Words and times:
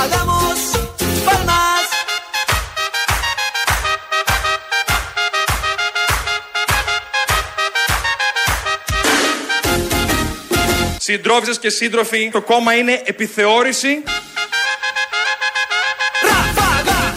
hagamos 0.00 0.58
palmas. 1.26 1.86
Συντρόφισσες 10.98 11.58
και 11.58 11.70
σύντροφοι, 11.70 12.30
το 12.32 12.42
κόμμα 12.42 12.74
είναι 12.74 13.02
επιθεώρηση. 13.04 14.02
Ráfaga, 16.22 17.12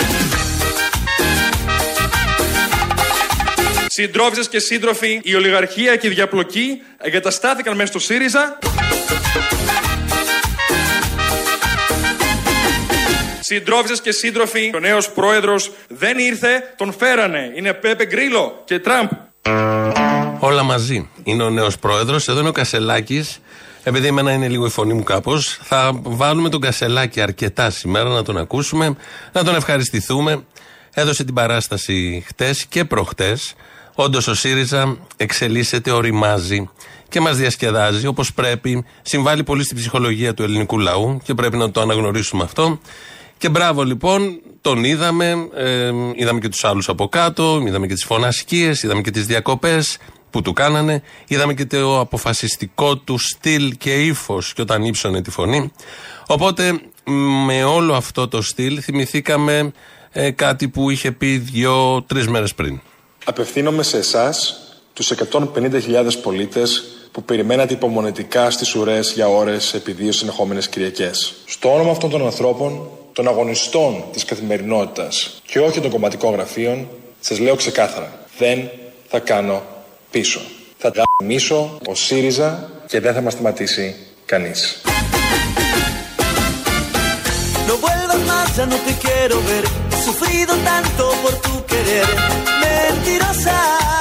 Συντρόφισσες 3.88 4.48
και 4.48 4.60
σύντροφοι, 4.60 5.20
η 5.24 5.36
ολιγαρχία 5.36 5.96
και 5.96 6.08
η 6.08 6.10
διαπλοκή 6.10 6.82
εγκαταστάθηκαν 6.98 7.76
μέσα 7.76 7.88
στο 7.88 8.00
ΣΥΡΙΖΑ. 8.00 8.60
Συντρόφισσες 13.54 14.02
και 14.02 14.12
σύντροφοι, 14.12 14.72
ο 14.76 14.80
νέος 14.80 15.12
πρόεδρος 15.12 15.72
δεν 15.88 16.18
ήρθε, 16.18 16.74
τον 16.78 16.94
φέρανε. 16.94 17.52
Είναι 17.56 17.74
Πέπε 17.74 18.06
Γκρίλο 18.06 18.62
και 18.66 18.80
Τραμπ. 18.80 19.10
Όλα 20.40 20.64
μαζί. 20.64 21.10
Είναι 21.24 21.44
ο 21.44 21.50
νέος 21.50 21.78
πρόεδρος. 21.78 22.28
Εδώ 22.28 22.40
είναι 22.40 22.50
ο 22.50 22.52
Κασελάκης. 22.52 23.40
Επειδή 23.84 24.08
εμένα 24.08 24.32
είναι 24.32 24.48
λίγο 24.48 24.66
η 24.66 24.70
φωνή 24.70 24.94
μου 24.94 25.04
κάπως, 25.04 25.60
θα 25.64 25.92
βάλουμε 26.04 26.50
τον 26.50 26.62
Κασελάκη 26.62 27.22
αρκετά 27.22 27.70
σήμερα 27.70 28.10
να 28.10 28.24
τον 28.24 28.38
ακούσουμε, 28.38 28.96
να 29.32 29.44
τον 29.44 29.56
ευχαριστηθούμε. 29.56 30.44
Έδωσε 30.94 31.24
την 31.24 31.34
παράσταση 31.34 32.24
χτες 32.28 32.66
και 32.66 32.86
προχτές. 32.86 33.54
Όντως 33.96 34.28
ο 34.28 34.34
ΣΥΡΙΖΑ 34.34 34.98
εξελίσσεται, 35.18 35.92
οριμάζει 35.92 36.70
και 37.10 37.20
μας 37.20 37.38
διασκεδάζει 37.38 38.08
όπως 38.08 38.34
πρέπει. 38.34 38.86
Συμβάλλει 39.02 39.44
πολύ 39.44 39.64
στην 39.64 39.78
ψυχολογία 39.78 40.34
του 40.34 40.44
ελληνικού 40.44 40.80
λαού 40.80 41.22
και 41.24 41.34
πρέπει 41.34 41.58
να 41.58 41.72
το 41.72 41.82
αναγνωρίσουμε 41.82 42.44
αυτό. 42.44 42.80
Και 43.42 43.50
μπράβο 43.50 43.84
λοιπόν, 43.84 44.42
τον 44.62 44.84
είδαμε, 44.84 45.50
ε, 45.56 45.92
είδαμε 46.16 46.40
και 46.40 46.50
τους 46.50 46.64
άλλους 46.64 46.90
από 46.90 47.08
κάτω, 47.08 47.64
είδαμε 47.68 47.88
και 47.88 47.94
τις 47.94 48.04
φωνασκίες, 48.04 48.84
είδαμε 48.84 49.02
και 49.02 49.12
τις 49.12 49.26
διακοπές 49.26 49.98
που 50.30 50.42
του 50.42 50.54
κάνανε, 50.54 51.02
είδαμε 51.28 51.54
και 51.54 51.66
το 51.66 52.00
αποφασιστικό 52.00 52.98
του 52.98 53.18
στυλ 53.18 53.78
και 53.78 54.06
ύφος 54.06 54.54
και 54.54 54.62
όταν 54.62 54.84
ύψωνε 54.84 55.22
τη 55.22 55.32
φωνή. 55.32 55.72
Οπότε 56.28 56.82
με 57.46 57.64
όλο 57.64 57.94
αυτό 57.94 58.28
το 58.28 58.42
στυλ 58.42 58.80
θυμηθήκαμε 58.82 59.72
ε, 60.12 60.32
κάτι 60.32 60.68
που 60.68 60.90
είχε 60.90 61.12
πει 61.12 61.38
δύο-τρεις 61.38 62.28
μέρες 62.28 62.54
πριν. 62.54 62.80
Απευθύνομαι 63.26 63.84
σε 63.84 63.98
εσάς, 63.98 64.60
τους 64.94 65.12
150.000 65.32 66.10
πολίτες 66.24 66.84
που 67.12 67.24
περιμένατε 67.24 67.74
υπομονετικά 67.74 68.50
στις 68.50 68.76
ουρές 68.76 69.12
για 69.12 69.28
ώρες 69.28 69.74
επί 69.74 69.92
δύο 69.92 70.12
συνεχόμενες 70.12 70.70
Κυριακές. 70.70 71.34
Στο 71.46 71.74
όνομα 71.74 71.92
αυτών 71.92 72.10
των 72.10 72.26
ανθρώπων, 72.26 72.90
των 73.14 73.28
αγωνιστών 73.28 74.04
της 74.12 74.26
καθημερινότητας 74.26 75.42
και 75.46 75.60
όχι 75.60 75.80
των 75.80 75.92
κομματικών 75.92 76.34
γραφείων, 76.34 76.88
σας 77.20 77.40
λέω 77.40 77.56
ξεκάθαρα: 77.56 78.20
δεν 78.38 78.70
θα 79.08 79.20
κάνω 79.20 79.62
πίσω. 80.12 80.42
Θα 80.78 80.92
γαμίσω 81.20 81.78
ο 81.88 81.96
ΣΥΡΙΖΑ 81.96 82.70
και 82.88 83.00
δεν 83.00 83.14
θα 83.14 83.22
μας 83.22 83.34
σταματήσει 83.34 83.96
κανείς. 84.26 84.82
no 87.72 87.78
vuelvas 87.78 88.22
más, 88.32 88.48
ya 88.58 88.66
no 88.66 88.78
te 88.88 88.94
quiero 89.04 89.36
ver. 89.50 89.64
He 89.92 89.98
sufrido 90.10 90.54
tanto 90.70 91.04
por 91.24 91.34
tu 91.46 91.54
querer, 91.72 92.08
mentirosa. 92.64 94.01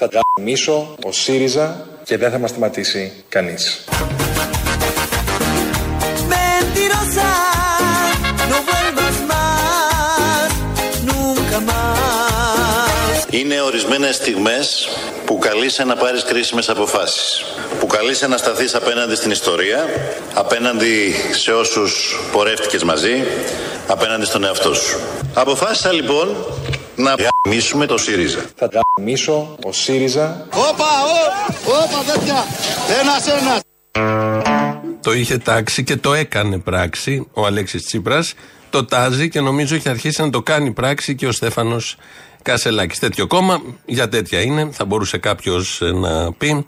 Θα 0.00 0.08
γαμίσω 0.36 0.94
ο 1.04 1.12
ΣΥΡΙΖΑ 1.12 1.86
και 2.04 2.16
δεν 2.16 2.30
θα 2.30 2.38
μας 2.38 2.50
σταματήσει 2.50 3.12
κανείς. 3.28 3.84
Mentirosa, 6.30 7.32
no 8.50 8.58
vuelvas 8.68 9.16
más, 9.32 10.50
nunca 11.08 11.58
más. 11.70 13.26
Είναι 13.30 13.60
ορισμένες 13.60 14.14
στιγμές 14.14 14.88
που 15.24 15.38
καλείσαι 15.38 15.84
να 15.84 15.96
πάρεις 15.96 16.22
κρίσιμες 16.22 16.68
αποφάσεις. 16.68 17.44
Που 17.80 17.86
καλείσαι 17.86 18.26
να 18.26 18.36
σταθείς 18.36 18.74
απέναντι 18.74 19.14
στην 19.14 19.30
ιστορία, 19.30 19.86
απέναντι 20.34 21.14
σε 21.32 21.52
όσους 21.52 22.20
πορεύτηκες 22.32 22.82
μαζί, 22.82 23.24
απέναντι 23.86 24.24
στον 24.24 24.44
εαυτό 24.44 24.74
σου. 24.74 25.00
Αποφάσισα 25.34 25.92
λοιπόν 25.92 26.36
να 26.98 27.14
γαμίσουμε 27.44 27.86
το 27.86 27.98
ΣΥΡΙΖΑ. 27.98 28.44
Θα 28.56 28.68
γαμίσω 28.96 29.56
ο 29.64 29.72
ΣΥΡΙΖΑ 29.72 30.46
Όπα, 30.50 30.84
ω, 31.04 31.52
όπα 31.64 32.12
τέτοια. 32.12 32.44
Ένας 33.00 33.26
ένας. 33.26 33.60
Το 35.02 35.12
είχε 35.12 35.38
τάξει 35.38 35.84
και 35.84 35.96
το 35.96 36.14
έκανε 36.14 36.58
πράξη 36.58 37.26
ο 37.32 37.46
Αλέξης 37.46 37.84
Τσίπρας. 37.84 38.34
Το 38.70 38.84
τάζει 38.84 39.28
και 39.28 39.40
νομίζω 39.40 39.74
έχει 39.74 39.88
αρχίσει 39.88 40.22
να 40.22 40.30
το 40.30 40.42
κάνει 40.42 40.70
πράξη 40.70 41.14
και 41.14 41.26
ο 41.26 41.32
Στέφανος 41.32 41.96
Κασελάκης. 42.48 42.98
Τέτοιο 42.98 43.26
κόμμα, 43.26 43.62
για 43.86 44.08
τέτοια 44.08 44.40
είναι, 44.40 44.68
θα 44.72 44.84
μπορούσε 44.84 45.18
κάποιος 45.18 45.80
να 45.94 46.32
πει. 46.32 46.66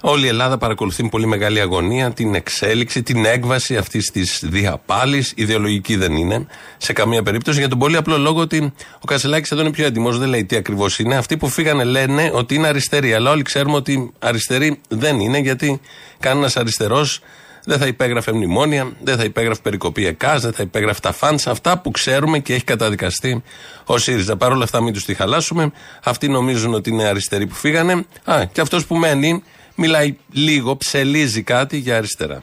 Όλη 0.00 0.24
η 0.24 0.28
Ελλάδα 0.28 0.58
παρακολουθεί 0.58 1.02
με 1.02 1.08
πολύ 1.08 1.26
μεγάλη 1.26 1.60
αγωνία 1.60 2.10
την 2.10 2.34
εξέλιξη, 2.34 3.02
την 3.02 3.24
έκβαση 3.24 3.76
αυτής 3.76 4.10
της 4.10 4.40
διαπάλης. 4.44 5.32
Ιδεολογική 5.36 5.96
δεν 5.96 6.16
είναι 6.16 6.46
σε 6.76 6.92
καμία 6.92 7.22
περίπτωση 7.22 7.58
για 7.58 7.68
τον 7.68 7.78
πολύ 7.78 7.96
απλό 7.96 8.18
λόγο 8.18 8.40
ότι 8.40 8.72
ο 9.00 9.04
Κασελάκης 9.04 9.50
εδώ 9.50 9.60
είναι 9.60 9.70
πιο 9.70 9.86
έτοιμος, 9.86 10.18
δεν 10.18 10.28
λέει 10.28 10.44
τι 10.44 10.56
ακριβώς 10.56 10.98
είναι. 10.98 11.16
Αυτοί 11.16 11.36
που 11.36 11.48
φύγανε 11.48 11.84
λένε 11.84 12.30
ότι 12.34 12.54
είναι 12.54 12.66
αριστεροί, 12.66 13.14
αλλά 13.14 13.30
όλοι 13.30 13.42
ξέρουμε 13.42 13.76
ότι 13.76 14.12
αριστεροί 14.18 14.80
δεν 14.88 15.20
είναι 15.20 15.38
γιατί 15.38 15.80
κανένας 16.20 16.56
αριστερός 16.56 17.20
δεν 17.64 17.78
θα 17.78 17.86
υπέγραφε 17.86 18.32
μνημόνια, 18.32 18.92
δεν 19.02 19.16
θα 19.16 19.24
υπέγραφε 19.24 19.60
περικοπή 19.62 20.06
ΕΚΑΣ, 20.06 20.42
δεν 20.42 20.52
θα 20.52 20.62
υπέγραφε 20.62 21.00
τα 21.00 21.12
φάντσα. 21.12 21.50
Αυτά 21.50 21.78
που 21.78 21.90
ξέρουμε 21.90 22.38
και 22.38 22.54
έχει 22.54 22.64
καταδικαστεί 22.64 23.42
ο 23.84 23.98
ΣΥΡΙΖΑ. 23.98 24.36
Παρ' 24.36 24.52
όλα 24.52 24.64
αυτά, 24.64 24.82
μην 24.82 24.92
τους 24.92 25.04
τη 25.04 25.14
χαλάσουμε. 25.14 25.72
Αυτοί 26.04 26.28
νομίζουν 26.28 26.74
ότι 26.74 26.90
είναι 26.90 27.04
αριστεροί 27.04 27.46
που 27.46 27.54
φύγανε. 27.54 28.04
Α, 28.24 28.44
και 28.52 28.60
αυτός 28.60 28.86
που 28.86 28.96
μένει 28.96 29.42
μιλάει 29.74 30.16
λίγο, 30.32 30.76
ψελίζει 30.76 31.42
κάτι 31.42 31.76
για 31.76 31.96
αριστερά. 31.96 32.42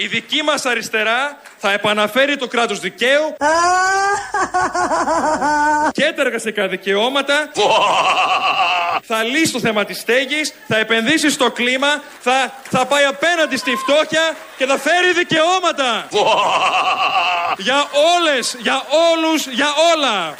Η 0.00 0.06
δική 0.06 0.42
μας 0.42 0.64
αριστερά 0.66 1.38
θα 1.58 1.72
επαναφέρει 1.72 2.36
το 2.36 2.46
κράτος 2.46 2.80
δικαίου 2.80 3.36
και 5.92 6.12
τα 6.16 6.22
εργασιακά 6.22 6.68
δικαιώματα. 6.68 7.48
θα 9.02 9.22
λύσει 9.22 9.52
το 9.52 9.60
θέμα 9.60 9.84
της 9.84 9.98
στέγης, 9.98 10.54
θα 10.68 10.76
επενδύσει 10.76 11.30
στο 11.30 11.50
κλίμα, 11.50 12.02
θα, 12.20 12.52
θα 12.70 12.86
πάει 12.86 13.04
απέναντι 13.04 13.56
στη 13.56 13.70
φτώχεια 13.76 14.36
και 14.56 14.66
θα 14.66 14.78
φέρει 14.78 15.12
δικαιώματα. 15.12 16.08
για 17.66 17.84
όλες, 18.16 18.56
για 18.60 18.82
όλους, 19.12 19.46
για 19.46 19.68
όλα. 19.94 20.34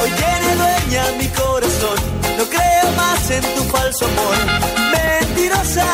Hoy 0.00 0.10
tiene 0.20 0.50
dueña 0.60 1.02
mi 1.20 1.28
corazón, 1.42 1.98
no 2.38 2.44
creo 2.54 2.86
más 3.00 3.22
en 3.36 3.44
tu 3.54 3.62
falso 3.72 4.02
amor. 4.10 4.36
Mentirosa. 4.94 5.88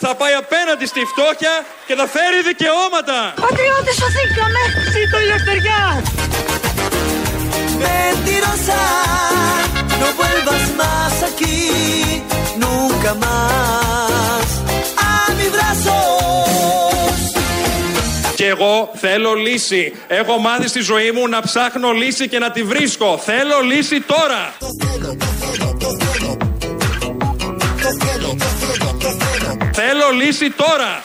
Θα 0.00 0.14
πάει 0.14 0.34
απέναντι 0.44 0.86
στη 0.86 1.02
φτώχεια 1.12 1.54
και 1.86 1.94
θα 1.94 2.06
φέρει 2.14 2.40
δικαιώματα. 2.50 3.18
Πατριώτες 3.46 3.94
σωθήκαμε! 4.00 4.62
Ζήτω 4.94 5.16
η 5.18 5.24
ελευθεριά! 5.28 5.82
Mentirosa, 7.84 8.82
no 10.00 10.08
vuelvas 10.18 10.64
más 10.80 11.14
aquí, 11.30 11.60
nunca 12.64 13.10
más 13.24 14.46
a 15.08 15.12
mis 15.36 15.50
brazos. 15.56 16.18
Και 18.34 18.46
εγώ 18.46 18.90
θέλω 18.94 19.34
λύση. 19.34 19.96
Έχω 20.06 20.38
μάθει 20.38 20.68
στη 20.68 20.80
ζωή 20.80 21.10
μου 21.10 21.28
να 21.28 21.40
ψάχνω 21.40 21.92
λύση 21.92 22.28
και 22.28 22.38
να 22.38 22.50
τη 22.50 22.62
βρίσκω. 22.62 23.18
Θέλω 23.24 23.60
λύση 23.60 24.00
τώρα. 24.00 24.54
Θέλω 27.78 28.36
λύση 30.12 30.50
τώρα. 30.50 31.04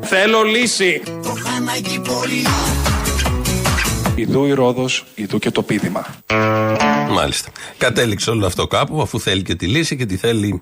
Θέλω 0.00 0.42
λύση. 0.42 1.02
Ιδού 4.14 4.44
η 4.44 4.52
Ρόδος, 4.52 5.04
ιδού 5.14 5.38
και 5.38 5.50
το 5.50 5.62
πίδημα. 5.62 6.06
Μάλιστα. 7.10 7.50
Κατέληξε 7.78 8.30
όλο 8.30 8.46
αυτό 8.46 8.66
κάπου, 8.66 9.00
αφού 9.02 9.20
θέλει 9.20 9.42
και 9.42 9.54
τη 9.54 9.66
λύση 9.66 9.96
και 9.96 10.06
τη 10.06 10.16
θέλει 10.16 10.60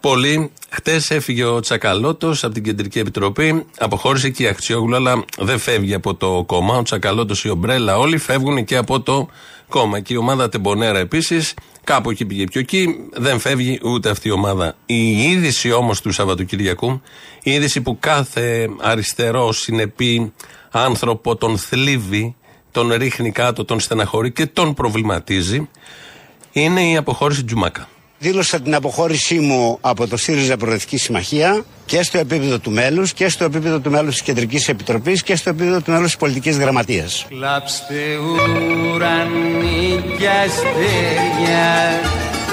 πολύ. 0.00 0.50
Χτες 0.68 1.10
έφυγε 1.10 1.44
ο 1.44 1.60
Τσακαλώτος 1.60 2.44
από 2.44 2.54
την 2.54 2.62
Κεντρική 2.62 2.98
Επιτροπή. 2.98 3.66
Αποχώρησε 3.78 4.30
και 4.30 4.42
η 4.42 4.46
Αχτσιόγλου, 4.46 4.96
αλλά 4.96 5.24
δεν 5.38 5.58
φεύγει 5.58 5.94
από 5.94 6.14
το 6.14 6.44
κόμμα. 6.46 6.76
Ο 6.76 6.82
Τσακαλώτος, 6.82 7.44
η 7.44 7.48
Ομπρέλα, 7.48 7.98
όλοι 7.98 8.18
φεύγουν 8.18 8.64
και 8.64 8.76
από 8.76 9.00
το 9.00 9.28
κόμμα. 9.72 10.00
Και 10.00 10.14
η 10.14 10.16
ομάδα 10.16 10.48
Τεμπονέρα 10.48 10.98
επίσης, 10.98 11.54
κάπου 11.84 12.10
εκεί 12.10 12.24
πήγε 12.24 12.44
πιο 12.44 12.60
εκεί, 12.60 12.96
δεν 13.12 13.38
φεύγει 13.38 13.80
ούτε 13.82 14.10
αυτή 14.10 14.28
η 14.28 14.30
ομάδα. 14.30 14.76
Η 14.86 15.22
είδηση 15.22 15.72
όμως 15.72 16.00
του 16.00 16.12
Σαββατοκυριακού, 16.12 17.02
η 17.42 17.50
είδηση 17.50 17.80
που 17.80 17.96
κάθε 18.00 18.70
αριστερό 18.80 19.52
συνεπή 19.52 20.32
άνθρωπο 20.70 21.36
τον 21.36 21.58
θλίβει, 21.58 22.34
τον 22.70 22.92
ρίχνει 22.92 23.32
κάτω, 23.32 23.64
τον 23.64 23.80
στεναχωρεί 23.80 24.32
και 24.32 24.46
τον 24.46 24.74
προβληματίζει, 24.74 25.68
είναι 26.52 26.90
η 26.90 26.96
αποχώρηση 26.96 27.44
Τζουμάκα. 27.44 27.88
Δήλωσα 28.22 28.60
την 28.60 28.74
αποχώρησή 28.74 29.38
μου 29.38 29.78
από 29.80 30.08
το 30.08 30.16
ΣΥΡΙΖΑ 30.16 30.56
Προεδρική 30.56 30.96
Συμμαχία 30.96 31.64
και 31.86 32.02
στο 32.02 32.18
επίπεδο 32.18 32.58
του 32.58 32.70
μέλους 32.70 33.12
και 33.12 33.28
στο 33.28 33.44
επίπεδο 33.44 33.80
του 33.80 33.90
μέλους 33.90 34.12
της 34.12 34.22
Κεντρικής 34.22 34.68
Επιτροπής 34.68 35.22
και 35.22 35.36
στο 35.36 35.50
επίπεδο 35.50 35.80
του 35.80 35.90
μέλους 35.90 36.06
της 36.06 36.16
Πολιτικής 36.16 36.58
Γραμματείας. 36.58 37.26
Κλάψτε 37.28 37.94
ουρανί 38.94 40.02
και 40.18 40.28
αστέρια 40.28 42.00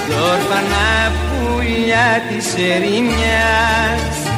κι 0.06 0.12
όρφανα 0.12 1.12
πουλιά 1.30 2.22
της 2.28 2.54
ερημιάς 2.54 4.30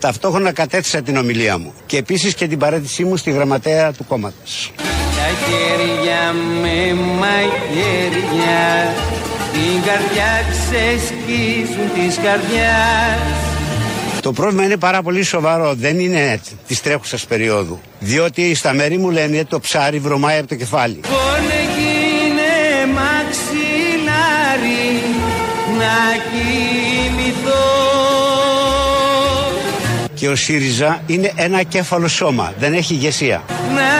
Ταυτόχρονα 0.00 0.52
κατέθεσα 0.52 1.02
την 1.02 1.16
ομιλία 1.16 1.58
μου 1.58 1.72
και 1.86 1.96
επίσης 1.96 2.34
και 2.34 2.46
την 2.46 2.58
παρέτησή 2.58 3.04
μου 3.04 3.16
στη 3.16 3.30
γραμματέα 3.30 3.92
του 3.92 4.04
κόμματος. 4.04 4.72
Τα 4.76 5.28
χέρια 5.46 6.32
με 6.62 6.94
μαχαίρια 6.94 8.94
την 9.70 9.82
καρδιά 9.82 10.44
ξεσκίζουν 10.50 11.88
της 11.94 12.16
καρδιάς 12.16 13.18
Το 14.20 14.32
πρόβλημα 14.32 14.64
είναι 14.64 14.76
πάρα 14.76 15.02
πολύ 15.02 15.22
σοβαρό, 15.22 15.74
δεν 15.74 15.98
είναι 15.98 16.40
της 16.66 16.82
τρέχουσας 16.82 17.24
περίοδου. 17.24 17.80
Διότι 17.98 18.54
στα 18.54 18.72
μέρη 18.72 18.98
μου 18.98 19.10
λένε 19.10 19.44
το 19.44 19.60
ψάρι 19.60 19.98
βρωμάει 19.98 20.38
από 20.38 20.48
το 20.48 20.54
κεφάλι. 20.54 21.00
Πόνε 21.00 21.60
γίνε 21.76 22.92
μαξιλάρι 22.92 23.42
να 25.78 25.96
κοιμηθώ 26.30 27.68
Και 30.14 30.28
ο 30.28 30.36
ΣΥΡΙΖΑ 30.36 31.02
είναι 31.06 31.32
ένα 31.34 31.62
κέφαλο 31.62 32.08
σώμα, 32.08 32.54
δεν 32.58 32.72
έχει 32.72 32.94
ηγεσία. 32.94 33.42
Να 33.74 33.90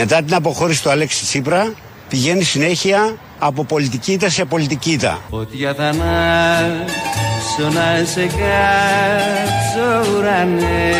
Μετά 0.00 0.22
την 0.22 0.34
αποχώρηση 0.34 0.82
του 0.82 0.90
Αλέξη 0.90 1.24
Τσίπρα 1.24 1.72
πηγαίνει 2.08 2.42
συνέχεια 2.42 3.16
από 3.38 3.64
πολιτική 3.64 4.12
ήττα 4.12 4.28
σε 4.28 4.44
πολιτική 4.44 4.90
ήττα. 4.90 5.20
Φωτιά 5.30 5.74
θα 5.74 5.84
ανάψω 5.84 7.62
να 7.72 8.04
σε 8.04 8.20
κάψω 8.20 10.10
ουρανέ 10.16 10.92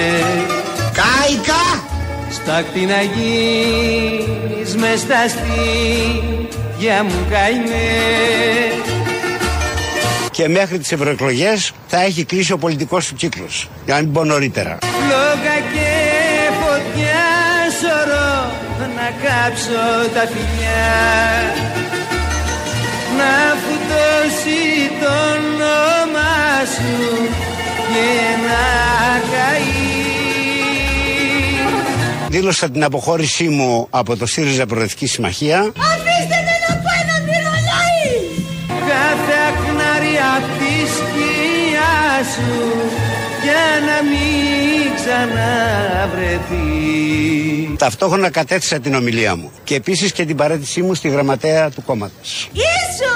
Κάικα! 0.93 1.85
Στάκτη 2.31 2.81
να 2.81 3.03
γίνεις 3.03 4.77
μες 4.77 5.00
στα 5.00 5.29
στήθια 5.29 7.05
μου 7.05 7.27
καημέ 7.31 7.83
Και 10.31 10.49
μέχρι 10.49 10.79
τις 10.79 10.93
ευρωεκλογές 10.93 11.73
θα 11.87 12.03
έχει 12.03 12.25
κλείσει 12.25 12.53
ο 12.53 12.59
πολιτικός 12.59 13.06
του 13.06 13.15
κύκλος. 13.15 13.69
Για 13.85 13.95
να 13.95 14.00
μην 14.00 14.12
πω 14.12 14.25
νωρίτερα. 14.25 14.79
Φλόγα 14.81 15.55
και 15.73 15.88
κάψω 19.22 20.10
τα 20.14 20.20
φιλιά. 20.32 20.94
Να 23.19 23.32
φουτώσει 23.62 24.60
το 25.00 25.10
όνομα 25.34 26.34
σου 26.75 26.94
και 27.93 28.08
να 28.46 28.64
καεί. 29.31 29.88
Δήλωσα 32.28 32.70
την 32.70 32.84
αποχώρησή 32.84 33.49
μου 33.49 33.87
από 33.90 34.16
το 34.16 34.26
ΣΥΡΙΖΑ 34.26 34.66
Προεδρική 34.66 35.06
Συμμαχία. 35.06 35.58
Αφήστε 35.58 36.38
με 36.46 36.54
να 36.69 36.75
πάει 36.82 37.04
να 37.11 37.16
μυρολάει! 37.26 38.12
κάθε 38.88 39.37
ακνάρι 39.49 40.14
απ' 40.37 40.50
τη 40.58 40.75
σκιά 40.94 41.96
σου 42.32 42.50
για 43.43 43.66
να 43.87 43.96
μην 44.11 44.77
ξαναβρεθεί. 45.08 46.56
Ταυτόχρονα 47.78 48.31
κατέθεσα 48.31 48.81
την 48.81 48.94
ομιλία 48.94 49.37
μου 49.37 49.50
και 49.64 49.75
επίσης 49.75 50.12
και 50.12 50.25
την 50.25 50.37
παρέτησή 50.37 50.82
μου 50.82 50.94
στη 50.94 51.08
γραμματέα 51.08 51.70
του 51.70 51.82
κόμματος. 51.82 52.50
Ίσο 52.52 53.14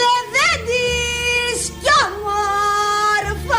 λεβέντης 0.00 1.60
κι 1.82 1.90
όμορφος 2.06 3.58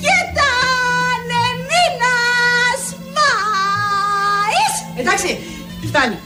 και 0.00 0.12
ήταν 0.30 1.26
μήνας 1.68 2.80
Μάης. 3.14 4.74
Εντάξει, 4.96 5.38
φτάνει 5.86 6.16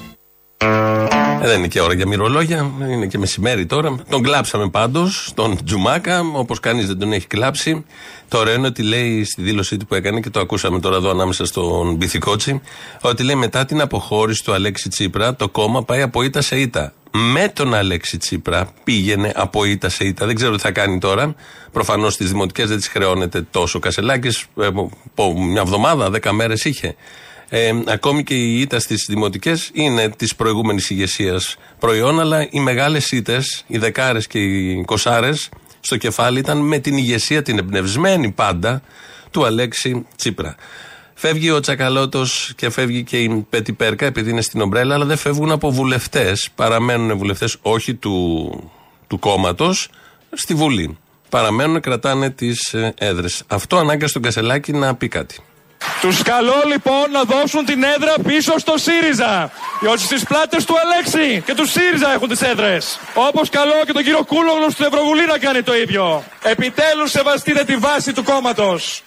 Ε, 1.44 1.46
δεν 1.48 1.58
είναι 1.58 1.68
και 1.68 1.80
ώρα 1.80 1.94
για 1.94 2.06
μυρολόγια, 2.06 2.70
είναι 2.90 3.06
και 3.06 3.18
μεσημέρι 3.18 3.66
τώρα. 3.66 3.96
Τον 4.08 4.22
κλάψαμε 4.22 4.68
πάντως, 4.68 5.32
τον 5.34 5.64
Τζουμάκα, 5.64 6.20
όπως 6.34 6.60
κανείς 6.60 6.86
δεν 6.86 6.98
τον 6.98 7.12
έχει 7.12 7.26
κλάψει. 7.26 7.84
Το 8.28 8.38
ωραίο 8.38 8.54
είναι 8.54 8.66
ότι 8.66 8.82
λέει 8.82 9.24
στη 9.24 9.42
δήλωσή 9.42 9.76
του 9.76 9.86
που 9.86 9.94
έκανε 9.94 10.20
και 10.20 10.30
το 10.30 10.40
ακούσαμε 10.40 10.80
τώρα 10.80 10.96
εδώ 10.96 11.10
ανάμεσα 11.10 11.44
στον 11.44 11.94
Μπιθικότσι, 11.94 12.60
ότι 13.00 13.22
λέει 13.22 13.34
μετά 13.34 13.64
την 13.64 13.80
αποχώρηση 13.80 14.44
του 14.44 14.52
Αλέξη 14.52 14.88
Τσίπρα, 14.88 15.34
το 15.34 15.48
κόμμα 15.48 15.84
πάει 15.84 16.02
από 16.02 16.22
ήττα 16.22 16.40
σε 16.40 16.56
ήττα. 16.56 16.92
Με 17.10 17.48
τον 17.54 17.74
Αλέξη 17.74 18.18
Τσίπρα 18.18 18.68
πήγαινε 18.84 19.32
από 19.36 19.64
ήττα 19.64 19.88
σε 19.88 20.04
ήττα. 20.04 20.26
Δεν 20.26 20.34
ξέρω 20.34 20.54
τι 20.54 20.60
θα 20.60 20.70
κάνει 20.70 20.98
τώρα. 20.98 21.34
Προφανώς 21.72 22.14
στις 22.14 22.30
δημοτικές 22.30 22.68
δεν 22.68 22.76
τις 22.76 22.88
χρεώνεται 22.88 23.46
τόσο. 23.50 23.78
Κασελάκης, 23.78 24.46
ε, 24.60 24.68
μια 25.36 25.60
εβδομάδα, 25.60 26.10
δέκα 26.10 26.32
μέρες 26.32 26.64
είχε. 26.64 26.94
Ε, 27.54 27.72
ακόμη 27.86 28.22
και 28.22 28.34
η 28.34 28.60
ήττα 28.60 28.78
στις 28.78 29.06
δημοτικές 29.08 29.70
είναι 29.72 30.08
της 30.08 30.34
προηγούμενης 30.34 30.90
ηγεσίας 30.90 31.56
προϊόν, 31.78 32.20
αλλά 32.20 32.46
οι 32.50 32.60
μεγάλες 32.60 33.12
ήττες, 33.12 33.64
οι 33.66 33.78
δεκάρες 33.78 34.26
και 34.26 34.38
οι 34.38 34.84
κοσάρες 34.84 35.48
στο 35.80 35.96
κεφάλι 35.96 36.38
ήταν 36.38 36.58
με 36.58 36.78
την 36.78 36.96
ηγεσία, 36.96 37.42
την 37.42 37.58
εμπνευσμένη 37.58 38.30
πάντα, 38.30 38.82
του 39.30 39.44
Αλέξη 39.44 40.06
Τσίπρα. 40.16 40.54
Φεύγει 41.14 41.50
ο 41.50 41.60
Τσακαλώτος 41.60 42.52
και 42.56 42.70
φεύγει 42.70 43.02
και 43.02 43.18
η 43.18 43.46
Πέτη 43.50 43.72
Πέρκα 43.72 44.06
επειδή 44.06 44.30
είναι 44.30 44.42
στην 44.42 44.60
ομπρέλα, 44.60 44.94
αλλά 44.94 45.04
δεν 45.04 45.16
φεύγουν 45.16 45.50
από 45.50 45.70
βουλευτές. 45.70 46.50
Παραμένουν 46.54 47.16
βουλευτές 47.16 47.56
όχι 47.62 47.94
του, 47.94 48.70
του 49.06 49.18
κόμματος 49.18 49.88
στη 50.32 50.54
Βουλή. 50.54 50.98
Παραμένουν, 51.28 51.80
κρατάνε 51.80 52.30
τις 52.30 52.74
έδρες. 52.94 53.42
Αυτό 53.46 53.76
ανάγκασε 53.76 54.12
τον 54.12 54.22
Κασελάκη 54.22 54.72
να 54.72 54.94
πει 54.94 55.08
κάτι. 55.08 55.36
Τους 56.02 56.22
καλώ 56.22 56.62
λοιπόν 56.66 57.10
να 57.10 57.22
δώσουν 57.22 57.64
την 57.64 57.82
έδρα 57.82 58.14
πίσω 58.26 58.58
στο 58.58 58.74
ΣΥΡΙΖΑ. 58.76 59.50
Διότι 59.80 60.00
στις 60.00 60.22
πλάτες 60.24 60.64
του 60.64 60.74
Αλέξη 60.82 61.42
και 61.46 61.54
του 61.54 61.66
ΣΥΡΙΖΑ 61.66 62.12
έχουν 62.12 62.28
τις 62.28 62.42
έδρες. 62.42 62.98
Όπως 63.14 63.48
καλώ 63.48 63.72
και 63.86 63.92
τον 63.92 64.02
κύριο 64.02 64.24
Κούλογλου 64.24 64.70
στην 64.70 64.84
Ευρωβουλή 64.84 65.26
να 65.26 65.38
κάνει 65.38 65.62
το 65.62 65.74
ίδιο. 65.74 66.24
Επιτέλους 66.42 67.10
σεβαστείτε 67.10 67.64
τη 67.64 67.76
βάση 67.76 68.12
του 68.12 68.24
κόμματος. 68.24 69.02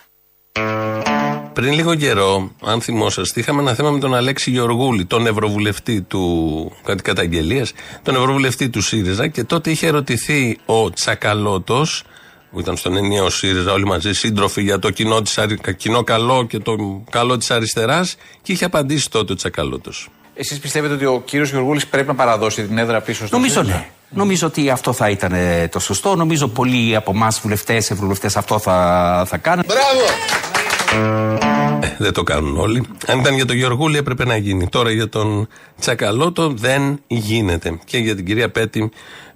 Πριν 1.53 1.73
λίγο 1.73 1.95
καιρό, 1.95 2.51
αν 2.63 2.81
θυμόσαστε, 2.81 3.39
είχαμε 3.39 3.61
ένα 3.61 3.73
θέμα 3.73 3.89
με 3.89 3.99
τον 3.99 4.15
Αλέξη 4.15 4.51
Γεωργούλη, 4.51 5.05
τον 5.05 5.27
Ευρωβουλευτή 5.27 6.01
του. 6.01 6.71
κάτι 6.85 7.01
καταγγελίας, 7.01 7.73
τον 8.03 8.15
Ευρωβουλευτή 8.15 8.69
του 8.69 8.81
ΣΥΡΙΖΑ 8.81 9.27
και 9.27 9.43
τότε 9.43 9.69
είχε 9.69 9.87
ερωτηθεί 9.87 10.57
ο 10.65 10.89
Τσακαλώτος, 10.89 12.03
που 12.55 12.61
ήταν 12.61 12.77
στον 12.77 12.97
ενιαίο 12.97 13.29
ΣΥΡΙΖΑ 13.29 13.71
όλοι 13.71 13.85
μαζί 13.85 14.13
σύντροφοι 14.13 14.61
για 14.61 14.79
το 14.79 14.89
κοινό, 14.89 15.21
της, 15.21 15.37
αρι- 15.37 15.75
κοινό 15.75 16.03
καλό 16.03 16.45
και 16.45 16.59
το 16.59 17.03
καλό 17.09 17.37
της 17.37 17.51
αριστεράς 17.51 18.15
και 18.41 18.51
είχε 18.51 18.65
απαντήσει 18.65 19.09
τότε 19.09 19.33
ο 19.33 19.35
Τσακαλώτος. 19.35 20.09
Εσείς 20.33 20.59
πιστεύετε 20.59 20.93
ότι 20.93 21.05
ο 21.05 21.21
κύριος 21.25 21.49
Γεωργούλης 21.49 21.87
πρέπει 21.87 22.07
να 22.07 22.15
παραδώσει 22.15 22.63
την 22.63 22.77
έδρα 22.77 23.01
πίσω 23.01 23.27
στο 23.27 23.35
Νομίζω 23.35 23.53
ΣΥΡΙΖΑ; 23.53 23.77
ναι. 23.77 23.87
Νομίζω 24.09 24.47
ότι 24.47 24.69
αυτό 24.69 24.93
θα 24.93 25.09
ήταν 25.09 25.31
ε, 25.33 25.67
το 25.67 25.79
σωστό. 25.79 26.15
Νομίζω 26.15 26.47
πολλοί 26.47 26.95
από 26.95 27.11
εμάς 27.11 27.39
βουλευτές, 27.39 27.91
ευρωβουλευτές 27.91 28.37
αυτό 28.37 28.59
θα, 28.59 29.25
θα 29.27 29.37
κάνουν. 29.37 29.65
Ε, 31.81 31.95
δεν 31.97 32.13
το 32.13 32.23
κάνουν 32.23 32.57
όλοι. 32.57 32.87
Αν 33.07 33.19
ήταν 33.19 33.35
για 33.35 33.45
τον 33.45 33.55
Γεωργούλη 33.55 33.97
έπρεπε 33.97 34.25
να 34.25 34.37
γίνει. 34.37 34.67
Τώρα 34.67 34.91
για 34.91 35.09
τον 35.09 35.47
Τσακαλώτο 35.79 36.49
δεν 36.49 36.99
γίνεται. 37.07 37.79
Και 37.85 37.97
για 37.97 38.15
την 38.15 38.25
κυρία 38.25 38.49
Πέτη 38.49 38.91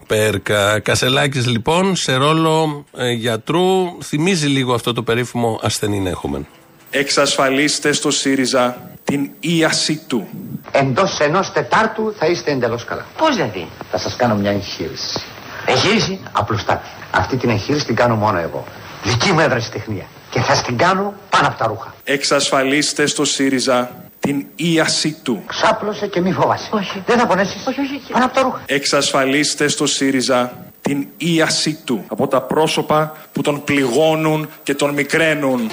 Πέρκα. 0.09 0.79
Κασελάκης 0.79 1.47
λοιπόν 1.47 1.95
σε 1.95 2.15
ρόλο 2.15 2.85
ε, 2.97 3.11
γιατρού 3.11 3.97
θυμίζει 4.03 4.47
λίγο 4.47 4.73
αυτό 4.73 4.93
το 4.93 5.03
περίφημο 5.03 5.59
ασθενή 5.63 6.09
έχουμε. 6.09 6.45
Εξασφαλίστε 6.89 7.91
στο 7.91 8.11
ΣΥΡΙΖΑ 8.11 8.91
την 9.03 9.29
ίαση 9.39 10.01
του. 10.07 10.27
Εντός 10.71 11.19
ενός 11.19 11.51
Τετάρτου 11.51 12.13
θα 12.17 12.25
είστε 12.25 12.51
εντελώς 12.51 12.85
καλά. 12.85 13.05
Πώς 13.17 13.35
δηλαδή; 13.35 13.67
Θα 13.91 13.97
σας 13.97 14.15
κάνω 14.15 14.35
μια 14.35 14.51
εγχείρηση. 14.51 15.19
Εγχείρηση; 15.65 16.19
Απλουστάτη. 16.31 16.89
Αυτή 17.11 17.37
την 17.37 17.49
εγχείρηση 17.49 17.85
την 17.85 17.95
κάνω 17.95 18.15
μόνο 18.15 18.37
εγώ. 18.37 18.63
Δική 19.03 19.31
μου 19.31 19.39
ευρεσιτεχνία. 19.39 20.05
Και 20.29 20.39
θα 20.39 20.61
την 20.61 20.77
κάνω 20.77 21.13
πάνω 21.29 21.47
από 21.47 21.57
τα 21.57 21.67
ρούχα. 21.67 21.93
Εξασφαλίστε 22.03 23.05
στο 23.05 23.25
ΣΥΡΙΖΑ 23.25 24.08
την 24.19 24.45
ίαση 24.55 25.17
του. 25.23 25.43
Ξάπλωσε 25.47 26.07
και 26.07 26.21
μη 26.21 26.31
φοβάσαι. 26.31 26.69
Όχι. 26.71 27.03
Δεν 27.05 27.17
θα 27.19 27.27
πονέσεις. 27.27 27.67
Όχι, 27.67 27.79
όχι. 27.79 28.11
Πάνω 28.11 28.25
από 28.25 28.33
τα 28.35 28.41
ρούχα. 28.41 28.61
Εξασφαλίστε 28.65 29.67
στο 29.67 29.85
ΣΥΡΙΖΑ 29.85 30.57
την 30.81 31.07
ίαση 31.17 31.79
του 31.85 32.05
από 32.07 32.27
τα 32.27 32.41
πρόσωπα 32.41 33.15
που 33.31 33.41
τον 33.41 33.63
πληγώνουν 33.63 34.49
και 34.63 34.75
τον 34.75 34.93
μικραίνουν. 34.93 35.71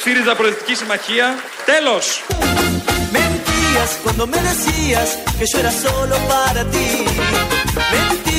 ΣΥΡΙΖΑ 0.00 0.34
Προεδρική 0.34 0.74
Συμμαχία. 0.74 1.34
Τέλος! 1.64 2.24
Mentías 3.12 3.90
cuando 4.02 4.26
me 4.32 4.38
decías 4.50 5.08
que 5.38 5.44
yo 5.50 5.58
era 5.62 5.72
solo 5.84 6.16
para 6.32 6.62
ti. 6.72 6.88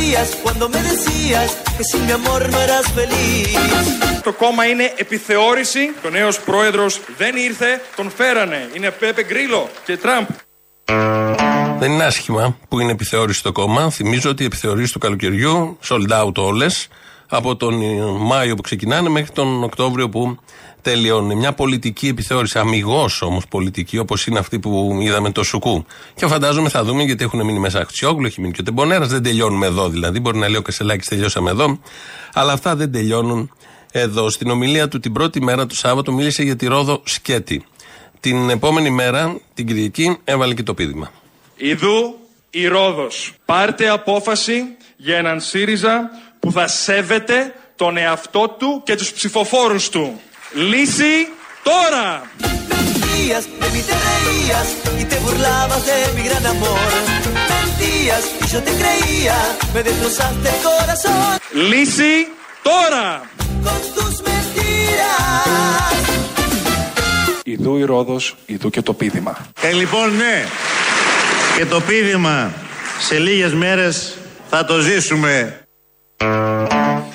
Mentías 0.08 0.38
cuando 0.44 0.70
me 0.70 0.82
decías 0.92 1.50
que 1.76 1.84
sin 1.84 2.06
mi 2.06 2.14
amor 2.20 2.42
no 2.52 2.60
eras 2.68 2.86
feliz. 2.98 3.58
Το 4.24 4.34
κόμμα 4.34 4.66
είναι 4.66 4.94
επιθεώρηση. 4.96 5.80
Ο 6.06 6.10
νέος 6.10 6.40
πρόεδρος 6.40 7.02
δεν 7.18 7.36
ήρθε, 7.36 7.82
τον 7.96 8.12
φέρανε. 8.16 8.70
Είναι 8.74 8.92
Πέπε 8.92 9.24
Γκρίλο 9.24 9.70
και 9.86 9.98
Τραμπ. 9.98 10.26
Δεν 11.80 11.92
είναι 11.92 12.04
άσχημα 12.04 12.58
που 12.70 12.80
είναι 12.80 12.92
επιθεώρηση 12.92 13.44
το 13.44 13.52
κόμμα. 13.52 13.90
Θυμίζω 13.90 14.30
ότι 14.30 14.44
οι 14.44 14.46
επιθεωρήσει 14.46 14.94
του 14.94 15.00
καλοκαιριού 15.00 15.78
sold 15.88 16.24
out 16.24 16.36
όλες 16.36 16.88
από 17.28 17.56
τον 17.56 17.74
Μάιο 18.18 18.56
που 18.56 18.62
ξεκινάνε 18.62 19.10
μέχρι 19.10 19.32
τον 19.32 19.64
Οκτώβριο 19.64 20.10
που 20.10 20.38
τελειώνουν. 20.90 21.38
Μια 21.38 21.54
πολιτική 21.54 22.08
επιθεώρηση, 22.08 22.60
αμυγός 22.60 23.22
όμως 23.22 23.48
πολιτική, 23.48 23.98
όπως 23.98 24.26
είναι 24.26 24.40
αυτή 24.40 24.60
που 24.60 25.00
είδαμε 25.02 25.32
το 25.32 25.44
Σουκού. 25.44 25.86
Και 26.16 26.28
φαντάζομαι 26.28 26.70
θα 26.70 26.84
δούμε 26.84 27.04
γιατί 27.04 27.24
έχουν 27.24 27.46
μείνει 27.46 27.60
μέσα 27.60 27.80
Αξιόγλου, 27.80 28.26
έχει 28.26 28.42
μείνει 28.42 28.54
και 28.54 28.62
ο 28.62 28.64
Τεμπονέρας. 28.64 29.08
Δεν 29.08 29.24
τελειώνουμε 29.24 29.66
εδώ 29.66 29.90
δηλαδή. 29.90 30.20
Μπορεί 30.20 30.38
να 30.38 30.48
λέει 30.48 30.58
ο 30.58 30.62
Κασελάκης 30.62 31.08
τελειώσαμε 31.08 31.50
εδώ. 31.50 31.80
Αλλά 32.34 32.54
αυτά 32.54 32.76
δεν 32.76 32.92
τελειώνουν 32.92 33.52
εδώ. 33.92 34.30
Στην 34.30 34.50
ομιλία 34.50 34.88
του 34.88 35.00
την 35.00 35.14
πρώτη 35.14 35.42
μέρα 35.44 35.66
του 35.66 35.76
Σάββατο 35.76 36.12
μίλησε 36.12 36.44
για 36.44 36.56
τη 36.56 36.66
Ρόδο 36.66 37.02
Σκέτη. 37.06 37.66
Την 38.20 38.50
επόμενη 38.50 38.90
μέρα, 38.90 39.40
την 39.54 39.68
Κυριακή, 39.68 40.18
έβαλε 40.24 40.54
και 40.54 40.64
το 40.64 40.74
πείδημα. 40.74 41.12
Ιδού 41.56 42.16
η 42.50 42.68
Ρόδος. 42.68 43.34
Πάρτε 43.46 43.90
απόφαση 43.90 44.64
για 44.98 45.18
έναν 45.18 45.42
ΣΥΡΙΖΑ 45.42 46.10
που 46.40 46.52
θα 46.52 46.68
σέβεται 46.68 47.54
τον 47.76 47.98
εαυτό 47.98 48.56
του 48.60 48.82
και 48.86 48.96
τους 48.96 49.12
ψηφοφόρους 49.14 49.90
του 49.90 50.22
λύση 50.54 51.28
τώρα. 51.64 52.22
Λύση 61.52 62.28
τώρα. 62.62 63.22
Ιδού 67.44 67.78
η 67.78 67.84
Ρόδος, 67.84 68.36
ιδού 68.46 68.70
και 68.70 68.82
το 68.82 68.94
πίδημα. 68.94 69.38
Ε, 69.62 69.72
λοιπόν, 69.72 70.16
ναι. 70.16 70.46
Και 71.58 71.66
το 71.66 71.82
πίδημα 71.82 72.54
σε 73.00 73.20
λίγες 73.20 73.54
μέρες 73.54 74.18
θα 74.50 74.66
το 74.66 74.80
ζήσουμε. 74.80 75.62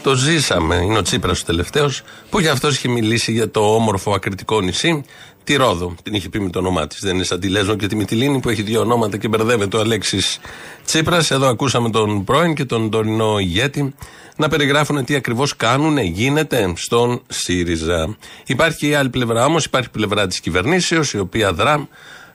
Το 0.03 0.15
ζήσαμε. 0.15 0.75
Είναι 0.75 0.99
ο 0.99 1.03
Τσίπρας 1.03 1.41
ο 1.41 1.45
τελευταίος 1.45 2.03
που 2.31 2.41
γι' 2.41 2.49
αυτός 2.49 2.77
είχε 2.77 2.89
μιλήσει 2.89 3.33
για 3.33 3.51
το 3.51 3.75
όμορφο 3.75 4.13
ακριτικό 4.13 4.61
νησί, 4.61 5.05
τη 5.45 5.55
Ρόδο. 5.55 5.95
Την 6.03 6.15
είχε 6.15 6.29
πει 6.29 6.41
με 6.41 6.51
το 6.51 6.59
όνομά 6.59 6.87
της. 6.87 7.01
Δεν 7.01 7.15
είναι 7.15 7.25
σαν 7.25 7.41
τη 7.41 7.49
Λέσβο 7.49 7.77
και 7.77 7.87
τη 7.87 7.97
Μυτιλίνη 7.97 8.41
που 8.41 8.49
έχει 8.49 8.63
δύο 8.63 8.81
ονόματα 8.81 9.17
και 9.17 9.29
μπερδεύεται 9.29 9.77
ο 9.77 9.81
Αλέξης 9.81 10.39
Τσίπρας. 10.85 11.31
Εδώ 11.31 11.49
ακούσαμε 11.49 11.91
τον 11.91 12.25
πρώην 12.25 12.55
και 12.55 12.65
τον 12.65 12.91
τωρινό 12.91 13.39
ηγέτη 13.39 13.95
να 14.37 14.49
περιγράφουν 14.49 15.05
τι 15.05 15.15
ακριβώς 15.15 15.57
κάνουν, 15.57 15.99
γίνεται 15.99 16.73
στον 16.77 17.23
ΣΥΡΙΖΑ. 17.29 18.17
Υπάρχει 18.47 18.79
και 18.79 18.87
η 18.87 18.95
άλλη 18.95 19.09
πλευρά 19.09 19.45
όμως, 19.45 19.65
υπάρχει 19.65 19.89
η 19.89 19.97
πλευρά 19.97 20.27
της 20.27 20.41
κυβερνήσεως, 20.41 21.13
η 21.13 21.19
οποία 21.19 21.53
δρά 21.53 21.89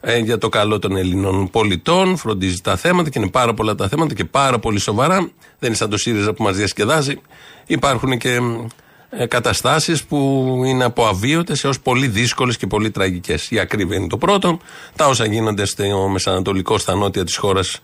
ε, 0.09 0.17
για 0.17 0.37
το 0.37 0.49
καλό 0.49 0.79
των 0.79 0.97
Ελλήνων 0.97 1.49
πολιτών, 1.49 2.17
φροντίζει 2.17 2.61
τα 2.61 2.75
θέματα 2.75 3.09
και 3.09 3.19
είναι 3.19 3.29
πάρα 3.29 3.53
πολλά 3.53 3.75
τα 3.75 3.87
θέματα 3.87 4.13
και 4.13 4.25
πάρα 4.25 4.59
πολύ 4.59 4.79
σοβαρά. 4.79 5.17
Δεν 5.59 5.69
είναι 5.69 5.75
σαν 5.75 5.89
το 5.89 5.97
ΣΥΡΙΖΑ 5.97 6.33
που 6.33 6.43
μας 6.43 6.55
διασκεδάζει. 6.55 7.21
Υπάρχουν 7.65 8.17
και 8.17 8.39
ε, 9.09 9.25
καταστάσεις 9.25 10.03
που 10.03 10.61
είναι 10.65 10.83
από 10.83 11.05
αβίωτες 11.05 11.63
έως 11.63 11.79
πολύ 11.79 12.07
δύσκολες 12.07 12.57
και 12.57 12.67
πολύ 12.67 12.91
τραγικές. 12.91 13.51
Η 13.51 13.59
ακρίβεια 13.59 13.97
είναι 13.97 14.07
το 14.07 14.17
πρώτο. 14.17 14.59
Τα 14.95 15.07
όσα 15.07 15.25
γίνονται 15.25 15.65
στο 15.65 16.07
μεσανατολικό, 16.11 16.77
στα 16.77 16.95
νότια 16.95 17.23
της 17.23 17.37
χώρας, 17.37 17.79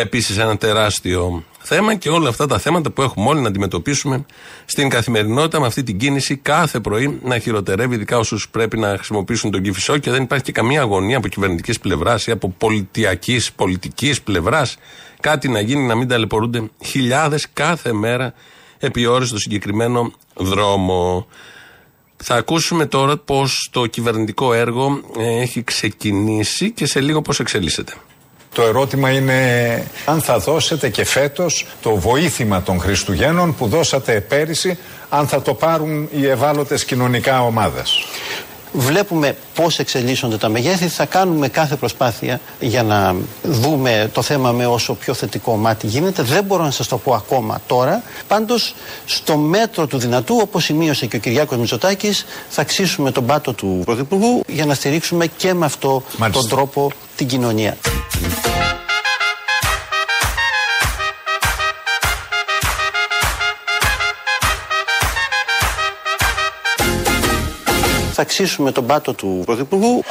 επίσης 0.00 0.38
ένα 0.38 0.56
τεράστιο 0.56 1.44
θέμα 1.58 1.94
και 1.94 2.08
όλα 2.08 2.28
αυτά 2.28 2.46
τα 2.46 2.58
θέματα 2.58 2.90
που 2.90 3.02
έχουμε 3.02 3.28
όλοι 3.28 3.40
να 3.40 3.48
αντιμετωπίσουμε 3.48 4.26
στην 4.64 4.88
καθημερινότητα 4.88 5.60
με 5.60 5.66
αυτή 5.66 5.82
την 5.82 5.98
κίνηση 5.98 6.36
κάθε 6.36 6.80
πρωί 6.80 7.20
να 7.22 7.38
χειροτερεύει, 7.38 7.94
ειδικά 7.94 8.18
όσους 8.18 8.48
πρέπει 8.48 8.78
να 8.78 8.88
χρησιμοποιήσουν 8.88 9.50
τον 9.50 9.62
κυφισό 9.62 9.98
και 9.98 10.10
δεν 10.10 10.22
υπάρχει 10.22 10.44
και 10.44 10.52
καμία 10.52 10.80
αγωνία 10.80 11.16
από 11.16 11.28
κυβερνητικής 11.28 11.80
πλευράς 11.80 12.26
ή 12.26 12.30
από 12.30 12.54
πολιτιακής, 12.58 13.52
πολιτικής 13.52 14.22
πλευράς 14.22 14.76
κάτι 15.20 15.48
να 15.48 15.60
γίνει, 15.60 15.82
να 15.82 15.94
μην 15.94 16.08
ταλαιπωρούνται 16.08 16.70
χιλιάδες 16.84 17.46
κάθε 17.52 17.92
μέρα 17.92 18.34
επί 18.78 19.06
ώρες 19.06 19.28
στο 19.28 19.38
συγκεκριμένο 19.38 20.12
δρόμο. 20.34 21.26
Θα 22.16 22.34
ακούσουμε 22.34 22.86
τώρα 22.86 23.16
πώς 23.16 23.68
το 23.72 23.86
κυβερνητικό 23.86 24.52
έργο 24.52 25.00
ε, 25.18 25.40
έχει 25.40 25.62
ξεκινήσει 25.62 26.70
και 26.70 26.86
σε 26.86 27.00
λίγο 27.00 27.22
πώς 27.22 27.40
εξελίσσεται. 27.40 27.92
Το 28.56 28.62
ερώτημα 28.62 29.10
είναι 29.10 29.82
αν 30.04 30.20
θα 30.20 30.38
δώσετε 30.38 30.88
και 30.88 31.04
φέτος 31.04 31.66
το 31.82 31.94
βοήθημα 31.94 32.62
των 32.62 32.80
Χριστουγέννων 32.80 33.54
που 33.54 33.66
δώσατε 33.66 34.20
πέρυσι, 34.20 34.78
αν 35.08 35.28
θα 35.28 35.42
το 35.42 35.54
πάρουν 35.54 36.08
οι 36.12 36.26
ευάλωτες 36.26 36.84
κοινωνικά 36.84 37.42
ομάδες. 37.42 38.04
Βλέπουμε 38.72 39.36
πώς 39.54 39.78
εξελίσσονται 39.78 40.36
τα 40.36 40.48
μεγέθη. 40.48 40.88
Θα 40.88 41.04
κάνουμε 41.06 41.48
κάθε 41.48 41.76
προσπάθεια 41.76 42.40
για 42.60 42.82
να 42.82 43.16
δούμε 43.42 44.10
το 44.12 44.22
θέμα 44.22 44.52
με 44.52 44.66
όσο 44.66 44.94
πιο 44.94 45.14
θετικό 45.14 45.56
μάτι 45.56 45.86
γίνεται. 45.86 46.22
Δεν 46.22 46.44
μπορώ 46.44 46.64
να 46.64 46.70
σας 46.70 46.88
το 46.88 46.98
πω 46.98 47.14
ακόμα 47.14 47.60
τώρα. 47.66 48.02
Πάντως, 48.28 48.74
στο 49.04 49.36
μέτρο 49.36 49.86
του 49.86 49.98
δυνατού, 49.98 50.38
όπως 50.40 50.64
σημείωσε 50.64 51.06
και 51.06 51.16
ο 51.16 51.18
Κυριάκος 51.18 51.58
Μητσοτάκης, 51.58 52.26
θα 52.48 52.60
αξίσουμε 52.60 53.10
τον 53.10 53.26
πάτο 53.26 53.52
του 53.52 53.82
Πρωθυπουργού 53.84 54.42
για 54.48 54.66
να 54.66 54.74
στηρίξουμε 54.74 55.26
και 55.26 55.54
με 55.54 55.64
αυτό 55.64 56.02
τον 56.32 56.48
τρόπο 56.48 56.90
την 57.16 57.26
κοινωνία. 57.26 57.76
Θα 68.18 68.22
αξίσουμε 68.22 68.72
τον 68.72 68.86
πάτο 68.86 69.14
του 69.14 69.42
Πρωθυπουργού. 69.44 70.04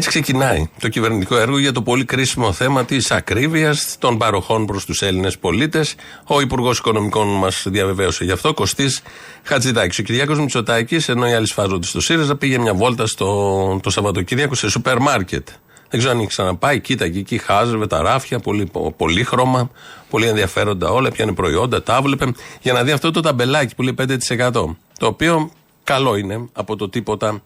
Έτσι 0.00 0.12
ξεκινάει 0.12 0.68
το 0.80 0.88
κυβερνητικό 0.88 1.36
έργο 1.36 1.58
για 1.58 1.72
το 1.72 1.82
πολύ 1.82 2.04
κρίσιμο 2.04 2.52
θέμα 2.52 2.84
της 2.84 3.10
ακρίβειας 3.10 3.96
των 3.98 4.18
παροχών 4.18 4.66
προς 4.66 4.84
τους 4.84 5.02
Έλληνες 5.02 5.38
πολίτες. 5.38 5.94
Ο 6.26 6.40
Υπουργός 6.40 6.78
Οικονομικών 6.78 7.28
μας 7.28 7.64
διαβεβαίωσε 7.66 8.24
γι' 8.24 8.30
αυτό, 8.30 8.54
Κωστής 8.54 9.02
Χατζηδάκης. 9.42 9.98
Ο 9.98 10.02
Κυριάκος 10.02 10.38
Μητσοτάκης, 10.38 11.08
ενώ 11.08 11.28
οι 11.28 11.32
άλλοι 11.32 11.46
σφάζονται 11.46 11.86
στο 11.86 12.00
ΣΥΡΙΖΑ, 12.00 12.36
πήγε 12.36 12.58
μια 12.58 12.74
βόλτα 12.74 13.06
στο, 13.06 13.80
το 13.82 13.90
Σαββατοκύριακο 13.90 14.54
σε 14.54 14.68
σούπερ 14.70 14.98
μάρκετ. 14.98 15.48
Δεν 15.88 15.98
ξέρω 15.98 16.12
αν 16.12 16.18
έχει 16.18 16.28
ξαναπάει, 16.28 16.80
κοίταγε 16.80 17.18
εκεί, 17.18 17.38
χάζευε 17.38 17.86
τα 17.86 18.02
ράφια, 18.02 18.38
πολύ, 18.38 18.70
πολύ 18.96 19.24
χρώμα, 19.24 19.70
πολύ 20.10 20.26
ενδιαφέροντα 20.26 20.90
όλα, 20.90 21.10
πιάνε 21.10 21.32
προϊόντα, 21.32 21.82
τα 21.82 22.02
βλέπε, 22.02 22.32
για 22.60 22.72
να 22.72 22.82
δει 22.82 22.90
αυτό 22.90 23.10
το 23.10 23.20
ταμπελάκι 23.20 23.74
που 23.74 23.82
λέει 23.82 23.94
5%. 24.38 24.50
Το 24.98 25.06
οποίο 25.06 25.50
καλό 25.84 26.16
είναι 26.16 26.48
από 26.52 26.76
το 26.76 26.88
τίποτα 26.88 27.42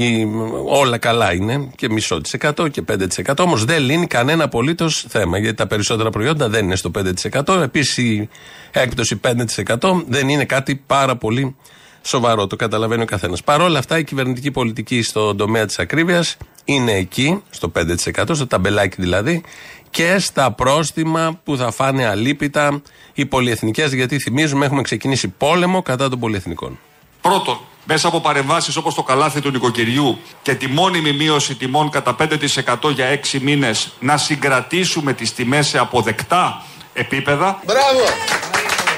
η- 0.00 0.26
όλα 0.64 0.98
καλά 0.98 1.34
είναι 1.34 1.70
και 1.76 1.88
μισό 1.88 2.20
της 2.20 2.32
εκατό 2.32 2.68
και 2.68 2.82
5%. 2.82 3.42
Όμως 3.42 3.64
δεν 3.64 3.82
λύνει 3.82 4.06
κανένα 4.06 4.44
απολύτως 4.44 5.04
θέμα 5.08 5.38
γιατί 5.38 5.56
τα 5.56 5.66
περισσότερα 5.66 6.10
προϊόντα 6.10 6.48
δεν 6.48 6.64
είναι 6.64 6.76
στο 6.76 6.90
5%. 6.90 7.60
Επίσης 7.62 7.96
η 7.96 8.28
έκπτωση 8.70 9.16
5% 9.16 10.04
δεν 10.08 10.28
είναι 10.28 10.44
κάτι 10.44 10.82
πάρα 10.86 11.16
πολύ 11.16 11.56
σοβαρό. 12.02 12.46
Το 12.46 12.56
καταλαβαίνει 12.56 13.02
ο 13.02 13.04
καθένας. 13.04 13.42
Παρ' 13.42 13.60
όλα 13.60 13.78
αυτά 13.78 13.98
η 13.98 14.04
κυβερνητική 14.04 14.50
πολιτική 14.50 15.02
στον 15.02 15.36
τομέα 15.36 15.66
της 15.66 15.78
ακρίβειας 15.78 16.36
είναι 16.64 16.92
εκεί, 16.92 17.42
στο 17.50 17.68
5%, 17.68 18.34
στο 18.34 18.46
ταμπελάκι 18.46 18.96
δηλαδή, 18.98 19.42
και 19.90 20.18
στα 20.18 20.52
πρόστιμα 20.52 21.40
που 21.44 21.56
θα 21.56 21.70
φάνε 21.70 22.06
αλίπητα 22.06 22.82
οι 23.14 23.26
πολυεθνικές. 23.26 23.92
Γιατί 23.92 24.18
θυμίζουμε, 24.18 24.64
έχουμε 24.66 24.82
ξεκινήσει 24.82 25.28
πόλεμο 25.28 25.82
κατά 25.82 26.08
των 26.08 26.18
πολυεθνικών. 26.18 26.78
Πρώτον, 27.20 27.58
μέσα 27.84 28.08
από 28.08 28.20
παρεμβάσεις 28.20 28.76
όπως 28.76 28.94
το 28.94 29.02
καλάθι 29.02 29.40
του 29.40 29.50
νοικοκυριού 29.50 30.18
και 30.42 30.54
τη 30.54 30.68
μόνιμη 30.68 31.12
μείωση 31.12 31.54
τιμών 31.54 31.90
κατά 31.90 32.16
5% 32.18 32.90
για 32.90 33.20
6 33.32 33.40
μήνες, 33.40 33.92
να 34.00 34.16
συγκρατήσουμε 34.16 35.12
τις 35.12 35.34
τιμές 35.34 35.66
σε 35.66 35.78
αποδεκτά 35.78 36.62
επίπεδα. 36.92 37.60
Μπράβο! 37.64 38.04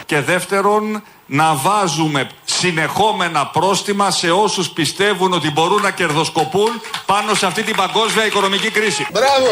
Και 0.07 0.21
δεύτερον, 0.21 1.03
να 1.27 1.55
βάζουμε 1.55 2.31
συνεχόμενα 2.45 3.47
πρόστιμα 3.47 4.11
σε 4.11 4.31
όσους 4.31 4.71
πιστεύουν 4.71 5.33
ότι 5.33 5.51
μπορούν 5.51 5.83
να 5.83 5.91
κερδοσκοπούν 5.91 6.81
πάνω 7.07 7.35
σε 7.35 7.47
αυτή 7.47 7.63
την 7.63 7.77
παγκόσμια 7.77 8.27
οικονομική 8.27 8.71
κρίση. 8.71 9.07
Μπράβο! 9.13 9.51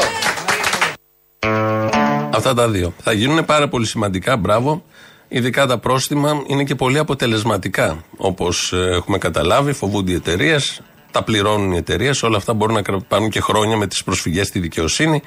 Αυτά 2.34 2.54
τα 2.54 2.68
δύο. 2.68 2.92
Θα 3.02 3.12
γίνουν 3.12 3.44
πάρα 3.44 3.68
πολύ 3.68 3.87
σημαντικά, 3.87 4.37
μπράβο. 4.37 4.82
Ειδικά 5.28 5.66
τα 5.66 5.78
πρόστιμα 5.78 6.42
είναι 6.47 6.64
και 6.64 6.75
πολύ 6.75 6.99
αποτελεσματικά. 6.99 8.04
Όπως 8.16 8.73
έχουμε 8.73 9.18
καταλάβει, 9.18 9.73
φοβούνται 9.73 10.11
οι 10.12 10.14
εταιρείες. 10.14 10.80
τα 11.11 11.23
πληρώνουν 11.23 11.73
οι 11.73 11.76
εταιρείες. 11.76 12.23
Όλα 12.23 12.37
αυτά 12.37 12.54
μπορούν 12.54 12.75
να 12.75 12.82
κρα- 12.82 13.00
πάρουν 13.08 13.30
και 13.30 13.40
χρόνια 13.40 13.76
με 13.76 13.87
τις 13.87 14.04
προσφυγές 14.04 14.47
στη 14.47 14.58
δικαιοσύνη. 14.58 15.23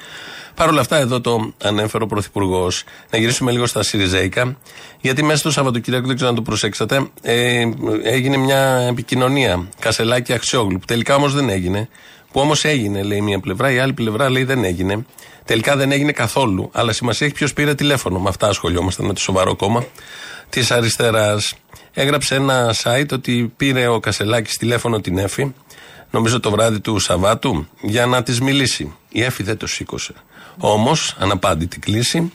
Παρ' 0.54 0.68
όλα 0.68 0.80
αυτά, 0.80 0.96
εδώ 0.96 1.20
το 1.20 1.52
ανέφερε 1.62 2.04
ο 2.04 2.06
Πρωθυπουργός. 2.06 2.84
Να 3.10 3.18
γυρίσουμε 3.18 3.50
λίγο 3.52 3.66
στα 3.66 3.82
Σιριζέικα, 3.82 4.56
γιατί 5.00 5.22
μέσα 5.22 5.36
στο 5.36 5.50
Σαββατοκύριακο, 5.50 6.06
δεν 6.06 6.14
ξέρω 6.14 6.30
αν 6.30 6.36
το 6.36 6.42
προσέξατε, 6.42 7.10
ε, 7.22 7.62
έγινε 8.02 8.36
μια 8.36 8.86
επικοινωνία. 8.90 9.68
Κασελάκη 9.78 10.32
Αξιόγλου, 10.32 10.78
που 10.78 10.84
τελικά 10.86 11.14
όμως 11.14 11.34
δεν 11.34 11.48
έγινε. 11.48 11.88
Που 12.32 12.40
όμως 12.40 12.64
έγινε, 12.64 13.02
λέει 13.02 13.20
μία 13.20 13.40
πλευρά, 13.40 13.72
η 13.72 13.78
άλλη 13.78 13.92
πλευρά 13.92 14.30
λέει 14.30 14.44
δεν 14.44 14.64
έγινε. 14.64 15.04
Τελικά 15.44 15.76
δεν 15.76 15.92
έγινε 15.92 16.12
καθόλου. 16.12 16.70
Αλλά 16.72 16.92
σημασία 16.92 17.26
έχει 17.26 17.34
ποιος 17.34 17.52
πήρε 17.52 17.74
τηλέφωνο. 17.74 18.18
Με 18.18 18.28
αυτά 18.28 18.48
ασχολιόμαστε 18.48 19.02
με 19.02 19.12
το 19.12 19.20
σοβαρό 19.20 19.56
κόμμα 19.56 19.84
της 20.48 20.70
αριστεράς. 20.70 21.54
Έγραψε 21.92 22.34
ένα 22.34 22.74
site 22.82 23.12
ότι 23.12 23.52
πήρε 23.56 23.86
ο 23.86 24.00
Κασελάκης 24.00 24.56
τηλέφωνο 24.56 25.00
την 25.00 25.18
Εφη, 25.18 25.54
νομίζω 26.10 26.40
το 26.40 26.50
βράδυ 26.50 26.80
του 26.80 26.98
Σαββάτου, 26.98 27.68
για 27.80 28.06
να 28.06 28.22
της 28.22 28.40
μιλήσει. 28.40 28.94
Η 29.08 29.22
Εφη 29.22 29.42
δεν 29.42 29.56
το 29.56 29.66
σήκωσε. 29.66 30.12
Όμως, 30.58 31.16
αναπάντητη 31.18 31.78
κλίση, 31.78 32.32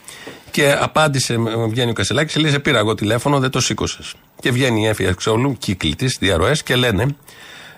και 0.51 0.75
απάντησε, 0.79 1.37
βγαίνει 1.69 1.89
ο 1.89 1.93
Κασελάκης 1.93 2.33
και 2.33 2.39
λέει: 2.39 2.51
Σε 2.51 2.59
πήρα 2.59 2.77
εγώ 2.77 2.95
τηλέφωνο, 2.95 3.39
δεν 3.39 3.49
το 3.49 3.59
σήκωσες. 3.59 4.13
Και 4.39 4.51
βγαίνει 4.51 4.81
η 4.81 4.85
Εφη 4.85 5.07
Αξιόλου, 5.07 5.57
κύκλοι 5.57 5.95
της, 5.95 6.17
διαρροές 6.19 6.63
και 6.63 6.75
λένε: 6.75 7.15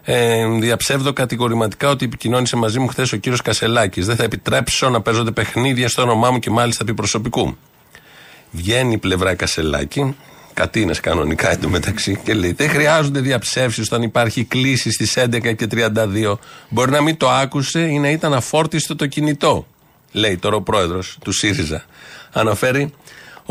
ε, 0.03 0.48
διαψεύδω 0.60 1.13
κατηγορηματικά 1.13 1.89
ότι 1.89 2.06
επικοινώνησε 2.06 2.56
μαζί 2.56 2.79
μου 2.79 2.88
χθες 2.88 3.12
ο 3.12 3.18
κύριος 3.18 3.41
Κασελάκης. 3.41 4.06
Δεν 4.06 4.15
θα 4.15 4.24
επιτρέψω 4.24 4.89
να 4.89 5.01
παίζονται 5.01 5.32
παιχνίδια 5.32 5.89
στο 5.89 6.01
όνομά 6.01 6.32
μου 6.32 6.39
και 6.39 6.50
μάλιστα 6.50 6.84
επί 6.84 6.94
προσωπικού. 6.94 7.58
Βγαίνει 8.51 8.94
η 8.94 8.98
πλευρά 8.98 9.36
Κασελάκη, 9.36 10.15
κατίνες 10.53 11.00
κανονικά 11.00 11.51
εντωμεταξύ, 11.51 12.20
και 12.24 12.34
λέει: 12.34 12.51
Δεν 12.51 12.70
χρειάζονται 12.70 13.20
διαψεύσεις 13.20 13.88
όταν 13.88 14.01
υπάρχει 14.01 14.44
κλίση 14.44 14.91
στις 14.91 15.18
11 15.18 15.56
και 15.56 15.68
32. 15.72 16.38
Μπορεί 16.70 16.91
να 16.91 17.01
μην 17.01 17.18
το 17.18 17.29
άκουσε 17.29 17.79
ή 17.79 18.00
να 18.00 18.10
ήταν 18.10 18.34
αφόρτιστο 18.34 18.96
το 18.96 19.08
κινητό. 19.08 19.68
Λέει 20.12 20.38
τώρα 20.38 20.56
ο 20.56 20.62
πρόεδρος 20.62 21.18
του 21.24 21.32
ΣΥΡΙΖΑ. 21.32 21.84
Αναφέρει 22.32 22.94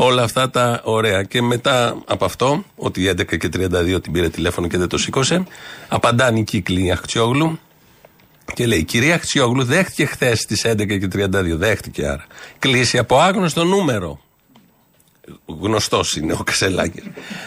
όλα 0.01 0.23
αυτά 0.23 0.49
τα 0.49 0.81
ωραία. 0.83 1.23
Και 1.23 1.41
μετά 1.41 1.97
από 2.05 2.25
αυτό, 2.25 2.63
ότι 2.75 3.09
11 3.09 3.37
και 3.37 3.49
32 3.53 3.99
την 4.01 4.11
πήρε 4.11 4.29
τηλέφωνο 4.29 4.67
και 4.67 4.77
δεν 4.77 4.87
το 4.87 4.97
σήκωσε, 4.97 5.43
απαντάνει 5.87 6.39
η 6.39 6.43
κύκλη 6.43 6.91
Αχτσιόγλου 6.91 7.59
και 8.53 8.65
λέει: 8.65 8.83
Κυρία 8.83 9.15
Αχτσιόγλου, 9.15 9.63
δέχτηκε 9.63 10.05
χθες 10.05 10.39
στι 10.39 10.69
11 10.69 10.99
και 10.99 11.07
32. 11.13 11.27
Δέχτηκε 11.55 12.07
άρα. 12.07 12.25
Κλείσει 12.59 12.97
από 12.97 13.19
άγνωστο 13.19 13.63
νούμερο. 13.63 14.19
Γνωστός 15.45 16.15
είναι 16.15 16.33
ο 16.33 16.43
Κασελάκης. 16.43 17.03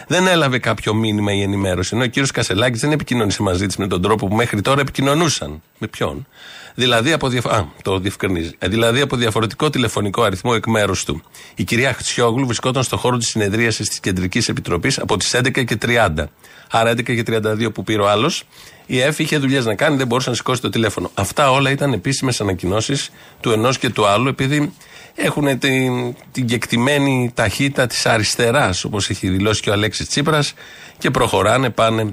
Δεν 0.07 0.27
έλαβε 0.27 0.59
κάποιο 0.59 0.93
μήνυμα 0.93 1.33
ή 1.33 1.41
ενημέρωση. 1.41 1.95
Ενώ 1.95 2.03
ο 2.03 2.07
κύριος 2.07 2.31
Κασελάκης 2.31 2.79
δεν 2.79 2.91
επικοινώνησε 2.91 3.41
μαζί 3.41 3.65
της 3.65 3.77
με 3.77 3.87
τον 3.87 4.01
τρόπο 4.01 4.27
που 4.27 4.35
μέχρι 4.35 4.61
τώρα 4.61 4.81
επικοινωνούσαν. 4.81 5.61
Με 5.77 5.87
ποιον; 5.87 6.27
Δηλαδή 6.75 7.11
από, 7.11 7.27
διαφο- 7.27 7.49
Α, 7.49 7.65
το 7.81 7.99
διευκρινίζει. 7.99 8.51
Ε, 8.59 8.67
δηλαδή 8.67 9.01
από 9.01 9.15
διαφορετικό 9.15 9.69
τηλεφωνικό 9.69 10.23
αριθμό 10.23 10.51
εκ 10.55 10.67
μέρους 10.67 11.03
του. 11.03 11.23
Η 11.55 11.63
κυρία 11.63 11.93
Χτσιόγλου 11.93 12.45
βρισκόταν 12.45 12.83
στο 12.83 12.97
χώρο 12.97 13.17
της 13.17 13.27
συνεδρίασης 13.27 13.87
της 13.89 13.99
Κεντρικής 13.99 14.49
Επιτροπής 14.49 14.99
από 14.99 15.17
τις 15.17 15.33
11 15.33 15.63
και 15.65 15.75
30. 15.75 16.29
Άρα 16.71 16.89
11 16.91 17.03
και 17.03 17.23
32 17.27 17.71
που 17.73 17.83
πήρε 17.83 18.01
ο 18.01 18.09
άλλος. 18.09 18.43
Η 18.85 18.99
ΕΦ 18.99 19.19
είχε 19.19 19.37
δουλειές 19.37 19.65
να 19.65 19.75
κάνει, 19.75 19.97
δεν 19.97 20.07
μπορούσε 20.07 20.29
να 20.29 20.35
σηκώσει 20.35 20.61
το 20.61 20.69
τηλέφωνο. 20.69 21.11
Αυτά 21.13 21.51
όλα 21.51 21.71
ήταν 21.71 21.93
επίσημες 21.93 22.41
ανακοινώσεις 22.41 23.09
του 23.41 23.51
ενός 23.51 23.77
και 23.77 23.89
του 23.89 24.05
άλλου, 24.05 24.27
επειδή 24.27 24.73
έχουν 25.15 25.59
την, 25.59 26.15
την 26.31 26.45
κεκτημένη 26.45 27.31
ταχύτητα 27.33 27.87
της 27.87 28.05
αριστεράς, 28.05 28.83
όπως 28.83 29.09
έχει 29.09 29.29
δηλώσει 29.29 29.61
και 29.61 29.69
ο 29.69 29.73
Αλέξης 29.73 30.07
Τσίπρας, 30.07 30.53
και 30.97 31.11
προχωράνε, 31.11 31.69
πάνε, 31.69 32.01
ε, 32.01 32.07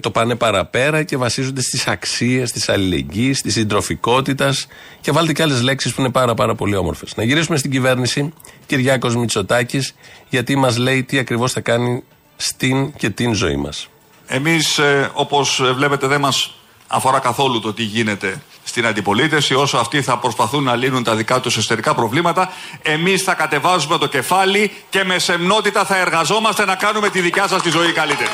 το 0.00 0.10
πάνε 0.10 0.34
παραπέρα 0.34 1.02
και 1.02 1.16
βασίζονται 1.16 1.60
στις 1.60 1.86
αξίες 1.86 2.52
της 2.52 2.68
αλληλεγγύης, 2.68 3.42
της 3.42 3.52
συντροφικότητας 3.52 4.66
και 5.00 5.12
βάλτε 5.12 5.32
και 5.32 5.42
άλλες 5.42 5.62
λέξεις 5.62 5.94
που 5.94 6.00
είναι 6.00 6.10
πάρα, 6.10 6.34
πάρα 6.34 6.54
πολύ 6.54 6.76
όμορφες. 6.76 7.16
Να 7.16 7.24
γυρίσουμε 7.24 7.56
στην 7.56 7.70
κυβέρνηση, 7.70 8.32
Κυριάκος 8.66 9.16
Μητσοτάκης, 9.16 9.94
γιατί 10.28 10.56
μας 10.56 10.76
λέει 10.76 11.02
τι 11.02 11.18
ακριβώς 11.18 11.52
θα 11.52 11.60
κάνει 11.60 12.02
στην 12.36 12.92
και 12.92 13.10
την 13.10 13.34
ζωή 13.34 13.56
μας. 13.56 13.88
Εμείς, 14.26 14.78
ε, 14.78 15.10
όπως 15.12 15.60
ε, 15.60 15.72
βλέπετε, 15.72 16.06
δεν 16.06 16.20
μας 16.20 16.54
αφορά 16.86 17.18
καθόλου 17.18 17.60
το 17.60 17.72
τι 17.72 17.82
γίνεται 17.82 18.42
στην 18.68 18.86
αντιπολίτευση. 18.86 19.54
Όσο 19.54 19.76
αυτοί 19.76 20.02
θα 20.02 20.18
προσπαθούν 20.18 20.64
να 20.64 20.74
λύνουν 20.74 21.02
τα 21.04 21.14
δικά 21.14 21.40
τους 21.40 21.56
εσωτερικά 21.56 21.94
προβλήματα, 21.94 22.52
εμείς 22.82 23.22
θα 23.22 23.34
κατεβάζουμε 23.34 23.98
το 23.98 24.06
κεφάλι 24.06 24.72
και 24.88 25.04
με 25.04 25.18
σεμνότητα 25.18 25.84
θα 25.84 25.96
εργαζόμαστε 25.96 26.64
να 26.64 26.74
κάνουμε 26.74 27.08
τη 27.08 27.20
δικιά 27.20 27.48
σας 27.48 27.62
τη 27.62 27.70
ζωή 27.70 27.92
καλύτερη. 27.92 28.30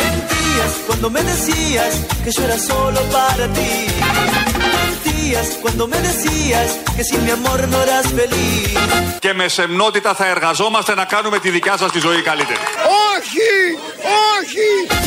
Mentías 0.00 0.72
cuando 0.86 1.06
me 1.14 1.22
decías 1.32 1.92
que 2.22 2.30
yo 2.34 2.40
era 2.48 2.58
solo 2.70 3.00
para 3.16 3.44
ti. 3.56 3.72
Και 9.18 9.32
με 9.32 9.48
σεμνότητα 9.48 10.14
θα 10.14 10.26
εργαζόμαστε 10.26 10.94
να 10.94 11.04
κάνουμε 11.04 11.38
τη 11.38 11.50
δικιά 11.50 11.76
σας 11.76 11.90
ζωή 11.98 12.22
καλύτερη 12.22 12.58
Όχι! 13.16 13.52
Όχι! 14.34 14.68
Το 14.88 15.04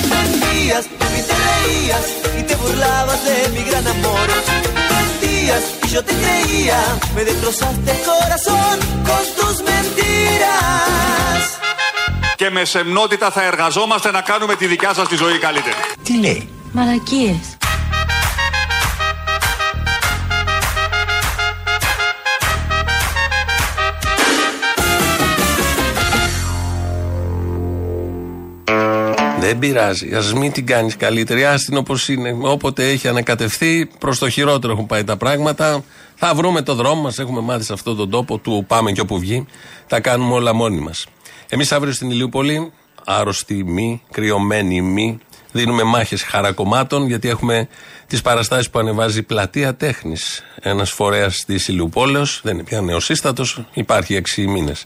και 12.36 12.50
με 12.50 12.66
σεμνότητα 12.66 13.32
θα 13.32 13.44
εργαζόμαστε 13.44 14.12
να 14.12 14.22
κάνουμε 14.22 14.56
τη 14.56 14.68
δικιά 14.68 14.94
σας 14.94 15.08
τη 15.08 15.16
ζωή 15.16 15.38
καλύτερη. 15.38 15.76
Τι 16.04 16.20
λέει; 16.20 16.50
Μαλακίες. 16.72 17.58
Δεν 29.48 29.60
πειράζει. 29.60 30.16
Α 30.16 30.24
μην 30.36 30.52
την 30.52 30.66
κάνεις 30.66 30.96
καλύτερη. 30.96 31.46
Α 31.46 31.56
την 31.56 31.78
όπως 31.78 32.10
είναι. 32.10 32.38
Όποτε 32.42 32.90
έχει 32.90 33.08
ανακατευθεί, 33.08 33.86
προς 34.00 34.20
το 34.20 34.30
χειρότερο 34.30 34.74
έχουν 34.74 34.86
πάει 34.86 35.04
τα 35.04 35.18
πράγματα. 35.18 35.84
Θα 36.16 36.34
βρούμε 36.36 36.62
το 36.62 36.74
δρόμο 36.74 37.02
μας. 37.02 37.20
Έχουμε 37.20 37.42
μάθει 37.42 37.64
σε 37.64 37.74
αυτόν 37.74 37.98
τον 37.98 38.10
τόπο 38.10 38.38
του 38.38 38.66
πάμε 38.68 38.92
και 38.92 39.02
όπου 39.02 39.20
βγει. 39.20 39.46
Τα 39.88 40.00
κάνουμε 40.00 40.34
όλα 40.34 40.54
μόνοι 40.54 40.80
μας. 40.80 41.06
Εμείς 41.50 41.72
αύριο 41.72 41.94
στην 41.94 42.10
Ηλιούπολη, 42.12 42.72
άρρωστοι 43.06 43.64
μη, 43.64 44.02
κρυωμένοι 44.12 44.82
μη, 44.82 45.20
δίνουμε 45.52 45.84
μάχες 45.84 46.24
χαρακομμάτων 46.24 47.08
γιατί 47.08 47.30
έχουμε 47.30 47.68
τις 48.08 48.22
παραστάσεις 48.22 48.70
που 48.70 48.80
ανεβάζει 48.80 49.20
η 49.20 49.24
πλατεία 49.24 49.76
τέχνης. 49.76 50.44
Ένας 50.60 50.92
φορέας 50.92 51.44
της 51.46 51.68
Ηλιουπόλεως, 51.68 52.40
δεν 52.44 52.54
είναι 52.54 52.64
πια 52.64 52.82
νεοσύστατος, 52.82 53.64
υπάρχει 53.74 54.16
έξι 54.16 54.48
μήνες. 54.48 54.86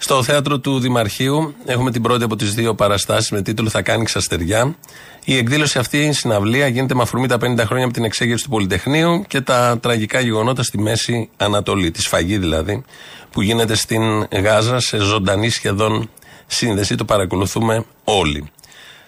Στο 0.00 0.22
θέατρο 0.22 0.58
του 0.58 0.78
Δημαρχείου 0.78 1.54
έχουμε 1.64 1.90
την 1.90 2.02
πρώτη 2.02 2.24
από 2.24 2.36
τις 2.36 2.54
δύο 2.54 2.74
παραστάσεις 2.74 3.30
με 3.30 3.42
τίτλο 3.42 3.68
Θα 3.68 3.82
κάνει 3.82 4.04
ξαστεριά. 4.04 4.76
Η 5.24 5.36
εκδήλωση 5.36 5.78
αυτή, 5.78 5.98
η 5.98 6.12
συναυλία, 6.12 6.66
γίνεται 6.66 6.94
με 6.94 7.02
αφορμή 7.02 7.26
τα 7.26 7.36
50 7.36 7.58
χρόνια 7.58 7.84
από 7.84 7.92
την 7.92 8.04
εξέγερση 8.04 8.44
του 8.44 8.50
Πολυτεχνείου 8.50 9.24
και 9.28 9.40
τα 9.40 9.78
τραγικά 9.80 10.20
γεγονότα 10.20 10.62
στη 10.62 10.78
Μέση 10.78 11.30
Ανατολή, 11.36 11.90
τη 11.90 12.02
σφαγή 12.02 12.38
δηλαδή, 12.38 12.84
που 13.30 13.42
γίνεται 13.42 13.74
στην 13.74 14.26
Γάζα 14.32 14.80
σε 14.80 14.98
ζωντανή 14.98 15.48
σχεδόν 15.48 16.10
σύνδεση. 16.46 16.94
Το 16.94 17.04
παρακολουθούμε 17.04 17.84
όλοι. 18.04 18.50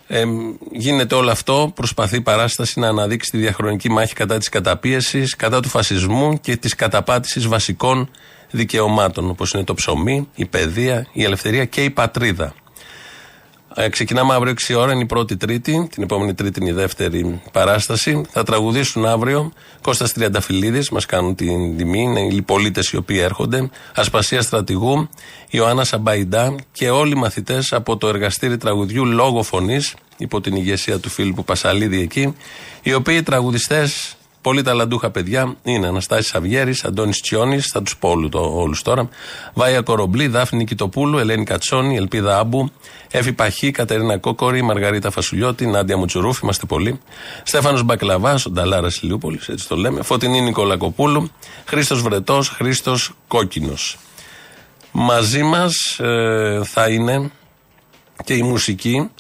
Ε, 0.07 0.25
γίνεται 0.73 1.15
όλο 1.15 1.31
αυτό, 1.31 1.73
προσπαθεί 1.75 2.17
η 2.17 2.21
παράσταση 2.21 2.81
να 2.81 2.89
αναδείξει 2.89 3.31
τη 3.31 3.39
διαχρονική 3.39 3.91
μάχη 3.91 4.15
κατά 4.15 4.39
της 4.39 4.49
καταπίεσης, 4.49 5.37
κατά 5.37 5.61
του 5.61 5.69
φασισμού 5.69 6.41
και 6.41 6.57
της 6.57 6.75
καταπάτησης 6.75 7.47
βασικών 7.47 8.11
δικαιωμάτων, 8.51 9.31
όπως 9.31 9.53
είναι 9.53 9.65
το 9.65 9.75
ψωμί, 9.75 10.29
η 10.35 10.47
παιδεία, 10.47 11.07
η 11.13 11.25
ελευθερία 11.25 11.65
και 11.65 11.85
η 11.85 11.91
πατρίδα. 11.91 12.55
Ε, 13.75 13.89
ξεκινάμε 13.89 14.35
αύριο 14.35 14.55
6 14.69 14.75
ώρα, 14.75 14.93
είναι 14.93 15.03
η 15.03 15.07
πρώτη 15.07 15.37
Τρίτη. 15.37 15.89
Την 15.91 16.03
επόμενη 16.03 16.35
Τρίτη 16.35 16.61
είναι 16.61 16.71
η 16.71 16.73
δεύτερη 16.73 17.43
παράσταση. 17.53 18.25
Θα 18.31 18.43
τραγουδήσουν 18.43 19.07
αύριο 19.07 19.53
Κώστας 19.81 20.13
Τριανταφυλλίδης, 20.13 20.91
μας 20.91 21.07
κάνουν 21.07 21.35
την 21.35 21.77
τιμή. 21.77 22.03
Είναι 22.03 22.21
οι 22.21 22.43
πολίτες 22.43 22.91
οι 22.91 22.97
οποίοι 22.97 23.19
έρχονται. 23.23 23.71
Ασπασία 23.95 24.43
Στρατηγού, 24.43 25.09
Ιωάννα 25.51 25.85
Σαμπαϊντά 25.85 26.55
και 26.73 26.91
όλοι 26.91 27.13
οι 27.13 27.19
μαθητές 27.19 27.73
από 27.73 27.97
το 27.97 28.09
εργαστήρι 28.09 28.57
τραγουδιού 28.57 29.07
Λόγω 29.07 29.43
Φωνής, 29.43 29.95
υπό 30.17 30.41
την 30.41 30.57
ηγεσία 30.57 30.99
του 30.99 31.09
Φίλιππου 31.09 31.45
Πασαλίδη 31.45 32.01
εκεί, 32.01 32.35
οι 32.83 32.95
οποίοι 32.95 33.23
τραγουδιστές 33.23 34.17
Πολύ 34.43 34.63
ταλαντούχα 34.63 35.11
παιδιά 35.11 35.57
είναι 35.63 35.87
Αναστάσης 35.87 36.35
Αυγέρη, 36.35 36.75
Αντώνης 36.83 37.21
Τσιόνης, 37.21 37.67
θα 37.67 37.83
τους 37.83 37.97
πω 37.97 38.09
όλου 38.35 38.75
τώρα. 38.83 39.09
Βάια 39.55 39.81
Κορομπλή, 39.81 40.27
Δάφνη 40.27 40.59
Νικητοπούλου, 40.59 41.19
Ελένη 41.19 41.45
Κατσόνη, 41.45 41.97
Ελπίδα 41.97 42.39
Άμπου, 42.39 42.71
Εύη 43.11 43.33
Παχή, 43.33 43.71
Κατερίνα 43.71 44.19
Κόκορη, 44.19 44.63
Μαργαρίτα 44.63 45.11
Φασουλιώτη, 45.11 45.67
Νάντια 45.67 45.97
Μουτσουρούφ, 45.97 46.41
είμαστε 46.43 46.67
πολλοί. 46.67 47.01
Στέφανος 47.43 47.83
Μπακλαβάς, 47.83 48.47
ο 48.47 48.51
Νταλάρας 48.51 48.97
Ηλιούπολης, 48.97 49.49
έτσι 49.49 49.69
το 49.69 49.77
λέμε. 49.77 50.03
Φωτεινή 50.03 50.41
Νικολακοπούλου, 50.41 51.31
Χρήστος 51.65 52.03
Βρετός, 52.03 52.49
Χρήστος 52.49 53.13
Κόκκινος. 53.29 53.99
Μαζί 54.93 55.43
μας 55.43 55.99
ε, 55.99 56.61
θα 56.65 56.89
είναι 56.89 57.31
και 58.25 58.35
η 58.35 58.43
μουσική 58.43 59.11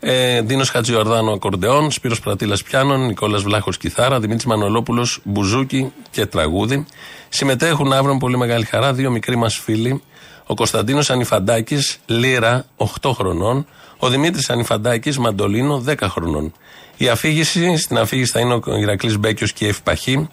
Ε, 0.00 0.40
Δίνος 0.42 0.70
Χατζιορδάνο 0.70 1.32
ακορντεόν, 1.32 1.90
Σπύρος 1.90 2.20
Πρατήλας 2.20 2.62
πιάνων, 2.62 3.06
Νικόλας 3.06 3.42
Βλάχος 3.42 3.76
κιθάρα, 3.76 4.20
Δημήτρης 4.20 4.44
Μανολόπουλος 4.44 5.20
μπουζούκι 5.24 5.92
και 6.10 6.26
τραγούδι. 6.26 6.86
Συμμετέχουν 7.28 7.92
αύριο 7.92 8.12
με 8.12 8.18
πολύ 8.18 8.36
μεγάλη 8.36 8.64
χαρά 8.64 8.92
δύο 8.92 9.10
μικροί 9.10 9.36
μας 9.36 9.58
φίλοι. 9.58 10.02
Ο 10.46 10.54
Κωνσταντίνος 10.54 11.10
Ανιφαντάκης, 11.10 11.98
λύρα 12.06 12.64
8 12.76 13.12
χρονών. 13.12 13.66
Ο 13.98 14.08
Δημήτρης 14.08 14.50
Ανιφαντάκης, 14.50 15.18
μαντολίνο 15.18 15.78
10 15.78 16.08
χρονών. 16.08 16.52
Η 16.96 17.08
αφήγηση, 17.08 17.76
στην 17.76 17.98
αφήγηση 17.98 18.30
θα 18.32 18.40
είναι 18.40 18.54
ο 18.54 18.76
Ηρακλής 18.80 19.18
Μπέκιος 19.18 19.52
και 19.52 19.64
η 19.64 19.68
Ευπαχή. 19.68 20.28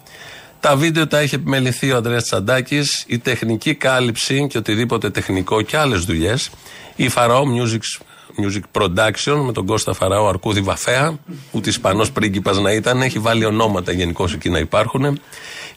Τα 0.60 0.76
βίντεο 0.76 1.06
τα 1.06 1.18
έχει 1.18 1.34
επιμεληθεί 1.34 1.92
ο 1.92 1.96
Ανδρέας 1.96 2.22
Τσαντάκης. 2.22 3.04
Η 3.06 3.18
τεχνική 3.18 3.74
κάλυψη 3.74 4.46
και 4.46 4.58
οτιδήποτε 4.58 5.10
τεχνικό 5.10 5.62
και 5.62 5.76
άλλες 5.76 6.04
δουλειές. 6.04 6.50
Η 6.96 7.08
Φαραώ 7.08 7.42
Music, 7.42 8.04
Music 8.38 8.80
Production 8.80 9.42
με 9.44 9.52
τον 9.52 9.66
Κώστα 9.66 9.92
Φαραώ 9.92 10.28
Αρκούδη 10.28 10.60
Βαφέα. 10.60 11.18
Ούτε 11.50 11.68
Ισπανό 11.68 12.04
πρίγκιπας 12.12 12.58
να 12.58 12.72
ήταν. 12.72 13.02
Έχει 13.02 13.18
βάλει 13.18 13.44
ονόματα 13.44 13.92
γενικώ 13.92 14.28
εκεί 14.34 14.48
να 14.48 14.58
υπάρχουν. 14.58 15.20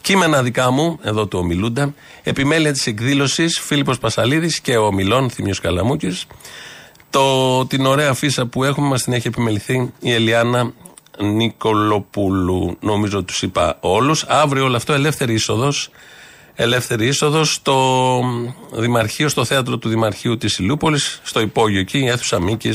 Κείμενα 0.00 0.42
δικά 0.42 0.70
μου, 0.70 0.98
εδώ 1.02 1.26
του 1.26 1.38
ομιλούντα. 1.38 1.94
Επιμέλεια 2.22 2.72
της 2.72 2.86
εκδήλωσης 2.86 3.58
Φίλιππος 3.60 3.98
Πασαλίδης 3.98 4.60
και 4.60 4.76
ο 4.76 4.84
ομιλών 4.86 5.30
Θημίος 5.30 5.60
Καλαμούκης. 5.60 6.26
Το, 7.10 7.66
την 7.66 7.86
ωραία 7.86 8.14
φύσα 8.14 8.46
που 8.46 8.64
έχουμε 8.64 8.86
μας 8.86 9.02
την 9.02 9.12
έχει 9.12 9.28
επιμεληθεί 9.28 9.92
η 10.00 10.12
Ελιάνα 10.12 10.72
Νικολοπούλου. 11.18 12.76
Νομίζω 12.80 13.22
τους 13.22 13.42
είπα 13.42 13.76
όλους. 13.80 14.24
Αύριο 14.28 14.64
όλο 14.64 14.76
αυτό 14.76 14.92
ελεύθερη 14.92 15.34
είσοδος. 15.34 15.90
Ελεύθερη 16.54 17.06
είσοδος 17.06 17.52
στο 17.52 18.20
Δημαρχείο, 18.72 19.28
στο 19.28 19.44
θέατρο 19.44 19.78
του 19.78 19.88
Δημαρχείου 19.88 20.36
της 20.36 20.58
Ηλιούπολης, 20.58 21.20
στο 21.22 21.40
υπόγειο 21.40 21.80
εκεί, 21.80 21.98
η 21.98 22.06
αίθουσα 22.08 22.40
Μίκη 22.40 22.70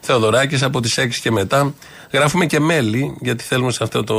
Θεοδωράκης 0.00 0.62
από 0.62 0.80
τις 0.80 0.98
6 0.98 1.20
και 1.20 1.30
μετά. 1.30 1.74
Γράφουμε 2.12 2.46
και 2.46 2.60
μέλη, 2.60 3.16
γιατί 3.20 3.44
θέλουμε 3.44 3.72
σε 3.72 3.82
αυτό 3.84 4.04
το 4.04 4.16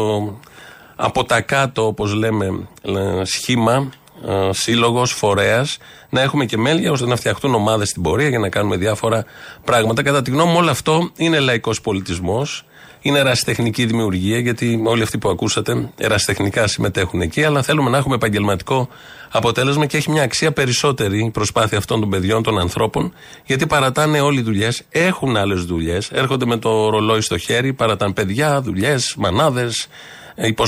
από 0.96 1.24
τα 1.24 1.42
κάτω, 1.42 1.86
όπως 1.86 2.14
λέμε, 2.14 2.68
ε, 2.82 3.24
σχήμα, 3.24 3.90
ε, 4.28 4.50
σύλλογος, 4.54 5.12
φορέας, 5.12 5.78
να 6.10 6.22
έχουμε 6.22 6.46
και 6.46 6.58
μέλη 6.58 6.88
ώστε 6.88 7.06
να 7.06 7.16
φτιαχτούν 7.16 7.56
ομάδες 7.56 7.90
στην 7.90 8.02
πορεία 8.02 8.30
για 8.30 8.40
να 8.40 8.50
κάνουμε 8.50 8.78
διάφορα 8.78 9.26
πράγματα. 9.64 10.04
Κατά 10.04 10.22
τη 10.22 10.32
γνώμη 10.32 10.52
μου, 10.52 10.58
όλο 10.58 10.70
αυτό 10.70 11.12
είναι 11.16 11.40
λαϊκός 11.40 11.82
πολιτισμός. 11.82 12.66
Είναι 13.04 13.20
ερασιτεχνική 13.20 13.86
δημιουργία, 13.86 14.40
γιατί 14.40 14.82
όλοι 14.86 15.02
αυτοί 15.04 15.18
που 15.18 15.30
ακούσατε 15.30 15.90
ερασιτεχνικά 15.98 16.68
συμμετέχουν 16.68 17.22
εκεί, 17.22 17.44
αλλά 17.44 17.62
θέλουμε 17.62 17.90
να 17.90 17.98
έχουμε 17.98 18.16
επαγγελματικό 18.16 18.90
αποτέλεσμα 19.32 19.86
και 19.86 19.98
έχει 19.98 20.12
μια 20.12 20.24
αξία 20.24 20.52
περισσότερη 20.52 21.26
η 21.26 21.30
προσπάθεια 21.30 21.78
αυτών 21.78 22.00
των 22.00 22.10
παιδιών, 22.10 22.44
των 22.44 22.60
ανθρώπων, 22.60 23.14
γιατί 23.46 23.68
παρατάνε 23.68 24.20
όλοι 24.20 24.42
δουλειές, 24.42 24.84
έχουν 24.90 25.38
άλλες 25.38 25.64
δουλειές, 25.64 26.12
έρχονται 26.12 26.46
με 26.46 26.58
το 26.58 26.90
ρολόι 26.90 27.22
στο 27.22 27.38
χέρι, 27.38 27.74
παρατάνε 27.74 28.14
παιδιά, 28.14 28.62
δουλειές, 28.62 29.16
μανάδες, 29.18 29.88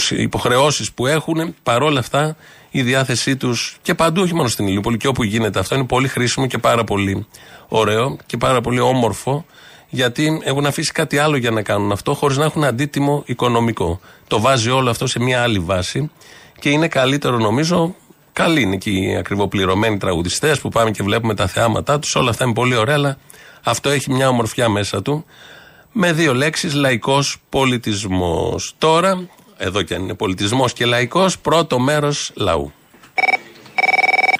υποχρεώσεις 0.09 0.91
που 0.91 1.07
έχουν. 1.07 1.55
Παρόλα 1.63 1.99
αυτά, 1.99 2.35
η 2.71 2.81
διάθεσή 2.81 3.35
τους 3.35 3.77
και 3.81 3.93
παντού, 3.93 4.21
όχι 4.21 4.35
μόνο 4.35 4.47
στην 4.47 4.67
Ηλιούπολη, 4.67 4.97
και 4.97 5.07
όπου 5.07 5.23
γίνεται 5.23 5.59
αυτό, 5.59 5.75
είναι 5.75 5.85
πολύ 5.85 6.07
χρήσιμο 6.07 6.47
και 6.47 6.57
πάρα 6.57 6.83
πολύ 6.83 7.27
ωραίο 7.67 8.17
και 8.25 8.37
πάρα 8.37 8.61
πολύ 8.61 8.79
όμορφο 8.79 9.45
γιατί 9.93 10.41
έχουν 10.43 10.65
αφήσει 10.65 10.91
κάτι 10.91 11.17
άλλο 11.17 11.37
για 11.37 11.51
να 11.51 11.61
κάνουν 11.61 11.91
αυτό, 11.91 12.13
χωρίς 12.13 12.37
να 12.37 12.45
έχουν 12.45 12.63
αντίτιμο 12.63 13.23
οικονομικό. 13.25 13.99
Το 14.27 14.39
βάζει 14.39 14.69
όλο 14.69 14.89
αυτό 14.89 15.07
σε 15.07 15.19
μια 15.19 15.41
άλλη 15.41 15.59
βάση 15.59 16.11
και 16.59 16.69
είναι 16.69 16.87
καλύτερο 16.87 17.37
νομίζω. 17.37 17.95
Καλοί 18.33 18.61
είναι 18.61 18.77
και 18.77 18.89
οι 18.89 19.15
ακριβοπληρωμένοι 19.15 19.97
τραγουδιστές 19.97 20.59
που 20.59 20.69
πάμε 20.69 20.91
και 20.91 21.03
βλέπουμε 21.03 21.35
τα 21.35 21.47
θεάματά 21.47 21.99
τους. 21.99 22.15
Όλα 22.15 22.29
αυτά 22.29 22.43
είναι 22.43 22.53
πολύ 22.53 22.75
ωραία, 22.75 22.95
αλλά 22.95 23.17
αυτό 23.63 23.89
έχει 23.89 24.11
μια 24.11 24.29
ομορφιά 24.29 24.69
μέσα 24.69 25.01
του. 25.01 25.25
Με 25.91 26.13
δύο 26.13 26.33
λέξεις, 26.33 26.73
λαϊκός 26.73 27.37
πολιτισμός. 27.49 28.75
Τώρα, 28.77 29.27
εδώ 29.57 29.81
και 29.81 29.95
αν 29.95 30.01
είναι 30.01 30.13
πολιτισμός 30.13 30.73
και 30.73 30.85
λαϊκός, 30.85 31.39
πρώτο 31.39 31.79
μέρος 31.79 32.31
λαού. 32.35 32.71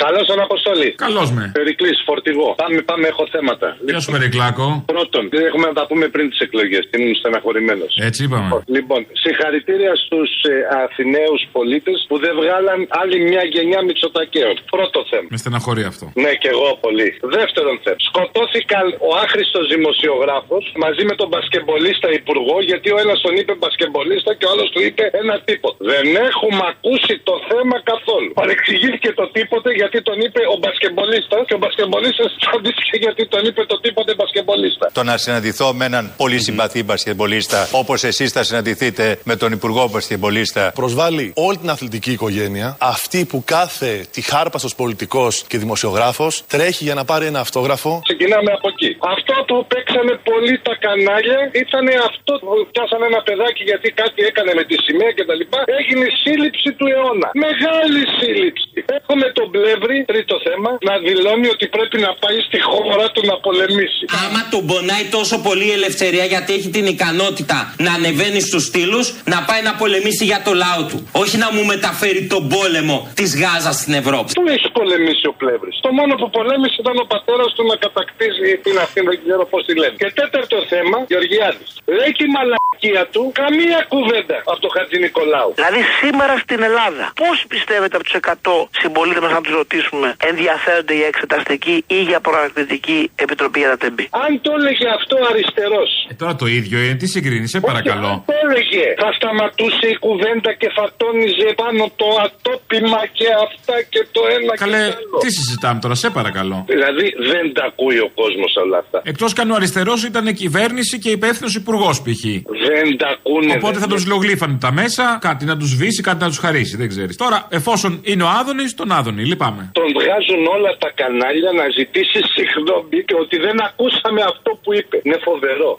Καλώς 0.05 0.25
τον 0.31 0.39
Αποστολή. 0.47 0.89
Καλώς 1.05 1.29
με. 1.37 1.43
Περικλής, 1.59 1.97
φορτηγό. 2.07 2.49
Πάμε, 2.63 2.81
πάμε, 2.89 3.05
έχω 3.13 3.23
θέματα. 3.35 3.67
Γεια 3.87 3.99
σου, 3.99 4.11
Περικλάκο. 4.15 4.65
Πρώτον, 4.93 5.23
δεν 5.33 5.41
έχουμε 5.49 5.65
να 5.71 5.75
τα 5.79 5.83
πούμε 5.89 6.05
πριν 6.13 6.25
τις 6.29 6.39
εκλογές. 6.45 6.83
Ήμουν 6.97 7.15
στεναχωρημένος. 7.21 7.91
Έτσι 8.09 8.19
είπαμε. 8.23 8.47
Λοιπόν, 8.77 8.99
συγχαρητήρια 9.23 9.93
στους 10.03 10.29
ε, 10.43 10.53
Αθηναίους 10.83 11.41
πολίτες 11.55 11.97
που 12.07 12.15
δεν 12.23 12.33
βγάλαν 12.39 12.79
άλλη 13.01 13.17
μια 13.29 13.43
γενιά 13.53 13.79
Μητσοτακαίων. 13.87 14.55
Πρώτο 14.75 14.99
θέμα. 15.11 15.27
Με 15.33 15.37
στεναχωρεί 15.43 15.83
αυτό. 15.91 16.05
Ναι, 16.23 16.31
και 16.41 16.49
εγώ 16.55 16.69
πολύ. 16.85 17.09
Δεύτερον 17.37 17.75
θέμα. 17.83 17.99
Σκοτώθηκαν 18.09 18.85
ο 19.07 19.09
άχρηστος 19.23 19.65
δημοσιογράφος 19.75 20.63
μαζί 20.85 21.03
με 21.09 21.15
τον 21.19 21.27
μπασκεμπολίστα 21.31 22.07
υπουργό 22.21 22.57
γιατί 22.69 22.87
ο 22.95 22.97
ένας 23.03 23.17
τον 23.25 23.33
είπε 23.39 23.53
μπασκεμπολίστα 23.61 24.31
και 24.37 24.45
ο 24.47 24.49
άλλος 24.53 24.67
του 24.73 24.81
είπε 24.87 25.03
ένα 25.21 25.35
τίποτα. 25.47 25.77
Δεν 25.91 26.05
έχουμε 26.29 26.63
ακούσει 26.73 27.13
το 27.29 27.35
θέμα 27.49 27.75
καθόλου. 27.91 28.29
Παρεξηγήθηκε 28.41 29.09
το 29.19 29.25
τίποτε 29.37 29.69
γιατί 29.79 29.92
τον 30.01 30.19
είπε 30.25 30.41
ο 30.53 30.57
μπασκεμπολίστας 30.61 31.41
και 31.47 31.53
ο 31.53 31.57
μπασκεμπολίστας 31.57 32.29
τσαντίστηκε 32.39 32.97
γιατί 33.05 33.27
τον 33.27 33.45
είπε 33.45 33.65
το 33.65 33.79
τίποτε 33.79 34.11
μπασκεμπολίστα. 34.17 34.85
Το 34.93 35.03
να 35.03 35.17
συναντηθώ 35.17 35.73
με 35.73 35.85
έναν 35.85 36.13
πολύ 36.17 36.39
συμπαθή 36.39 36.83
μπασκεμπολίστα 36.83 37.67
όπως 37.71 38.03
εσείς 38.03 38.31
θα 38.31 38.43
συναντηθείτε 38.43 39.19
με 39.23 39.35
τον 39.35 39.51
υπουργό 39.51 39.89
μπασκεμπολίστα. 39.91 40.71
Προσβάλλει 40.75 41.33
όλη 41.35 41.57
την 41.57 41.69
αθλητική 41.69 42.11
οικογένεια, 42.11 42.77
αυτή 42.79 43.25
που 43.25 43.43
κάθε 43.45 44.05
τη 44.11 44.21
χάρπαστο 44.21 44.69
πολιτικός 44.81 45.43
και 45.49 45.57
δημοσιογράφος 45.57 46.43
τρέχει 46.47 46.83
για 46.83 46.95
να 46.99 47.03
πάρει 47.05 47.25
ένα 47.25 47.39
αυτόγραφο. 47.39 47.91
Ξεκινάμε 48.09 48.51
από 48.57 48.67
εκεί. 48.73 48.91
Αυτό 49.15 49.33
που 49.47 49.55
παίξανε 49.71 50.13
πολύ 50.29 50.53
τα 50.67 50.73
κανάλια 50.85 51.39
ήταν 51.63 51.85
αυτό 52.09 52.31
που 52.43 52.51
πιάσανε 52.73 53.05
ένα 53.11 53.21
παιδάκι 53.27 53.63
γιατί 53.71 53.87
κάτι 54.01 54.19
έκανε 54.29 54.51
με 54.59 54.63
τη 54.69 54.75
σημαία 54.85 55.11
κτλ. 55.17 55.41
Έγινε 55.79 56.05
σύλληψη 56.23 56.69
του 56.77 56.85
αιώνα. 56.93 57.27
Μεγάλη 57.47 58.01
σύλληψη. 58.19 58.77
Έχουμε 58.97 59.25
τον 59.37 59.47
Πλεύρη, 59.83 60.05
τρίτο 60.13 60.35
θέμα, 60.47 60.69
να 60.89 60.95
δηλώνει 61.07 61.47
ότι 61.55 61.65
πρέπει 61.75 61.97
να 62.05 62.11
πάει 62.23 62.37
στη 62.47 62.59
χώρα 62.69 63.05
του 63.13 63.21
να 63.31 63.35
πολεμήσει. 63.45 64.03
Άμα 64.23 64.41
τον 64.53 64.61
πονάει 64.69 65.05
τόσο 65.17 65.35
πολύ 65.47 65.65
η 65.71 65.73
ελευθερία 65.79 66.25
γιατί 66.33 66.49
έχει 66.57 66.69
την 66.77 66.85
ικανότητα 66.95 67.57
να 67.85 67.91
ανεβαίνει 67.97 68.41
στους 68.47 68.63
στήλους, 68.69 69.05
να 69.33 69.39
πάει 69.49 69.61
να 69.69 69.73
πολεμήσει 69.81 70.23
για 70.31 70.39
το 70.47 70.51
λαό 70.63 70.81
του. 70.89 70.97
Όχι 71.23 71.35
να 71.43 71.47
μου 71.53 71.63
μεταφέρει 71.73 72.21
τον 72.33 72.43
πόλεμο 72.55 72.97
της 73.19 73.29
Γάζας 73.41 73.75
στην 73.83 73.93
Ευρώπη. 74.01 74.29
Πού 74.39 74.45
έχει 74.55 74.67
πολεμήσει 74.79 75.25
ο 75.31 75.33
Πλεύρης; 75.41 75.75
Το 75.87 75.91
μόνο 75.99 76.13
που 76.19 76.27
πολέμησε 76.37 76.77
ήταν 76.83 76.95
ο 77.03 77.05
πατέρας 77.13 77.49
του 77.55 77.63
να 77.71 77.75
κατακτήσει 77.85 78.47
την 78.65 78.75
Αθήνα, 78.83 79.07
δεν 79.13 79.19
ξέρω 79.23 79.43
πώς 79.51 79.61
τη 79.67 79.73
λένε. 79.81 79.95
Και 80.01 80.09
τέταρτο 80.21 80.57
θέμα, 80.71 80.97
Γεωργιάδης. 81.11 81.69
Λέει 81.97 82.11
και 82.17 82.23
η 82.29 82.31
μαλακία 82.73 83.03
του 83.13 83.23
καμία 83.41 83.79
κουβέντα 83.93 84.37
από 84.51 84.59
το 84.65 84.69
Χατζη 84.75 84.97
Νικολάου. 85.05 85.51
Δηλαδή 85.59 85.81
σήμερα 86.01 86.33
στην 86.45 86.59
Ελλάδα, 86.69 87.05
πώς 87.23 87.37
πιστεύετε 87.53 87.95
από 87.97 88.03
τους 88.07 88.15
100 88.21 88.67
συμπολίτε 88.81 89.21
μας 89.25 89.31
να 89.37 89.41
τους 89.45 89.53
ρωτήσουμε, 89.61 90.07
ενδιαφέρονται 90.31 90.93
οι 90.99 91.03
εξεταστικοί 91.11 91.75
ή 91.97 91.99
για 92.09 92.19
προανακριτική 92.25 92.99
επιτροπή 93.25 93.59
για 93.63 93.69
τα 93.73 93.77
τεμπή. 93.83 94.05
Αν 94.25 94.31
το 94.45 94.51
έλεγε 94.59 94.85
αυτό 94.97 95.15
αριστερός. 95.31 95.89
Ε, 96.11 96.13
τώρα 96.21 96.33
το 96.41 96.45
ίδιο 96.59 96.77
είναι, 96.83 96.95
τι 97.01 97.07
συγκρίνεις, 97.15 97.49
σε 97.55 97.59
παρακαλώ. 97.69 98.11
Αν 98.15 98.23
το 98.29 98.33
έλεγε, 98.45 98.85
θα 99.03 99.09
σταματούσε 99.17 99.85
η 99.95 99.97
κουβέντα 100.05 100.51
και 100.61 100.69
θα 100.77 100.85
τόνιζε 101.01 101.47
πάνω 101.63 101.83
το 102.01 102.07
ατόπιμα 102.25 103.01
και 103.17 103.27
αυτά 103.45 103.75
και 103.93 104.01
το 104.15 104.21
ένα 104.35 104.53
Καλέ, 104.63 104.77
και 104.77 104.91
το 104.91 104.97
άλλο. 104.97 105.17
τι 105.23 105.29
συζητάμε 105.37 105.79
τώρα, 105.83 105.95
σε 106.03 106.09
παρακαλώ. 106.19 106.57
Δηλαδή 106.73 107.05
δεν 107.31 107.45
τα 107.57 107.63
ακούει 107.69 107.99
ο 108.07 108.09
κόσμος 108.19 108.51
όλα 108.63 108.77
αυτά. 108.83 108.97
Εκτός 109.11 109.31
καν 109.33 109.51
ο 109.51 109.55
αριστερός 109.59 109.99
ήταν 110.03 110.25
κυβέρνηση 110.33 110.95
και 111.03 111.09
υπεύθυνος 111.09 111.55
υπουργός 111.55 112.01
π.χ. 112.01 112.23
Δεν 112.67 112.97
τα 112.97 113.07
ακούνε. 113.15 113.53
Οπότε 113.55 113.77
θα 113.79 113.87
δεν- 113.87 113.97
του 113.97 114.03
λογλήφανε 114.07 114.57
τα 114.65 114.71
μέσα, 114.71 115.17
κάτι 115.21 115.45
να 115.45 115.57
τους 115.57 115.69
σβήσει, 115.69 116.01
κάτι 116.01 116.19
να 116.23 116.27
τους 116.27 116.37
χαρίσει, 116.37 116.75
δεν 116.77 116.87
ξέρεις. 116.89 117.15
Τώρα, 117.17 117.47
εφόσον 117.49 117.91
είναι 118.03 118.23
ο 118.23 118.29
Άδωνης, 118.39 118.75
τον 118.75 118.91
Άδωνη, 118.91 119.23
λυπάμαι. 119.25 119.69
Τον 119.73 119.89
βγάζουν 119.97 120.41
όλα 120.55 120.71
τα 120.83 120.89
κανάλια 120.95 121.51
να 121.59 121.65
ζητήσει 121.77 122.19
συγγνώμη 122.35 122.97
και 123.07 123.15
ότι 123.23 123.37
δεν 123.45 123.57
ακούσαμε 123.67 124.21
αυτό 124.31 124.49
που 124.63 124.73
είπε. 124.73 124.95
Είναι 125.03 125.19
φοβερό. 125.27 125.71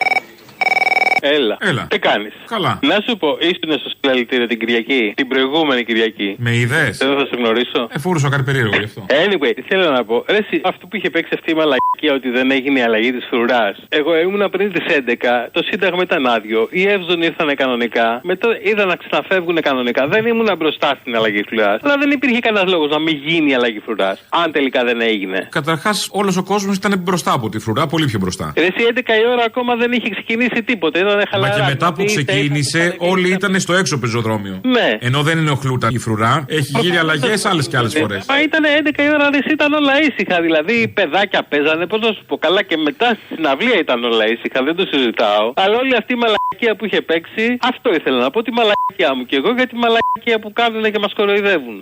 Έλα. 1.27 1.57
Έλα. 1.61 1.87
Τι 1.91 1.99
κάνεις; 1.99 2.33
Καλά. 2.47 2.79
Να 2.83 2.97
σου 3.07 3.17
πω, 3.17 3.29
ήσουν 3.41 3.79
στο 3.81 3.91
συλλαλητήριο 3.95 4.47
την 4.47 4.59
Κυριακή, 4.59 5.13
την 5.17 5.29
προηγούμενη 5.29 5.85
Κυριακή. 5.85 6.37
Με 6.39 6.57
ιδέε. 6.57 6.91
Δεν 6.91 7.17
θα 7.19 7.25
σε 7.31 7.35
γνωρίσω. 7.39 7.81
Ε, 7.95 7.99
φόρουσα 7.99 8.29
κάτι 8.29 8.43
περίεργο 8.43 8.77
γι' 8.79 8.85
αυτό. 8.85 9.07
Anyway, 9.25 9.53
θέλω 9.69 9.91
να 9.91 10.05
πω, 10.05 10.25
ρε, 10.29 10.37
εσύ, 10.37 10.61
αυτό 10.65 10.87
που 10.87 10.97
είχε 10.97 11.11
παίξει 11.11 11.33
αυτή 11.39 11.51
η 11.51 11.55
μαλακία 11.55 12.13
ότι 12.19 12.29
δεν 12.31 12.51
έγινε 12.51 12.79
η 12.79 12.83
αλλαγή 12.83 13.13
της 13.13 13.25
φρουράς. 13.31 13.77
Εγώ 13.89 14.19
ήμουνα 14.19 14.51
πριν 14.51 14.73
τις 14.73 14.85
11, 14.89 15.49
το 15.53 15.61
Σύνταγμα 15.69 16.03
ήταν 16.03 16.27
άδειο, 16.27 16.69
οι 16.71 16.83
Εύζωνοι 16.89 17.25
ήρθαν 17.27 17.55
κανονικά, 17.55 18.21
μετά 18.23 18.49
είδα 18.63 18.85
να 18.85 18.97
ξαναφεύγουν 18.97 19.61
κανονικά. 19.61 20.07
Δεν 20.07 20.27
ήμουνα 20.27 20.57
μπροστά 20.57 20.99
στην 21.01 21.17
αλλαγή 21.17 21.43
φρουράς. 21.49 21.81
Αλλά 21.83 21.97
δεν 21.99 22.11
υπήρχε 22.11 22.39
κανένας 22.39 22.71
λόγος 22.73 22.91
να 22.91 22.99
μην 22.99 23.17
γίνει 23.27 23.51
η 23.51 23.55
αλλαγή 23.55 23.81
φρουράς. 23.87 24.19
Αν 24.29 24.53
τελικά 24.53 24.85
δεν 24.85 25.01
έγινε. 25.01 25.49
Καταρχάς, 25.51 26.09
όλος 26.13 26.37
ο 26.37 26.43
κόσμος 26.43 26.77
ήταν 26.77 26.99
μπροστά 26.99 27.33
από 27.33 27.49
τη 27.49 27.59
φρουρά, 27.59 27.87
πολύ 27.87 28.07
πιο 28.07 28.19
μπροστά. 28.19 28.53
Ρε, 28.57 28.65
εσύ 28.65 28.83
11 28.95 28.99
η 29.23 29.27
ώρα 29.33 29.45
ακόμα 29.45 29.77
δεν 29.77 29.93
είχε 29.93 30.09
ξεκινήσει 30.11 30.54
τίποτα. 30.63 30.99
Ήταν 30.99 31.15
περνάνε 31.15 31.31
χαλαρά. 31.31 31.59
Μα 31.59 31.65
και 31.65 31.71
μετά 31.73 31.93
που 31.93 32.03
Δηλαδή, 32.03 32.25
ξεκίνησε, 32.25 32.95
όλοι 32.99 33.29
ήταν 33.33 33.61
στο 33.61 33.73
έξω 33.75 33.99
πεζοδρόμιο. 33.99 34.61
Ναι. 34.65 34.89
Ενώ 35.01 35.23
δεν 35.23 35.39
ενοχλούταν 35.39 35.95
η 35.95 35.99
φρουρά, 35.99 36.45
έχει 36.49 36.73
γύρει 36.81 36.97
αλλαγές 36.97 37.45
άλλες 37.45 37.69
και 37.69 37.77
άλλες 37.77 37.95
φορές. 37.95 38.25
Μα 38.29 38.43
ήταν 38.43 38.63
11 38.65 39.03
η 39.03 39.09
ώρα, 39.17 39.31
δεν 39.31 39.43
ήταν 39.51 39.73
όλα 39.73 39.95
ήσυχα. 40.07 40.41
Δηλαδή, 40.41 40.75
οι 40.83 40.89
παιδάκια 40.89 41.43
παίζανε, 41.51 41.87
πώς 41.87 42.01
να 42.01 42.13
σου 42.17 42.25
πω, 42.29 42.37
καλά 42.37 42.63
και 42.63 42.77
μετά 42.77 43.09
στη 43.09 43.35
συναυλία 43.35 43.79
ήταν 43.79 44.05
όλα 44.05 44.25
ήσυχα, 44.35 44.63
δεν 44.63 44.75
το 44.77 44.85
συζητάω. 44.93 45.53
Αλλά 45.55 45.77
όλη 45.83 45.95
αυτή 45.97 46.13
η 46.13 46.21
μαλακία 46.25 46.73
που 46.77 46.85
είχε 46.85 47.01
παίξει, 47.01 47.45
αυτό 47.71 47.95
ήθελα 47.95 48.19
να 48.19 48.31
πω, 48.31 48.43
τη 48.43 48.51
μαλακία 48.59 49.11
μου 49.17 49.25
και 49.27 49.37
εγώ 49.37 49.51
για 49.59 49.67
τη 49.67 49.77
μαλακία 49.85 50.39
που 50.43 50.53
κάνουν 50.53 50.83
και 50.93 50.99
μας 50.99 51.13
κοροϊδεύουν. 51.19 51.79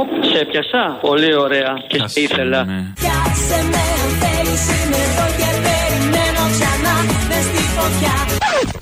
Όπ, 0.00 0.08
σε 0.30 0.38
έπιασα. 0.38 0.98
Πολύ 1.00 1.34
ωραία. 1.34 1.72
Και 1.88 1.98
σε 2.04 2.20
ήθελα. 2.20 2.60
Πιάσε 3.00 3.60
με 3.72 3.82
αν 4.02 4.10
θέλεις 4.20 4.64
είμαι 4.68 5.00
εδώ 5.06 5.26
και 5.38 5.75
φωτιά 7.76 8.26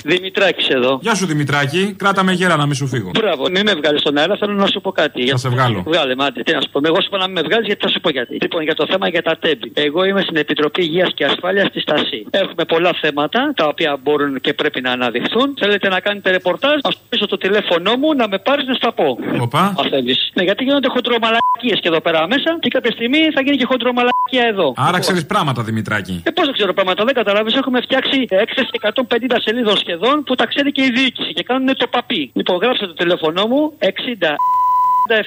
Δημητράκης 0.06 0.68
εδώ. 0.68 0.98
Γεια 1.02 1.14
σου 1.14 1.26
Δημητράκη, 1.26 1.94
κράτα 1.98 2.22
με 2.22 2.32
γέρα 2.32 2.56
να 2.56 2.66
μην 2.66 2.74
σου 2.74 2.86
φύγω. 2.86 3.10
Μπράβο, 3.18 3.42
μην 3.50 3.62
με 3.64 3.74
βγάλει 3.74 3.98
στον 3.98 4.16
αέρα, 4.18 4.36
θέλω 4.36 4.52
να 4.52 4.66
σου 4.66 4.80
πω 4.80 4.90
κάτι. 4.92 5.28
Θα 5.28 5.36
σε 5.36 5.48
βγάλω. 5.48 5.82
Βγάλε, 5.86 6.14
μάτι, 6.16 6.42
τι 6.42 6.52
να 6.52 6.60
σου 6.60 6.70
πω. 6.72 6.80
Εγώ 6.84 7.00
σου 7.02 7.08
πω 7.10 7.16
να 7.16 7.26
μην 7.26 7.34
με 7.34 7.42
βγάλεις 7.42 7.66
γιατί 7.66 7.80
θα 7.86 7.88
σου 7.88 8.00
πω 8.00 8.10
γιατί. 8.10 8.36
Λοιπόν, 8.40 8.62
για 8.62 8.74
το 8.74 8.86
θέμα 8.90 9.08
για 9.08 9.22
τα 9.22 9.36
τέμπη. 9.38 9.72
Εγώ 9.74 10.04
είμαι 10.04 10.20
στην 10.20 10.36
Επιτροπή 10.36 10.82
Υγείας 10.82 11.10
και 11.14 11.24
Ασφάλειας 11.24 11.66
στη 11.66 11.80
Στασή. 11.80 12.26
Έχουμε 12.30 12.64
πολλά 12.64 12.92
θέματα 13.00 13.52
τα 13.56 13.66
οποία 13.66 13.98
μπορούν 14.02 14.40
και 14.40 14.52
πρέπει 14.54 14.80
να 14.80 14.90
αναδειχθούν. 14.90 15.54
Θέλετε 15.58 15.88
να 15.88 16.00
κάνετε 16.00 16.30
ρεπορτάζ, 16.30 16.78
ας 16.82 16.96
πίσω 17.08 17.26
το 17.26 17.36
τηλέφωνό 17.36 17.96
μου 17.96 18.14
να 18.14 18.28
με 18.28 18.38
πάρεις 18.38 18.66
να 18.66 18.74
στα 18.74 18.92
πω. 18.92 19.18
Οπα. 19.40 19.74
Αν 19.78 19.88
θέλεις. 19.90 20.30
Ναι, 20.34 20.42
γιατί 20.42 20.64
γίνονται 20.64 20.88
χοντρομαλακίες 20.88 21.78
και 21.80 21.88
εδώ 21.88 22.00
πέρα 22.00 22.26
μέσα 22.26 22.58
και 22.60 22.68
κάποια 22.68 22.90
στιγμή 22.90 23.18
θα 23.34 23.40
γίνει 23.40 23.56
και 23.56 23.64
χοντρομαλακία 23.64 24.44
εδώ. 24.52 24.72
Άρα 24.76 24.98
ξέρεις 24.98 25.26
πράγματα 25.26 25.62
Δημητράκη. 25.62 26.22
Ε, 26.24 26.30
πώς 26.30 26.44
δεν 26.44 26.54
ξέρω 26.54 26.72
πράγματα, 26.72 27.04
δεν 27.04 27.14
καταλάβεις. 27.14 27.54
Έχουμε 27.54 27.80
φτιάξει 27.80 28.26
έκθεση 28.28 28.68
150 28.92 29.36
σελίδων 29.44 29.76
σχεδόν 29.76 30.22
που 30.26 30.34
τα 30.34 30.46
ξέρει 30.46 30.72
και 30.72 30.82
η 30.82 30.90
διοίκηση 30.90 31.32
και 31.32 31.42
κάνουν 31.42 31.76
το 31.76 31.86
παπί. 31.86 32.30
Λοιπόν, 32.34 32.56
γράψτε 32.62 32.86
το 32.86 32.92
τηλέφωνό 32.94 33.46
μου 33.46 33.72
60. 33.78 33.86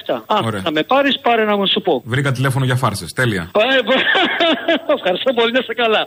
67. 0.06 0.22
Α, 0.26 0.38
Ωραία. 0.44 0.60
θα 0.60 0.70
με 0.70 0.82
πάρεις, 0.82 1.18
πάρε 1.20 1.44
να 1.44 1.56
μου 1.56 1.66
σου 1.68 1.80
πω. 1.80 2.02
Βρήκα 2.04 2.32
τηλέφωνο 2.32 2.64
για 2.64 2.74
φάρσες. 2.76 3.12
Τέλεια. 3.12 3.50
Ε, 3.76 3.82
μπο- 3.82 3.92
Ευχαριστώ 4.96 5.32
πολύ, 5.32 5.52
να 5.52 5.58
είσαι 5.58 5.74
καλά. 5.74 6.06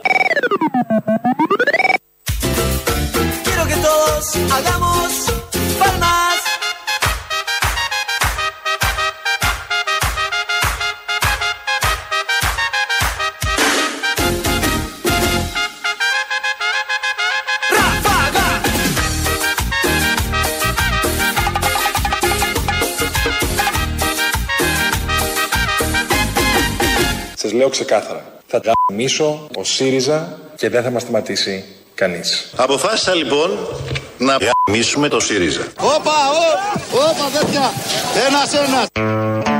Quiero 3.44 3.64
que 3.70 3.78
todos 3.86 4.24
hagamos 4.54 5.12
palmas 5.80 6.40
λέω 27.62 27.70
ξεκάθαρα. 27.70 28.24
Θα 28.46 28.60
γαμίσω 28.88 29.48
ο 29.56 29.64
ΣΥΡΙΖΑ 29.64 30.38
και 30.56 30.68
δεν 30.68 30.82
θα 30.82 30.90
μας 30.90 31.02
σταματήσει 31.02 31.64
κανείς. 31.94 32.52
Αποφάσισα 32.56 33.14
λοιπόν 33.14 33.50
να 34.18 34.36
γαμίσουμε 34.66 35.08
το 35.08 35.20
ΣΥΡΙΖΑ. 35.20 35.62
Όπα, 35.80 36.10
ω, 36.10 36.44
όπα 36.94 37.38
τέτοια. 37.40 37.70
Ένας, 38.28 38.52
ένας. 38.54 38.86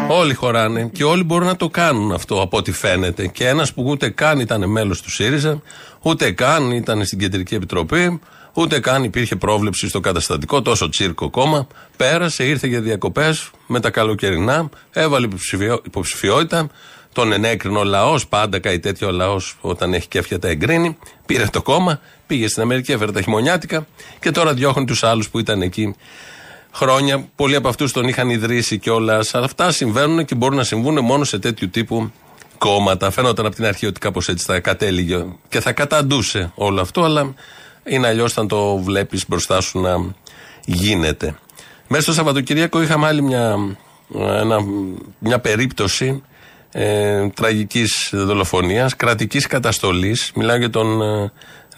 Όλοι 0.09 0.35
χωράνε 0.35 0.91
και 0.93 1.05
όλοι 1.05 1.23
μπορούν 1.23 1.47
να 1.47 1.57
το 1.57 1.69
κάνουν 1.69 2.13
αυτό 2.13 2.41
από 2.41 2.57
ό,τι 2.57 2.73
φαίνεται. 2.73 3.27
Και 3.27 3.49
ένας 3.49 3.73
που 3.73 3.85
ούτε 3.87 4.09
καν 4.11 4.41
ήταν 4.41 4.71
μέλος 4.71 5.03
του 5.03 5.11
ΣΥΡΙΖΑ, 5.11 5.63
ούτε 6.03 6.31
καν 6.31 6.71
ήταν 6.71 7.05
στην 7.05 7.19
Κεντρική 7.19 7.55
Επιτροπή, 7.55 8.21
ούτε 8.53 8.81
καν 8.81 9.05
υπήρχε 9.05 9.37
πρόβλεψη 9.37 9.89
στο 9.89 10.01
καταστατικό, 10.01 10.63
τόσο 10.63 10.89
τσίρκο 10.89 11.31
κόμμα. 11.31 11.67
Πέρασε, 11.97 12.45
ήρθε 12.45 12.67
για 12.67 12.81
διακοπές 12.81 13.51
με 13.67 13.81
τα 13.81 13.91
καλοκαιρινά, 13.91 14.69
έβαλε 14.93 15.27
υποψηφιο- 15.27 15.83
υποψηφιότητα. 15.87 16.69
Τον 17.13 17.33
ενέκρινε 17.33 17.79
ο 17.79 17.85
λαός, 17.85 18.27
πάντα 18.27 18.59
κάτι 18.59 18.79
τέτοιο 18.79 19.09
ο 19.09 19.11
λαός 19.11 19.57
όταν 19.61 19.95
έχει 19.95 20.09
κέφια 20.09 20.39
τα 20.39 20.49
εγκρίνει. 20.49 20.97
Πήρε 21.27 21.45
το 21.53 21.63
κόμμα, 21.63 22.01
πήγε 22.27 22.49
στην 22.49 22.63
Αμερική, 22.63 22.93
έφερε 22.93 23.13
τα 23.13 23.23
χειμωνιάτικα 23.23 23.87
και 24.21 24.31
τώρα 24.31 24.55
διώχνει 24.55 24.85
τους 24.85 25.03
άλλους 25.03 25.29
που 25.29 25.39
ήταν 25.39 25.63
εκεί 25.63 25.95
χρόνια. 26.73 27.29
Πολλοί 27.37 27.55
από 27.55 27.69
αυτούς 27.69 27.93
τον 27.93 28.09
είχαν 28.09 28.31
ιδρύσει 28.31 28.79
κιόλας. 28.79 29.35
Αλλά 29.35 29.45
αυτά 29.45 29.73
συμβαίνουν 29.73 30.25
και 30.25 30.35
μπορούν 30.35 30.57
να 30.57 30.65
συμβούν 30.65 31.05
μόνο 31.05 31.25
σε 31.25 31.39
τέτοιου 31.39 31.71
τύπου 31.71 32.13
κόμματα. 32.59 33.11
Φαίνονταν 33.11 33.47
από 33.47 33.55
την 33.55 33.65
αρχή 33.65 33.87
ότι 33.87 34.01
κάπως 34.01 34.29
έτσι 34.29 34.45
θα 34.45 34.61
κατέληγε 34.61 35.25
και 35.49 35.61
θα 35.61 35.73
καταντούσε 35.73 36.53
όλο 36.55 36.81
αυτό, 36.81 37.03
αλλά 37.03 37.35
είναι 37.85 38.07
αλλιώς 38.07 38.33
όταν 38.33 38.49
το 38.49 38.77
βλέπεις 38.77 39.25
μπροστά 39.29 39.61
σου 39.61 39.81
να 39.81 40.15
γίνεται. 40.65 41.35
Μέσα 41.89 42.03
στο 42.03 42.13
Σαββατοκύριακο 42.13 42.83
είχαμε 42.83 43.07
άλλη 43.07 43.23
μια, 43.23 43.77
ένα, 44.15 44.59
μια 45.19 45.39
περίπτωση 45.39 46.23
ε, 46.73 47.29
τραγικής 47.29 48.11
δολοφονίας, 48.13 48.97
κρατικής 48.97 49.47
καταστολής. 49.47 50.33
Μιλάω 50.35 50.57
για 50.57 50.71
τον 50.71 51.03
ε, 51.03 51.33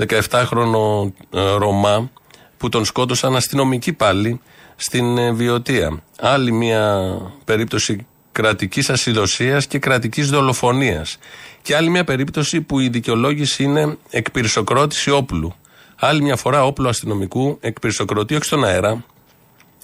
17χρονο 0.09 1.12
ε, 1.30 1.40
Ρωμά 1.57 2.11
που 2.57 2.68
τον 2.68 2.85
σκότωσαν 2.85 3.37
αστυνομικοί 3.37 3.92
πάλι 3.92 4.40
στην 4.76 5.18
ε, 5.18 5.33
Βιωτία. 5.33 6.02
Άλλη 6.20 6.52
μια 6.52 7.02
περίπτωση 7.44 8.07
κρατικής 8.33 8.90
ασυδοσίας 8.90 9.66
και 9.66 9.78
κρατικής 9.78 10.30
δολοφονίας. 10.30 11.18
Και 11.62 11.76
άλλη 11.76 11.90
μια 11.90 12.04
περίπτωση 12.04 12.61
που 12.61 12.80
η 12.80 12.88
δικαιολόγηση 12.88 13.62
είναι 13.62 13.96
εκπυρσοκρότηση 14.11 15.11
όπλου. 15.11 15.54
Άλλη 15.96 16.22
μια 16.22 16.37
φορά 16.37 16.64
όπλο 16.64 16.88
αστυνομικού 16.88 17.59
εκπυρσοκροτεί 17.61 18.35
όχι 18.35 18.44
στον 18.44 18.64
αέρα 18.64 19.04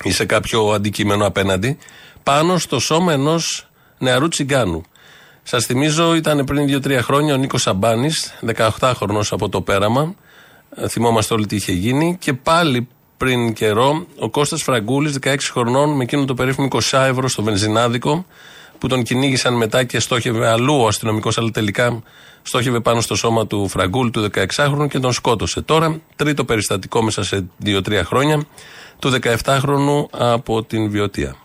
ή 0.03 0.11
σε 0.11 0.25
κάποιο 0.25 0.69
αντικείμενο 0.69 1.27
απέναντι, 1.27 1.79
πάνω 2.23 2.59
στο 2.59 2.79
σώμα 2.79 3.13
ενός 3.13 3.69
νεαρού 3.99 4.29
τσιγκάνου. 4.29 4.83
Σας 5.53 5.65
θυμίζω, 5.65 6.15
ήταν 6.15 6.45
πριν 6.45 6.83
2-3 6.85 6.99
χρόνια 7.03 7.35
ο 7.35 7.37
Νίκος 7.37 7.63
Σαμπάνης, 7.63 8.35
18χρονο 8.57 9.21
από 9.31 9.49
το 9.49 9.61
πέραμα. 9.61 10.15
Ε, 10.77 10.89
Θυμόμαστε 10.89 11.35
όλοι 11.35 11.47
τι 11.47 11.57
είχε 11.57 11.73
γίνει. 11.73 12.17
Και 12.21 12.33
πάλι 12.33 12.89
πριν 13.17 13.53
καιρό 13.53 14.07
ο 14.19 14.31
Κώστας 14.31 14.63
Φραγκούλης, 14.63 15.19
16 15.23 15.37
χρονών, 15.51 15.97
με 15.97 16.03
εκείνο 16.03 16.25
το 16.25 16.35
περίφημο 16.35 16.69
20 16.71 16.99
ευρώ 16.99 17.29
στο 17.29 17.43
βενζινάδικο, 17.43 18.27
που 18.79 18.87
τον 18.87 19.03
κυνήγησαν 19.03 19.55
μετά 19.55 19.85
και 19.85 20.01
στόχευε 20.01 20.49
αλλού 20.49 20.81
ο 20.81 20.87
αστυνομικός, 20.87 21.39
αλλά 21.39 21.51
τελικά 21.51 22.03
στόχευε 22.43 22.81
πάνω 22.81 23.01
στο 23.01 23.15
σώμα 23.15 23.47
του 23.47 23.69
Φραγκούλ, 23.69 24.11
του 24.11 24.31
16χρονου 24.35 24.89
και 24.89 24.99
τον 24.99 25.13
σκότωσε. 25.13 25.61
Τώρα, 25.61 26.01
τρίτο 26.17 26.45
περιστατικό 26.45 27.03
μέσα 27.03 27.23
σε 27.25 27.47
2-3 27.65 28.03
χρόνια, 28.05 28.45
του 28.99 29.13
17χρονου 29.23 30.07
από 30.11 30.63
την 30.63 30.91
Βιωτία. 30.91 31.37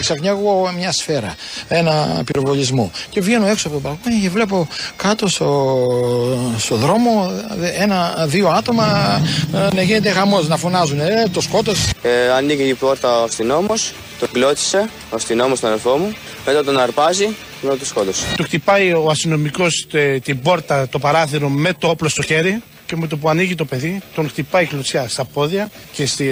Ξαφνιάγω 0.00 0.72
μια 0.76 0.92
σφαίρα, 0.92 1.34
ένα 1.68 2.22
πυροβολισμό. 2.24 2.90
Και 3.10 3.20
βγαίνω 3.20 3.46
έξω 3.46 3.68
από 3.68 3.76
το 3.76 3.88
μπαλκόνι 3.88 4.20
και 4.20 4.30
βλέπω 4.30 4.68
κάτω 4.96 5.28
στο, 5.28 6.54
στο 6.58 6.76
δρόμο 6.76 7.30
ένα, 7.78 8.24
δύο 8.28 8.48
άτομα 8.48 9.20
ε, 9.54 9.74
να 9.74 9.82
γίνεται 9.82 10.10
χαμός, 10.10 10.48
να 10.48 10.56
φωνάζουν. 10.56 11.00
Ε, 11.00 11.28
το 11.32 11.40
σκότωσε. 11.40 11.90
Ε, 12.02 12.30
ανοίγει 12.30 12.68
η 12.68 12.74
πόρτα 12.74 13.20
ο 13.20 13.22
αστυνόμος, 13.22 13.92
τον 14.18 14.28
κλώτσισε, 14.32 14.88
ο 15.10 15.14
αστυνόμος 15.14 15.60
τον 15.60 15.68
αδερφό 15.70 15.96
μου, 15.96 16.12
μετά 16.46 16.64
τον 16.64 16.78
αρπάζει 16.78 17.26
και 17.26 17.62
μετά 17.62 17.76
τον 17.76 17.86
σκότωσε. 17.86 18.24
Του 18.36 18.42
χτυπάει 18.42 18.92
ο 18.92 19.06
αστυνομικός 19.10 19.86
την 20.22 20.42
πόρτα, 20.42 20.88
το 20.88 20.98
παράθυρο 20.98 21.48
με 21.48 21.72
το 21.78 21.88
όπλο 21.88 22.08
στο 22.08 22.22
χέρι 22.22 22.62
και 22.86 22.96
με 22.96 23.06
το 23.06 23.16
που 23.16 23.28
ανοίγει 23.28 23.54
το 23.54 23.64
παιδί, 23.64 24.00
τον 24.14 24.28
χτυπάει 24.28 24.66
κλωτσιά 24.66 25.08
στα 25.08 25.24
πόδια 25.24 25.70
και 25.92 26.06
στη, 26.06 26.30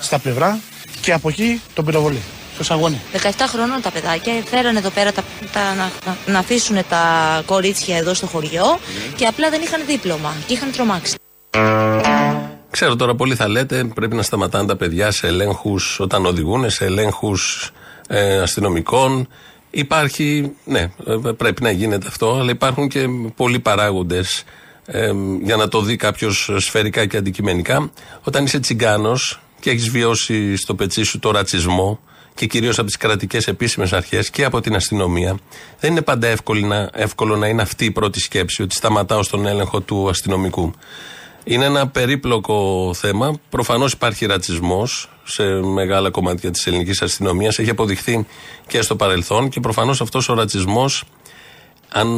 στα 0.00 0.18
πλευρά 0.18 0.58
και 1.00 1.12
από 1.12 1.28
εκεί 1.28 1.60
τον 1.74 1.84
πυροβολεί. 1.84 2.22
Στο 2.54 2.64
σαγόνι. 2.64 3.00
17 3.12 3.18
χρόνων 3.48 3.80
τα 3.80 3.90
παιδάκια 3.90 4.32
φέρανε 4.44 4.78
εδώ 4.78 4.90
πέρα 4.90 5.12
τα, 5.12 5.22
τα, 5.52 5.74
να, 5.74 5.90
να, 6.06 6.32
να 6.32 6.38
αφήσουν 6.38 6.76
τα 6.88 7.02
κορίτσια 7.46 7.96
εδώ 7.96 8.14
στο 8.14 8.26
χωριό 8.26 8.78
και 9.16 9.26
απλά 9.26 9.50
δεν 9.50 9.60
είχαν 9.62 9.80
δίπλωμα 9.86 10.34
και 10.46 10.52
είχαν 10.52 10.72
τρομάξει. 10.72 11.14
Ξέρω 12.70 12.96
τώρα 12.96 13.14
πολλοί 13.14 13.34
θα 13.34 13.48
λέτε 13.48 13.84
πρέπει 13.94 14.16
να 14.16 14.22
σταματάνε 14.22 14.66
τα 14.66 14.76
παιδιά 14.76 15.10
σε 15.10 15.26
ελέγχους 15.26 16.00
όταν 16.00 16.26
οδηγούν, 16.26 16.70
σε 16.70 16.84
ελέγχους 16.84 17.70
ε, 18.08 18.38
αστυνομικών. 18.38 19.28
Υπάρχει, 19.70 20.52
ναι, 20.64 20.80
ε, 20.80 21.32
πρέπει 21.36 21.62
να 21.62 21.70
γίνεται 21.70 22.06
αυτό, 22.06 22.38
αλλά 22.38 22.50
υπάρχουν 22.50 22.88
και 22.88 23.06
πολλοί 23.36 23.58
παράγοντες 23.58 24.44
ε, 24.86 25.10
για 25.42 25.56
να 25.56 25.68
το 25.68 25.80
δει 25.80 25.96
κάποιος 25.96 26.50
σφαιρικά 26.56 27.06
και 27.06 27.16
αντικειμενικά. 27.16 27.90
Όταν 28.22 28.44
είσαι 28.44 28.60
τσιγκάνος 28.60 29.40
και 29.60 29.70
έχεις 29.70 29.90
βιώσει 29.90 30.56
στο 30.56 30.74
πετσί 30.74 31.02
σου 31.02 31.18
το 31.18 31.30
ρατσισμό 31.30 32.00
και 32.34 32.46
κυρίως 32.46 32.78
από 32.78 32.86
τις 32.86 32.96
κρατικές 32.96 33.46
επίσημες 33.46 33.92
αρχές 33.92 34.30
και 34.30 34.44
από 34.44 34.60
την 34.60 34.74
αστυνομία, 34.74 35.38
δεν 35.80 35.90
είναι 35.90 36.02
πάντα 36.02 36.26
εύκολο 36.26 36.66
να, 36.66 36.90
εύκολο 36.92 37.36
να 37.36 37.46
είναι 37.46 37.62
αυτή 37.62 37.84
η 37.84 37.90
πρώτη 37.90 38.20
σκέψη, 38.20 38.62
ότι 38.62 38.74
σταματάω 38.74 39.22
στον 39.22 39.46
έλεγχο 39.46 39.80
του 39.80 40.08
αστυνομικού. 40.08 40.74
Είναι 41.44 41.64
ένα 41.64 41.88
περίπλοκο 41.88 42.90
θέμα. 42.94 43.38
Προφανώς 43.48 43.92
υπάρχει 43.92 44.26
ρατσισμός 44.26 45.10
σε 45.24 45.44
μεγάλα 45.62 46.10
κομμάτια 46.10 46.50
της 46.50 46.66
ελληνικής 46.66 47.02
αστυνομίας. 47.02 47.58
Έχει 47.58 47.70
αποδειχθεί 47.70 48.26
και 48.66 48.82
στο 48.82 48.96
παρελθόν 48.96 49.48
και 49.48 49.60
προφανώς 49.60 50.00
αυτός 50.00 50.28
ο 50.28 50.34
ρατσισμός 50.34 51.04
αν 51.92 52.08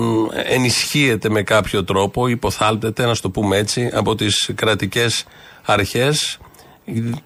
ενισχύεται 0.44 1.28
με 1.28 1.42
κάποιο 1.42 1.84
τρόπο, 1.84 2.28
υποθάλπτεται, 2.28 3.06
να 3.06 3.16
το 3.16 3.30
πούμε 3.30 3.56
έτσι, 3.56 3.90
από 3.92 4.14
τις 4.14 4.50
κρατικές 4.54 5.24
αρχές 5.64 6.38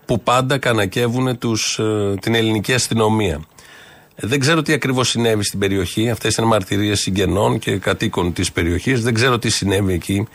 που 0.06 0.20
πάντα 0.20 0.58
κανακεύουν 0.58 1.38
τους, 1.38 1.78
ε, 1.78 2.14
την 2.20 2.34
ελληνική 2.34 2.74
αστυνομία. 2.74 3.44
Δεν 4.16 4.40
ξέρω 4.40 4.62
τι 4.62 4.72
ακριβώς 4.72 5.08
συνέβη 5.08 5.44
στην 5.44 5.58
περιοχή. 5.58 6.10
Αυτές 6.10 6.36
είναι 6.36 6.46
μαρτυρίες 6.46 7.00
συγγενών 7.00 7.58
και 7.58 7.76
κατοίκων 7.76 8.32
της 8.32 8.52
περιοχής. 8.52 9.02
Δεν 9.02 9.14
ξέρω 9.14 9.38
τι 9.38 9.50
συνέβη 9.50 9.92
εκεί. 9.92 10.26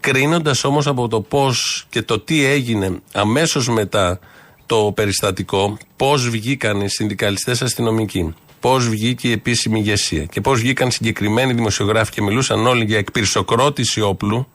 Κρίνοντας 0.00 0.64
όμως 0.64 0.86
από 0.86 1.08
το 1.08 1.20
πώς 1.20 1.86
και 1.90 2.02
το 2.02 2.18
τι 2.20 2.44
έγινε 2.44 3.00
αμέσως 3.12 3.68
μετά 3.68 4.18
το 4.66 4.92
περιστατικό, 4.94 5.78
πώς 5.96 6.28
βγήκαν 6.28 6.80
οι 6.80 6.88
συνδικαλιστές 6.88 7.62
αστυνομικοί, 7.62 8.34
πώς 8.60 8.88
βγήκε 8.88 9.28
η 9.28 9.32
επίσημη 9.32 9.78
ηγεσία 9.78 10.24
και 10.24 10.40
πώς 10.40 10.60
βγήκαν 10.60 10.90
συγκεκριμένοι 10.90 11.52
δημοσιογράφοι 11.52 12.12
και 12.12 12.22
μιλούσαν 12.22 12.66
όλοι 12.66 12.84
για 12.84 12.98
εκπυρσοκρότηση 12.98 14.00
όπλου, 14.00 14.48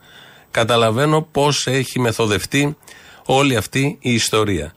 καταλαβαίνω 0.51 1.27
πώς 1.31 1.67
έχει 1.67 1.99
μεθοδευτεί 1.99 2.77
όλη 3.31 3.55
αυτή 3.55 3.97
η 3.99 4.13
ιστορία. 4.13 4.73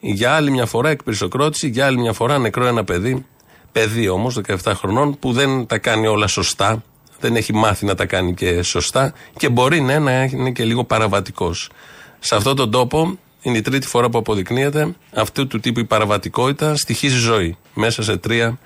Για 0.00 0.34
άλλη 0.34 0.50
μια 0.50 0.66
φορά 0.66 0.88
εκπυρσοκρότηση, 0.88 1.68
για 1.68 1.86
άλλη 1.86 1.98
μια 1.98 2.12
φορά 2.12 2.38
νεκρό 2.38 2.66
ένα 2.66 2.84
παιδί, 2.84 3.26
παιδί 3.72 4.08
όμως 4.08 4.40
17 4.46 4.72
χρονών, 4.74 5.18
που 5.18 5.32
δεν 5.32 5.66
τα 5.66 5.78
κάνει 5.78 6.06
όλα 6.06 6.26
σωστά, 6.26 6.82
δεν 7.20 7.36
έχει 7.36 7.54
μάθει 7.54 7.84
να 7.84 7.94
τα 7.94 8.06
κάνει 8.06 8.34
και 8.34 8.62
σωστά 8.62 9.12
και 9.36 9.48
μπορεί 9.48 9.80
ναι, 9.80 9.98
να 9.98 10.22
είναι 10.22 10.50
και 10.50 10.64
λίγο 10.64 10.84
παραβατικός. 10.84 11.70
Σε 12.18 12.34
αυτόν 12.34 12.56
τον 12.56 12.70
τόπο 12.70 13.18
είναι 13.42 13.56
η 13.56 13.60
τρίτη 13.60 13.86
φορά 13.86 14.08
που 14.10 14.18
αποδεικνύεται 14.18 14.94
αυτού 15.14 15.46
του 15.46 15.60
τύπου 15.60 15.80
η 15.80 15.84
παραβατικότητα 15.84 16.76
στοιχίζει 16.76 17.18
ζωή 17.18 17.56
μέσα 17.74 18.02
σε 18.02 18.16
τρία 18.16 18.58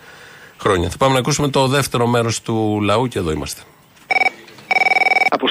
χρόνια. 0.58 0.90
Θα 0.90 0.96
πάμε 0.96 1.12
να 1.12 1.18
ακούσουμε 1.18 1.48
το 1.48 1.66
δεύτερο 1.66 2.06
μέρος 2.06 2.42
του 2.42 2.80
λαού 2.82 3.08
και 3.08 3.18
εδώ 3.18 3.30
είμαστε. 3.30 3.62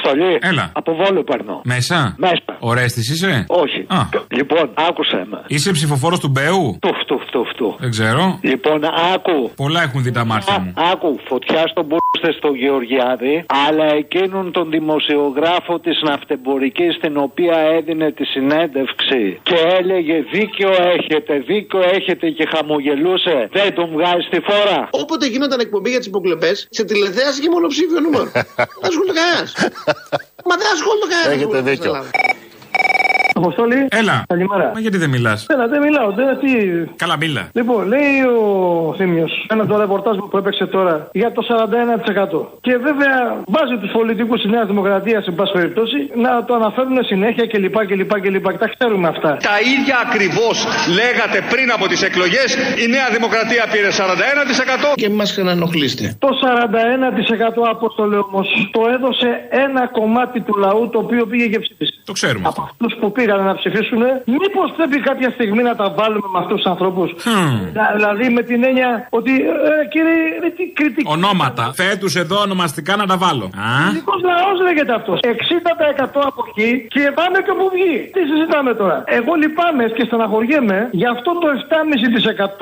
Αποστολή. 0.07 0.37
Έλα. 0.41 0.71
Από 0.73 0.95
βόλο 0.95 1.23
παίρνω. 1.23 1.61
Μέσα. 1.63 2.15
Μέσα. 2.17 2.51
Ορέστη 2.59 2.99
είσαι; 2.99 3.45
Όχι. 3.47 3.85
Α. 3.87 4.01
Λοιπόν, 4.27 4.71
άκουσε 4.73 5.25
με. 5.29 5.43
Είσαι 5.47 5.71
ψηφοφόρος 5.71 6.19
του 6.19 6.27
Μπέου; 6.27 6.77
Του 6.81 6.91
φτου, 7.01 7.19
φτου, 7.27 7.45
φτου. 7.45 7.75
Δεν 7.79 7.89
ξέρω. 7.89 8.39
Λοιπόν, 8.41 8.79
άκου. 9.13 9.51
Πολλά 9.55 9.81
έχουν 9.81 10.03
δει 10.03 10.11
τα 10.11 10.25
μάτια 10.25 10.59
μου. 10.59 10.73
Άκου, 10.91 11.19
φωτιά 11.27 11.67
στον 11.67 11.85
μπούστε 11.85 12.31
στο 12.37 12.49
Γεωργιάδη, 12.61 13.45
αλλά 13.67 13.85
εκείνον 14.01 14.51
τον 14.51 14.69
δημοσιογράφο 14.69 15.79
της 15.79 16.01
ναυτεμπορικής 16.01 16.95
στην 16.95 17.17
οποία 17.17 17.57
έδινε 17.77 18.11
τη 18.11 18.25
συνέντευξη 18.25 19.39
και 19.43 19.57
έλεγε 19.79 20.15
δίκιο 20.31 20.69
έχετε, 20.69 21.33
δίκιο 21.51 21.81
έχετε 21.97 22.29
και 22.29 22.45
χαμογελούσε. 22.53 23.49
Δεν 23.51 23.73
τον 23.73 23.89
βγάζει 23.95 24.25
στη 24.29 24.39
φόρα. 24.47 24.87
Όποτε 24.91 25.25
γίνονταν 25.27 25.59
εκπομπή 25.59 25.89
για 25.89 25.97
τις 25.97 26.07
υποκλοπές, 26.07 26.67
σε 26.69 26.83
τηλεθέαση 26.83 27.41
και 27.41 27.49
μονοψήφιο 27.49 27.99
νούμερο. 27.99 28.29
δεν 28.81 28.89
ασχολείται 28.89 29.15
κανένα. 29.19 29.43
Μα 30.45 30.55
δεν 30.57 30.67
ασχολείται 30.73 31.07
κανένα. 31.09 31.31
Έχετε 31.33 31.61
δίκιο. 31.61 32.05
Αποστολή. 33.37 33.87
Έλα. 34.01 34.23
Καλημέρα. 34.27 34.71
Μα 34.73 34.79
γιατί 34.79 34.97
δεν 34.97 35.09
μιλάς; 35.09 35.45
Έλα, 35.53 35.67
δεν 35.67 35.81
μιλάω. 35.81 36.09
Δεν, 36.11 36.25
τι... 36.41 36.51
Καλά, 36.95 37.15
μίλα. 37.17 37.43
Λοιπόν, 37.53 37.87
λέει 37.87 38.15
ο 38.41 38.93
Θήμιος, 38.97 39.31
ένα 39.49 39.65
το 39.65 39.77
ρεπορτάζ 39.77 40.15
που 40.29 40.37
έπαιξε 40.37 40.65
τώρα 40.65 41.09
για 41.11 41.31
το 41.31 41.41
41%. 41.49 42.45
Και 42.61 42.73
βέβαια 42.87 43.15
βάζει 43.55 43.75
τους 43.81 43.91
πολιτικούς 43.91 44.41
της 44.41 44.49
Νέας 44.51 44.67
Δημοκρατίας, 44.67 45.27
εν 45.27 45.35
πάση 45.35 45.51
περιπτώσει, 45.53 45.97
να 46.15 46.31
το 46.47 46.53
αναφέρουν 46.53 46.97
συνέχεια 47.11 47.45
κλπ. 47.47 47.77
κλπ, 47.89 48.11
κλπ. 48.23 48.47
Τα 48.63 48.67
ξέρουμε 48.77 49.07
αυτά. 49.07 49.31
Τα 49.49 49.57
ίδια 49.75 49.95
ακριβώς 50.05 50.57
λέγατε 50.99 51.37
πριν 51.53 51.67
από 51.75 51.85
τις 51.87 52.01
εκλογές. 52.09 52.49
Η 52.83 52.85
Νέα 52.95 53.07
Δημοκρατία 53.15 53.63
πήρε 53.73 53.89
41%. 54.01 54.93
Και 54.95 55.09
μας 55.09 55.37
ενοχλήστε. 55.37 56.15
Το 56.19 56.29
41% 56.29 57.69
αποστολέ 57.69 58.17
όμως 58.17 58.47
το 58.71 58.81
έδωσε 58.95 59.29
ένα 59.65 59.87
κομμάτι 59.87 60.39
του 60.41 60.53
λαού 60.63 60.89
το 60.89 60.97
οποίο 60.99 61.25
πήγε 61.25 61.47
και 61.47 61.59
ψήφισε. 61.59 61.93
Το 62.05 62.13
ξέρουμε. 62.19 62.47
Από 62.47 62.61
αυτούς 62.61 62.95
που 62.99 63.11
πήγαν 63.11 63.26
να 63.35 63.55
ψηφίσουν, 63.55 64.01
μήπως 64.25 64.67
πρέπει 64.77 64.99
κάποια 64.99 65.29
στιγμή 65.29 65.63
να 65.63 65.75
τα 65.75 65.87
βάλουμε 65.97 66.27
με 66.33 66.39
αυτούς 66.39 66.57
τους 66.61 66.71
ανθρώπους; 66.73 67.07
Δηλαδή 67.95 68.29
με 68.29 68.41
την 68.41 68.63
έννοια 68.63 69.07
ότι 69.09 69.31
ε, 69.31 69.85
κύριε, 69.93 70.17
ρε, 70.41 70.49
τι 70.49 70.63
κριτική. 70.77 71.11
Ονόματα. 71.11 71.63
Θέτου 71.75 72.07
εδώ 72.23 72.37
ονομαστικά 72.47 72.95
να 72.95 73.05
τα 73.05 73.17
βάλω. 73.17 73.45
Α; 73.45 73.69
Ελληνικό 73.83 74.13
λαός 74.31 74.57
λέγεται 74.67 74.93
αυτός. 74.93 75.19
60% 75.21 76.21
από 76.31 76.41
εκεί 76.49 76.87
και 76.93 77.11
πάμε 77.19 77.37
και 77.45 77.51
όπου 77.55 77.69
βγει. 77.75 77.93
Τι 78.13 78.21
συζητάμε 78.29 78.71
τώρα; 78.73 79.03
Εγώ 79.05 79.33
λυπάμαι 79.41 79.83
και 79.95 80.03
στεναχωριέμαι 80.07 80.89
για 80.91 81.09
αυτό 81.15 81.31
το 81.41 81.47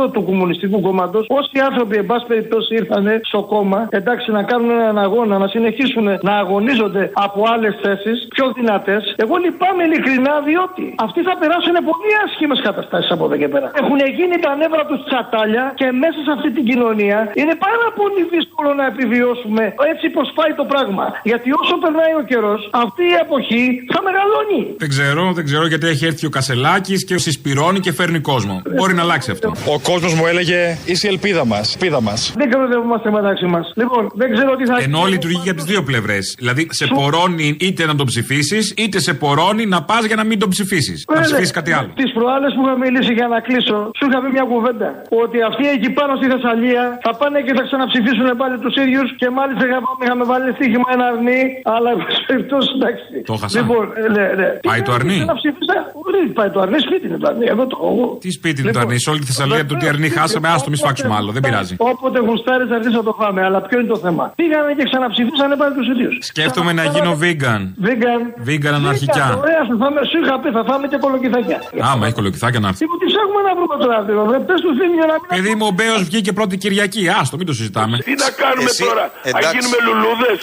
7,5% 0.06 0.12
του 0.14 0.24
Κομμουνιστικού 0.24 0.82
Κόμματος. 0.82 1.26
Όσοι 1.30 1.60
άνθρωποι, 1.70 1.96
εν 1.98 2.06
πάση 2.06 2.26
περιπτώσει, 2.26 2.74
ήρθαν 2.76 3.06
στο 3.24 3.42
κόμμα, 3.44 3.88
εντάξει, 3.90 4.32
να 4.32 4.44
κάνουν 4.44 4.70
έναν 4.70 4.98
αγώνα, 5.00 5.38
να 5.38 5.48
συνεχίσουν 5.48 6.06
να 6.22 6.34
αγωνίζονται 6.44 7.12
από 7.14 7.44
άλλες 7.54 7.74
θέσεις 7.84 8.28
πιο 8.30 8.52
δυνατές. 8.56 9.14
Εγώ 9.18 9.36
λυπάμαι 9.36 9.84
ειλικρινά 9.84 10.34
διότι 10.56 10.86
αυτοί 11.08 11.20
θα 11.30 11.34
περάσουν 11.42 11.76
πολύ 11.90 12.12
άσχημες 12.26 12.60
καταστάσεις 12.68 13.10
από 13.16 13.24
εδώ 13.28 13.36
και 13.42 13.50
πέρα. 13.54 13.68
Έχουν 13.82 14.00
γίνει 14.18 14.36
τα 14.46 14.52
νεύρα 14.62 14.84
τους 14.90 15.00
τσατάλια 15.08 15.66
και 15.80 15.88
μέσα 16.04 16.20
σε 16.26 16.32
αυτή 16.36 16.50
την 16.58 16.64
κοινωνία 16.70 17.20
είναι 17.42 17.56
πάρα 17.68 17.88
πολύ 18.00 18.22
δύσκολο 18.36 18.70
να 18.80 18.86
επιβιώσουμε 18.92 19.64
έτσι 19.92 20.06
πως 20.16 20.28
πάει 20.38 20.52
το 20.62 20.66
πράγμα. 20.72 21.06
Γιατί 21.32 21.48
όσο 21.62 21.76
περνάει 21.84 22.14
ο 22.22 22.24
καιρός, 22.32 22.62
αυτή 22.86 23.04
η 23.14 23.18
εποχή 23.26 23.64
θα 23.94 24.00
μεγαλώνει. 24.08 24.62
Δεν 24.84 24.90
ξέρω, 24.94 25.24
δεν 25.38 25.46
ξέρω 25.50 25.66
γιατί 25.72 25.86
έχει 25.94 26.04
έρθει 26.12 26.26
ο 26.30 26.32
Κασελάκης 26.38 27.00
και 27.08 27.16
συσπηρώνει 27.26 27.80
και 27.86 27.92
φέρνει 28.00 28.20
κόσμο. 28.32 28.56
Μπορεί 28.78 28.94
να 29.00 29.04
αλλάξει 29.06 29.30
αυτό. 29.36 29.48
Ο 29.76 29.78
κόσμος 29.90 30.14
μου 30.18 30.26
έλεγε 30.32 30.60
είσαι 30.86 31.06
η 31.08 31.12
ελπίδα 31.16 31.44
μας. 31.54 31.66
Πίδα 31.80 32.02
μας. 32.08 32.20
Δεν 32.42 32.48
κοροϊδευόμαστε 32.52 33.10
μεταξύ 33.12 33.46
μας. 33.54 33.66
Λοιπόν, 33.82 34.04
δεν 34.22 34.28
ξέρω 34.34 34.56
τι 34.56 34.66
θα 34.66 34.76
Ενώ 34.88 35.02
λειτουργεί 35.14 35.40
και 35.44 35.52
από 35.54 35.60
τις 35.62 35.70
δύο 35.72 35.82
πλευρές. 35.84 36.36
Δηλαδή 36.38 36.68
σε 36.72 36.86
πορώνει 36.88 37.58
είτε 37.60 37.86
να 37.86 37.96
τον 37.96 38.06
ψηφίσεις, 38.06 38.74
είτε 38.78 39.00
σε 39.00 39.14
πορώνει 39.14 39.66
να 39.66 39.80
πας 39.84 40.04
για 40.06 40.16
να 40.16 40.24
μην 40.24 40.35
τον 40.44 40.50
ψηφίσεις. 40.56 40.98
Να 41.14 41.22
ψηφίσεις 41.28 41.54
κάτι 41.60 41.72
άλλο. 41.78 41.90
Τις 42.02 42.12
προάλλες 42.18 42.52
που 42.56 42.62
είχα 42.66 42.76
μιλήσει 42.86 43.14
για 43.20 43.28
να 43.34 43.40
κλείσω, 43.48 43.78
σου 43.98 44.04
είχα 44.08 44.18
πει 44.24 44.30
μια 44.38 44.46
κουβέντα. 44.52 44.90
Ότι 45.24 45.38
αυτοί 45.50 45.64
εκεί 45.76 45.90
πάνω 46.00 46.12
στη 46.20 46.26
Θεσσαλία 46.34 46.84
θα 47.06 47.12
πάνε 47.20 47.38
και 47.46 47.54
θα 47.58 47.64
ξαναψηφίσουν 47.70 48.28
πάλι 48.42 48.56
τους 48.64 48.76
ίδιους 48.84 49.08
και 49.22 49.28
μάλιστα 49.38 49.64
είχαμε, 49.68 49.88
είχαμε 50.04 50.24
βάλει 50.32 50.48
στοίχημα 50.58 50.88
ένα 50.96 51.06
αρνί, 51.12 51.42
αλλά 51.76 51.88
εν 51.94 51.98
πάση 52.02 52.22
περιπτώσει 52.30 52.70
εντάξει. 52.78 53.14
Το 53.30 53.36
χάσα. 53.42 53.56
Λοιπόν, 53.60 53.84
ε, 54.04 54.08
ναι, 54.16 54.26
ναι. 54.40 54.50
Πάει 54.70 54.82
το 54.88 54.92
αρνί; 54.98 55.18
Ξαναψήφισα. 55.22 55.78
Ορίστε, 56.06 56.34
πάει 56.40 56.50
το 56.56 56.60
αρνί, 56.66 56.78
σπίτι 56.88 57.06
είναι 57.10 57.20
το 57.24 57.28
αρνί. 57.32 57.46
Εδώ 57.54 57.64
το 57.72 57.78
έχω. 57.90 58.06
Τι 58.24 58.30
σπίτι 58.40 58.58
είναι 58.62 58.74
το 58.78 58.82
αρνί, 58.86 58.98
σε 59.06 59.10
όλη 59.12 59.20
τη 59.24 59.28
Θεσσαλία 59.32 59.66
το 59.70 59.76
τι 59.80 59.86
αρνί 59.94 60.08
χάσαμε, 60.18 60.48
άστο 60.56 60.70
μη 60.74 60.78
σφάξουμε 60.82 61.14
άλλο, 61.20 61.30
δεν 61.36 61.42
πειράζει. 61.46 61.74
Όποτε 61.92 62.20
γουστάρεις 62.28 62.68
θα 62.72 62.76
έρθει 62.80 62.92
να 63.00 63.04
το 63.10 63.14
φάμε, 63.20 63.42
αλλά 63.48 63.60
ποιο 63.68 63.76
είναι 63.80 63.92
το 63.96 64.00
θέμα; 64.06 64.24
Πήγανε 64.40 64.72
και 64.78 64.84
ξαναψηφίσανε 64.90 65.56
πάλι 65.62 65.74
τους 65.78 65.88
ίδιους. 65.94 66.14
Σκέφτομαι 66.32 66.72
να 66.80 66.84
γίνω 66.94 67.12
vegan. 67.24 67.62
Vegan. 67.88 68.22
Vegan 68.48 68.74
αναρχικιά. 68.82 69.28
Ωραία, 69.44 69.62
θα 69.70 69.76
φάμε, 69.82 70.00
σου 70.12 70.18
είχα 70.26 70.40
πει, 70.42 70.50
θα 70.58 70.64
φάμε 70.70 70.86
και 70.92 70.98
κολοκυθάκια. 70.98 71.58
Άμα 71.90 72.04
έχει 72.06 72.16
κολοκυθάκια 72.20 72.60
να 72.60 72.68
έρθει. 72.68 72.86
Τι 72.86 73.06
τι 73.06 73.08
έχουμε 73.24 73.40
να 73.48 73.52
βρούμε 73.58 73.76
τώρα, 73.84 73.98
βέβαια. 74.02 74.40
Πες 74.48 74.60
του 74.62 74.72
θύμιο 74.80 75.06
να 75.12 75.16
μην. 75.20 75.30
Παιδί 75.36 75.54
μου, 75.58 75.66
ο 75.72 75.74
Μπέος 75.78 76.02
βγήκε 76.04 76.32
πρώτη 76.40 76.56
Κυριακή. 76.58 77.04
Άστο, 77.20 77.36
μην 77.38 77.46
το 77.46 77.54
συζητάμε. 77.54 77.96
Τι 77.98 78.14
να 78.24 78.30
κάνουμε 78.42 78.72
τώρα, 78.86 79.06
θα 79.36 79.40
γίνουμε 79.52 79.78
λουλούδες; 79.88 80.40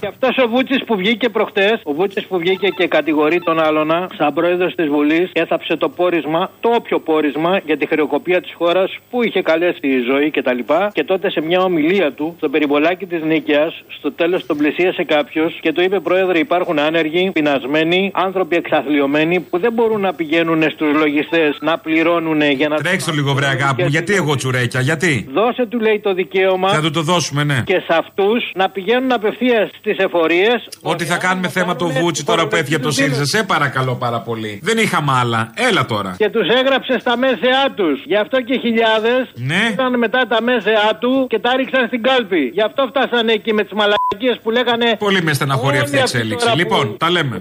Και 0.00 0.06
αυτός 0.06 0.36
ο 0.44 0.48
Βούτσης 0.48 0.84
που 0.84 0.96
βγήκε 0.96 1.28
προχτές, 1.28 1.80
ο 1.82 1.92
Βούτσης 1.92 2.26
που 2.26 2.38
βγήκε 2.38 2.68
και 2.68 2.86
κατηγορεί 2.86 3.40
τον 3.40 3.60
άλλονα, 3.60 4.08
σαν 4.16 4.34
πρόεδρος 4.34 4.74
της 4.74 4.88
Βουλής, 4.88 5.30
έθαψε 5.32 5.76
το 5.76 5.88
πόρισμα, 5.88 6.50
το 6.60 6.68
όποιο 6.74 7.00
πόρισμα 7.00 7.60
για 7.64 7.76
τη 7.76 7.86
χρεοκοπία 7.86 8.40
της 8.40 8.52
χώρας 8.58 8.96
που 9.10 9.22
είχε 9.22 9.42
καλέσει 9.42 9.78
η 9.82 10.00
ζωή 10.10 10.30
κτλ. 10.30 10.58
Και, 10.58 10.88
και 10.92 11.04
τότε 11.04 11.30
σε 11.30 11.40
μια 11.40 11.60
ομιλία 11.60 12.12
του, 12.12 12.34
στο 12.36 12.48
περιβολάκι 12.48 13.06
της 13.06 13.22
Νίκαιας, 13.22 13.82
στο 13.98 14.12
τέλος 14.12 14.46
τον 14.46 14.56
πλησίασε 14.56 15.04
κάποιος 15.04 15.58
και 15.60 15.72
του 15.72 15.82
είπε: 15.82 16.00
Πρόεδρε, 16.00 16.38
υπάρχουν 16.38 16.78
άνεργοι, 16.78 17.30
πεινασμένοι, 17.30 18.10
άνθρωποι 18.14 18.56
εξαθλειωμένοι 18.56 19.40
που 19.40 19.58
δεν 19.58 19.72
μπορούν 19.72 20.00
να 20.00 20.14
πηγαίνουν 20.14 20.70
στους 20.70 20.92
λογιστές 20.92 21.58
να 21.60 21.78
πληρώνουν 21.78 22.40
για 22.42 22.68
να. 22.68 22.76
Τρέξτε 22.76 23.10
το 23.10 23.16
λίγο, 23.16 23.32
βρε 23.32 23.46
αγάπη 23.46 23.82
μου, 23.82 23.88
γιατί 23.88 24.14
εγώ 24.14 24.34
τσουρέκια, 24.34 24.80
γιατί; 24.80 25.28
Δώσε 25.32 25.66
του 25.66 25.80
λέει 25.80 26.00
το 26.00 26.14
δικαίωμα. 26.14 26.68
Θα 26.68 26.80
του 26.80 26.90
το 26.90 27.02
δώσουμε, 27.02 27.44
ναι. 27.44 27.62
Και 27.66 27.74
σε 27.86 27.94
αυτούς 27.98 28.50
να 28.54 28.70
πηγαίνουν 28.70 29.12
απευθείας 29.12 29.70
στι 29.92 30.04
εφορίες. 30.04 30.68
Ότι 30.82 31.04
θα 31.04 31.16
κάνουμε 31.16 31.48
θέμα 31.48 31.76
το 31.76 31.88
Βούτσι 31.88 32.24
τώρα 32.24 32.46
που 32.46 32.56
έφυγε 32.56 32.74
από 32.74 32.84
το 32.84 32.90
ΣΥΡΙΖΑ. 32.90 33.24
Σε 33.24 33.42
παρακαλώ 33.42 33.94
πάρα 33.94 34.20
πολύ. 34.20 34.60
Δεν 34.62 34.78
είχαμε 34.78 35.12
άλλα. 35.20 35.52
Έλα 35.54 35.86
τώρα. 35.86 36.14
Και 36.18 36.30
τους 36.30 36.48
έγραψε 36.48 36.98
στα 37.00 37.16
μέσεά 37.16 37.72
τους. 37.74 38.04
Γι' 38.04 38.16
αυτό 38.16 38.40
και 38.40 38.58
χιλιάδες 38.58 39.22
ναι. 39.34 39.68
ήταν 39.72 39.98
μετά 39.98 40.26
τα 40.28 40.42
μέσεά 40.42 40.96
του 41.00 41.26
και 41.28 41.38
τα 41.38 41.56
ρίξαν 41.56 41.86
στην 41.86 42.02
κάλπη. 42.02 42.50
Γι' 42.52 42.62
αυτό 42.62 42.86
φτάσανε 42.90 43.32
εκεί 43.32 43.52
με 43.52 43.62
τις 43.62 43.72
μαλακίες 43.72 44.38
που 44.42 44.50
λέγανε. 44.50 44.96
Πολύ 44.98 45.22
με 45.22 45.32
στεναχωρεί 45.32 45.78
αυτή 45.78 45.96
η 45.96 45.98
εξέλιξη. 45.98 46.56
Λοιπόν, 46.56 46.96
τα 46.96 47.10
λέμε. 47.10 47.40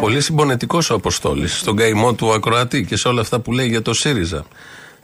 Πολύ 0.00 0.20
συμπονετικός 0.20 0.90
ο 0.90 0.94
Αποστόλης 0.94 1.58
στον 1.58 1.76
καημό 1.76 2.14
του 2.14 2.32
Ακροατή 2.32 2.84
και 2.84 2.96
σε 2.96 3.08
όλα 3.08 3.20
αυτά 3.20 3.40
που 3.40 3.52
λέει 3.52 3.66
για 3.66 3.82
το 3.82 3.94
ΣΥΡΙΖΑ. 3.94 4.44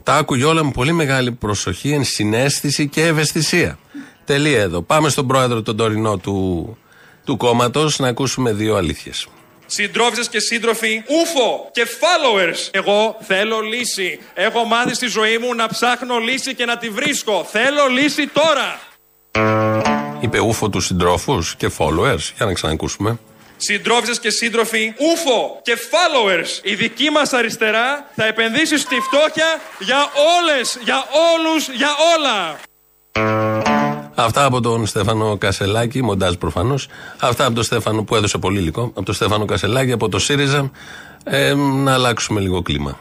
Τα 0.03 0.15
άκουγε 0.15 0.43
όλα 0.43 0.63
με 0.63 0.71
πολύ 0.73 0.91
μεγάλη 0.91 1.31
προσοχή, 1.31 1.91
ενσυναίσθηση 1.91 2.87
και 2.87 3.05
ευαισθησία. 3.05 3.77
Τελεία 4.29 4.61
εδώ. 4.61 4.81
Πάμε 4.81 5.09
στον 5.09 5.27
πρόεδρο 5.27 5.61
τον 5.61 5.77
τωρινό 5.77 6.17
του, 6.17 6.77
του 7.25 7.37
κόμματος 7.37 7.99
να 7.99 8.07
ακούσουμε 8.07 8.53
δύο 8.53 8.75
αλήθειες. 8.75 9.27
Συντρόφισσες 9.65 10.29
και 10.29 10.39
σύντροφοι, 10.39 11.03
ούφο 11.07 11.69
και 11.71 11.87
followers. 11.99 12.69
Εγώ 12.71 13.17
θέλω 13.21 13.59
λύση. 13.59 14.19
Έχω 14.33 14.63
μάθει 14.63 14.93
στη 14.93 15.07
ζωή 15.07 15.37
μου 15.37 15.55
να 15.55 15.67
ψάχνω 15.67 16.17
λύση 16.17 16.55
και 16.55 16.65
να 16.65 16.77
τη 16.77 16.89
βρίσκω. 16.89 17.47
Θέλω 17.51 17.87
λύση 17.87 18.27
τώρα. 18.27 18.79
Είπε 20.19 20.39
ούφο 20.39 20.69
τους 20.69 20.85
συντρόφους 20.85 21.55
και 21.55 21.71
followers. 21.77 22.33
Για 22.35 22.45
να 22.45 22.53
ξανακούσουμε. 22.53 23.19
Συντρόφισσες 23.57 24.19
και 24.19 24.29
σύντροφοι, 24.29 24.93
ούφο 24.97 25.59
και 25.61 25.77
followers. 25.91 26.59
Η 26.63 26.75
δική 26.75 27.09
μας 27.09 27.33
αριστερά 27.33 28.09
θα 28.15 28.25
επενδύσει 28.25 28.77
στη 28.77 28.95
φτώχεια 28.99 29.61
για 29.79 30.11
όλες, 30.39 30.79
για 30.83 31.03
όλους, 31.33 31.69
για 31.69 31.89
όλα. 32.17 32.59
Αυτά 34.21 34.45
από 34.45 34.61
τον 34.61 34.85
Στέφανο 34.85 35.37
Κασελάκη, 35.37 36.03
μοντάζ 36.03 36.33
προφανώς. 36.33 36.87
Αυτά 37.19 37.45
από 37.45 37.55
τον 37.55 37.63
Στέφανο 37.63 38.03
που 38.03 38.15
έδωσε 38.15 38.37
πολύ 38.37 38.59
υλικό. 38.59 38.81
Από 38.81 39.03
τον 39.03 39.15
Στέφανο 39.15 39.45
Κασελάκη, 39.45 39.91
από 39.91 40.09
το 40.09 40.19
ΣΥΡΙΖΑ. 40.19 40.71
Ε, 41.23 41.53
να 41.53 41.93
αλλάξουμε 41.93 42.39
λίγο 42.39 42.61
κλίμα. 42.61 42.97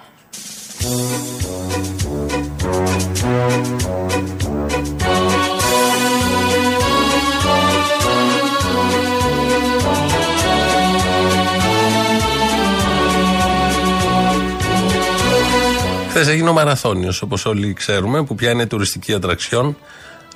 Χθες 16.08 16.28
έγινε 16.28 16.48
ο 16.48 16.52
Μαραθώνιος, 16.52 17.22
όπως 17.22 17.46
όλοι 17.46 17.72
ξέρουμε, 17.72 18.24
που 18.24 18.34
πια 18.34 18.50
είναι 18.50 18.66
τουριστική 18.66 19.14
ατραξιόν. 19.14 19.76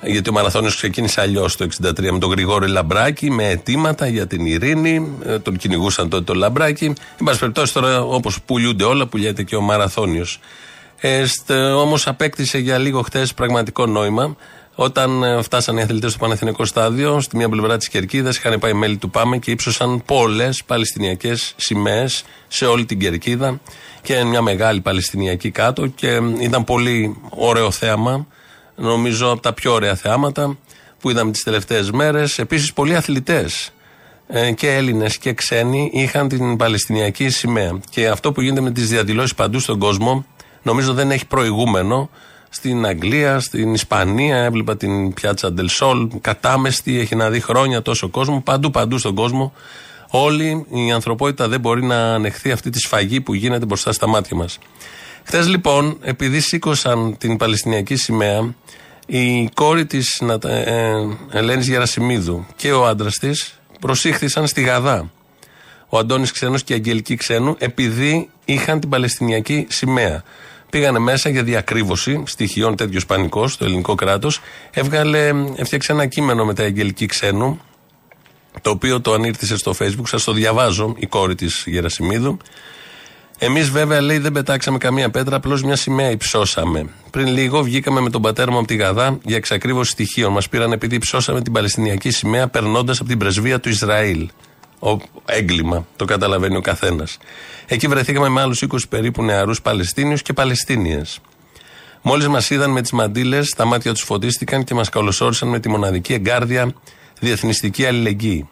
Γιατί 0.05 0.29
ο 0.29 0.33
Μαραθώνιος 0.33 0.75
ξεκίνησε 0.75 1.21
αλλιώς 1.21 1.55
το 1.55 1.67
1963 1.83 2.11
με 2.11 2.19
τον 2.19 2.29
Γρηγόρη 2.29 2.67
Λαμπράκη, 2.67 3.31
με 3.31 3.49
αιτήματα 3.49 4.07
για 4.07 4.27
την 4.27 4.45
ειρήνη. 4.45 5.11
Ε, 5.25 5.39
τον 5.39 5.57
κυνηγούσαν 5.57 6.09
τότε 6.09 6.23
τον 6.23 6.37
Λαμπράκη. 6.37 6.85
Εν 6.85 7.25
πάση 7.25 7.39
περιπτώσει, 7.39 7.73
τώρα 7.73 8.01
όπως 8.01 8.41
πουλούνται 8.41 8.83
όλα, 8.83 9.07
πουλιέται 9.07 9.43
και 9.43 9.55
ο 9.55 9.61
Μαραθώνιος. 9.61 10.39
Ε, 10.99 11.23
Όμως 11.55 12.07
απέκτησε 12.07 12.57
για 12.57 12.77
λίγο 12.77 13.01
χτες 13.01 13.33
πραγματικό 13.33 13.85
νόημα. 13.85 14.35
Όταν 14.75 15.23
ε, 15.23 15.41
φτάσαν 15.41 15.77
οι 15.77 15.81
αθλητές 15.81 16.11
στο 16.11 16.19
Πανεθνικό 16.19 16.65
Στάδιο, 16.65 17.21
στη 17.21 17.37
μία 17.37 17.49
πλευρά 17.49 17.77
της 17.77 17.87
Κερκίδας, 17.89 18.37
είχαν 18.37 18.59
πάει 18.59 18.73
μέλη 18.73 18.97
του 18.97 19.09
ΠΑΜΕ 19.09 19.37
και 19.37 19.51
ύψωσαν 19.51 20.03
πολλές 20.05 20.63
Παλαιστινιακές 20.63 21.53
σημαίες 21.55 22.23
σε 22.47 22.65
όλη 22.65 22.85
την 22.85 22.99
Κερκίδα 22.99 23.59
και 24.01 24.23
μια 24.23 24.41
μεγάλη 24.41 24.81
Παλαιστινιακή 24.81 25.51
κάτω. 25.51 25.87
Και 25.87 26.19
ήταν 26.39 26.63
πολύ 26.63 27.15
ωραίο 27.29 27.71
θέαμα 27.71 28.27
νομίζω 28.75 29.31
από 29.31 29.41
τα 29.41 29.53
πιο 29.53 29.73
ωραία 29.73 29.95
θεάματα 29.95 30.57
που 30.99 31.09
είδαμε 31.09 31.31
τις 31.31 31.43
τελευταίες 31.43 31.91
μέρες. 31.91 32.39
Επίσης, 32.39 32.73
πολλοί 32.73 32.95
αθλητές 32.95 33.73
ε, 34.27 34.51
και 34.51 34.75
Έλληνες 34.75 35.17
και 35.17 35.33
ξένοι 35.33 35.89
είχαν 35.93 36.27
την 36.27 36.57
Παλαιστινιακή 36.57 37.29
σημαία. 37.29 37.79
Και 37.89 38.07
αυτό 38.07 38.31
που 38.31 38.41
γίνεται 38.41 38.61
με 38.61 38.71
τις 38.71 38.89
διαδηλώσεις 38.89 39.35
παντού 39.35 39.59
στον 39.59 39.79
κόσμο, 39.79 40.25
νομίζω 40.61 40.93
δεν 40.93 41.11
έχει 41.11 41.27
προηγούμενο. 41.27 42.09
Στην 42.49 42.85
Αγγλία, 42.85 43.39
στην 43.39 43.73
Ισπανία, 43.73 44.37
έβλεπα 44.37 44.77
την 44.77 45.13
πιάτσα 45.13 45.51
Ντελσόλ, 45.51 46.07
κατάμεστη, 46.21 46.99
έχει 46.99 47.15
να 47.15 47.29
δει 47.29 47.39
χρόνια 47.39 47.81
τόσο 47.81 48.09
κόσμο, 48.09 48.41
παντού 48.41 48.71
παντού 48.71 48.97
στον 48.97 49.15
κόσμο. 49.15 49.53
Όλη 50.09 50.65
η 50.69 50.91
ανθρωπότητα 50.91 51.47
δεν 51.47 51.59
μπορεί 51.59 51.83
να 51.83 52.13
ανεχθεί 52.13 52.51
αυτή 52.51 52.69
τη 52.69 52.79
σφαγή 52.79 53.21
που 53.21 53.33
γίνεται 53.33 53.65
μπροστά 53.65 53.91
στα 53.91 54.07
μάτια 54.07 54.35
μας. 54.35 54.59
Χθες 55.23 55.47
λοιπόν, 55.47 55.97
επειδή 56.01 56.39
σήκωσαν 56.39 57.17
την 57.17 57.37
Παλαιστινιακή 57.37 57.95
σημαία, 57.95 58.53
η 59.05 59.49
κόρη 59.53 59.85
της 59.85 60.21
ε, 60.45 60.59
ε, 60.61 60.93
Ελένης 61.31 61.67
Γερασιμίδου 61.67 62.45
και 62.55 62.71
ο 62.71 62.87
άντρας 62.87 63.17
της 63.17 63.59
προσήχθησαν 63.79 64.47
στη 64.47 64.61
Γαδά. 64.61 65.11
Ο 65.89 65.97
Αντώνης 65.97 66.31
Ξένος 66.31 66.63
και 66.63 66.73
η 66.73 66.75
Αγγελική 66.75 67.15
Ξένου, 67.15 67.55
επειδή 67.59 68.29
είχαν 68.45 68.79
την 68.79 68.89
Παλαιστινιακή 68.89 69.67
σημαία. 69.69 70.23
Πήγανε 70.69 70.99
μέσα 70.99 71.29
για 71.29 71.43
διακρύβωση 71.43 72.23
στοιχειών 72.25 72.75
τέτοιο 72.75 73.01
πανικός 73.07 73.53
στο 73.53 73.65
ελληνικό 73.65 73.95
κράτος. 73.95 74.41
Έβγαλε, 74.71 75.31
έφτιαξε 75.55 75.91
ένα 75.91 76.05
κείμενο 76.05 76.45
με 76.45 76.53
τα 76.53 76.63
Αγγελική 76.63 77.05
Ξένου, 77.05 77.59
το 78.61 78.69
οποίο 78.69 79.01
το 79.01 79.13
ανήρτησε 79.13 79.57
στο 79.57 79.75
Facebook. 79.79 80.07
Σας 80.07 80.23
το 80.23 80.33
διαβάζω, 80.33 80.95
η 80.97 81.05
κόρη 81.05 81.35
της 81.35 81.63
Γερασιμίδου. 81.67 82.37
Εμείς 83.37 83.69
βέβαια 83.69 84.01
λέει 84.01 84.17
δεν 84.17 84.31
πετάξαμε 84.31 84.77
καμία 84.77 85.09
πέτρα, 85.09 85.35
απλώς 85.35 85.63
μια 85.63 85.75
σημαία 85.75 86.09
υψώσαμε. 86.09 86.85
Πριν 87.09 87.27
λίγο 87.27 87.63
βγήκαμε 87.63 88.01
με 88.01 88.09
τον 88.09 88.21
πατέρα 88.21 88.51
μου 88.51 88.57
από 88.57 88.67
τη 88.67 88.75
Γαδά 88.75 89.17
για 89.23 89.35
εξακρίβωση 89.35 89.91
στοιχείων. 89.91 90.31
Μας 90.31 90.49
πήραν 90.49 90.71
επειδή 90.71 90.95
υψώσαμε 90.95 91.41
την 91.41 91.53
Παλαιστινιακή 91.53 92.11
σημαία 92.11 92.47
περνώντας 92.47 92.99
από 92.99 93.09
την 93.09 93.17
πρεσβεία 93.17 93.59
του 93.59 93.69
Ισραήλ. 93.69 94.29
Ο 94.79 94.97
έγκλημα, 95.25 95.85
το 95.95 96.05
καταλαβαίνει 96.05 96.55
ο 96.55 96.61
καθένας. 96.61 97.17
Εκεί 97.67 97.87
βρεθήκαμε 97.87 98.29
με 98.29 98.41
άλλους 98.41 98.61
20 98.61 98.77
περίπου 98.89 99.23
νεαρούς 99.23 99.61
Παλαιστίνιους 99.61 100.21
και 100.21 100.33
Παλαιστίνιες. 100.33 101.19
Μόλις 102.01 102.27
μας 102.27 102.49
είδαν 102.49 102.71
με 102.71 102.81
τις 102.81 102.91
μαντήλες, 102.91 103.49
τα 103.49 103.65
μάτια 103.65 103.93
τους 103.93 104.01
φωτίστηκαν 104.01 104.63
και 104.63 104.73
μας 104.73 104.89
καλωσόρισαν 104.89 105.49
με 105.49 105.59
τη 105.59 105.69
μοναδική 105.69 106.13
εγκάρδια 106.13 106.73
διεθνιστική 107.19 107.85
αλληλεγγύη. 107.85 108.47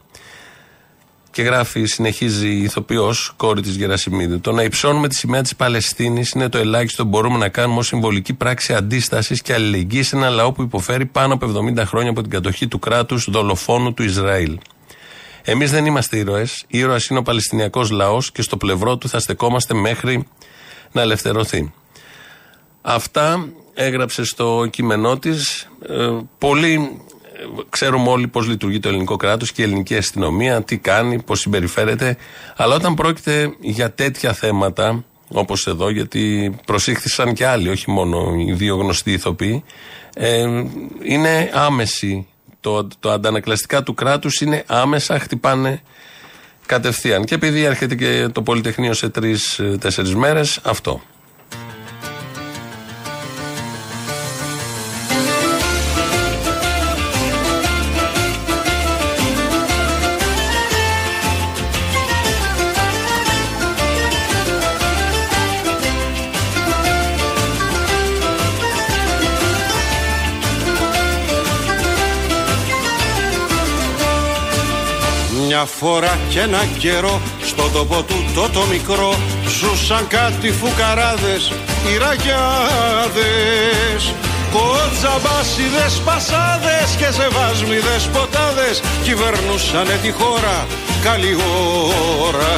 Και 1.32 1.42
γράφει, 1.42 1.86
συνεχίζει 1.86 2.50
η 2.50 2.64
ηθοποιός, 2.64 3.34
κόρη 3.38 3.62
της 3.62 3.76
Γερασιμίδου. 3.76 4.40
Το 4.40 4.52
να 4.52 4.64
υψώνουμε 4.64 5.08
τη 5.08 5.16
σημαία 5.16 5.42
της 5.42 5.56
Παλαιστίνης 5.56 6.32
είναι 6.32 6.50
το 6.50 6.58
ελάχιστο 6.58 7.04
που 7.04 7.10
μπορούμε 7.10 7.38
να 7.38 7.50
κάνουμε 7.50 7.80
ως 7.80 7.88
συμβολική 7.88 8.34
πράξη 8.34 8.74
αντίστασης 8.74 9.42
και 9.42 9.54
αλληλεγγύη 9.54 10.04
σε 10.04 10.16
ένα 10.16 10.30
λαό 10.30 10.52
που 10.52 10.62
υποφέρει 10.62 11.06
πάνω 11.06 11.34
από 11.34 11.54
70 11.76 11.84
χρόνια 11.86 12.10
από 12.10 12.22
την 12.22 12.30
κατοχή 12.30 12.68
του 12.68 12.80
κράτους 12.80 13.30
δολοφόνου 13.30 13.94
του 13.94 14.04
Ισραήλ. 14.04 14.58
Εμείς 15.44 15.72
δεν 15.72 15.86
είμαστε 15.86 16.18
ήρωες. 16.18 16.64
Ήρωας 16.68 17.08
είναι 17.08 17.20
ο 17.20 17.22
Παλαιστινιακός 17.22 17.90
λαός 17.90 18.32
και 18.32 18.42
στο 18.42 18.58
πλευρό 18.58 18.98
του 18.98 19.10
θα 19.10 19.20
στεκόμαστε 19.20 19.74
μέχρι 19.74 20.28
να 20.92 21.02
ελευθερωθεί. 21.02 21.74
Αυτά 22.82 23.48
έγραψε 23.74 24.24
στο 24.24 24.68
κείμενό 24.70 25.20
της. 25.20 25.70
Ε, 25.88 26.10
πολύ 26.38 27.02
ξέρουμε 27.70 28.10
όλοι 28.10 28.28
πώς 28.28 28.48
λειτουργεί 28.48 28.80
το 28.80 28.90
ελληνικό 28.90 29.16
κράτος 29.16 29.52
και 29.52 29.62
η 29.62 29.66
ελληνική 29.66 29.98
αστυνομία, 29.98 30.64
τι 30.64 30.78
κάνει, 30.78 31.22
πώς 31.22 31.40
συμπεριφέρεται. 31.40 32.18
Αλλά 32.56 32.76
όταν 32.76 32.94
πρόκειται 32.94 33.56
για 33.60 33.92
τέτοια 33.92 34.34
θέματα, 34.34 35.04
όπως 35.28 35.68
εδώ, 35.68 35.90
γιατί 35.90 36.56
προσήχθησαν 36.66 37.34
και 37.34 37.46
άλλοι, 37.46 37.70
όχι 37.70 37.92
μόνο 37.92 38.34
οι 38.36 38.54
δύο 38.54 38.76
γνωστοί 38.76 39.12
ηθοποιοί, 39.12 39.64
ε, 40.14 40.64
είναι 41.04 41.52
άμεση. 41.54 42.28
Το, 42.60 42.88
το 43.00 43.12
αντανακλαστικά 43.12 43.84
του 43.84 43.94
κράτους 43.94 44.42
είναι 44.42 44.64
άμεσα, 44.68 45.20
χτυπάνε 45.20 45.82
κατευθείαν. 46.66 47.26
Και 47.26 47.36
επειδή 47.36 47.64
έρχεται 47.64 47.96
και 47.96 48.28
το 48.32 48.42
Πολυτεχνείο 48.42 48.94
σε 48.94 49.10
τρει-τέσσερι 49.10 50.16
μέρες, 50.16 50.60
αυτό. 50.64 51.02
Μια 75.62 75.70
φορά 75.70 76.20
και 76.30 76.40
ένα 76.40 76.66
καιρό 76.78 77.22
στο 77.44 77.70
τόπο 77.74 78.04
του 78.04 78.26
το 78.36 78.50
το 78.50 78.66
μικρό 78.72 79.16
Ζούσαν 79.48 80.08
κάτι 80.08 80.52
φουκαράδες, 80.52 81.52
ραγιάδες 82.04 84.02
Κοτζαμπάσιδες, 84.56 86.02
πασάδες 86.06 86.90
και 86.98 87.10
ζεβάσμιδες 87.18 88.10
ποτάδες 88.14 88.82
Κυβερνούσανε 89.04 90.00
τη 90.04 90.12
χώρα 90.12 90.68
καλή 91.04 91.36
ώρα. 92.28 92.56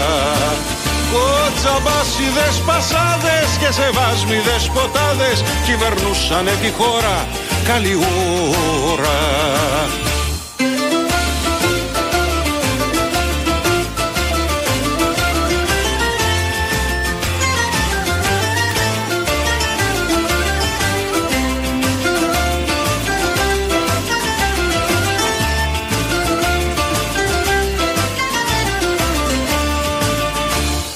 Κοτζαμπάσιδες, 1.13 2.55
πασάδες 2.65 3.49
και 3.59 3.69
ζεβάσμιδες 3.79 4.63
ποτάδες 4.73 5.43
Κυβερνούσανε 5.65 6.53
τη 6.61 6.69
χώρα 6.79 7.27
καλή 7.67 7.95
ώρα 8.93 9.17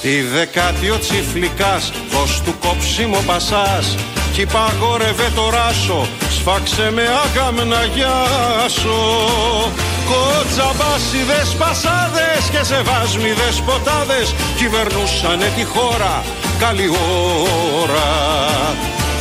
Τη 0.08 0.22
δεκάτη 0.22 0.90
ο 0.90 1.00
τσιφλικάς, 1.00 1.92
δώσ' 2.12 2.42
του 2.42 2.56
κόψιμο 2.60 3.20
πασάς. 3.26 3.96
Κι 4.34 4.46
παγόρευε 4.46 5.32
το 5.36 5.50
ράσο, 5.50 6.08
σφάξε 6.30 6.92
με 6.92 7.02
αγάμνα 7.02 7.84
γιάσο 7.84 9.00
Κοτσαμπάσιδες 10.10 11.56
πασάδες 11.60 12.44
και 12.52 12.64
σεβάσμιδες 12.64 13.62
ποτάδες 13.66 14.36
κυβερνούσανε 14.58 15.52
τη 15.56 15.64
χώρα. 15.64 16.24
Καλή 16.60 16.90
ώρα. 17.82 18.08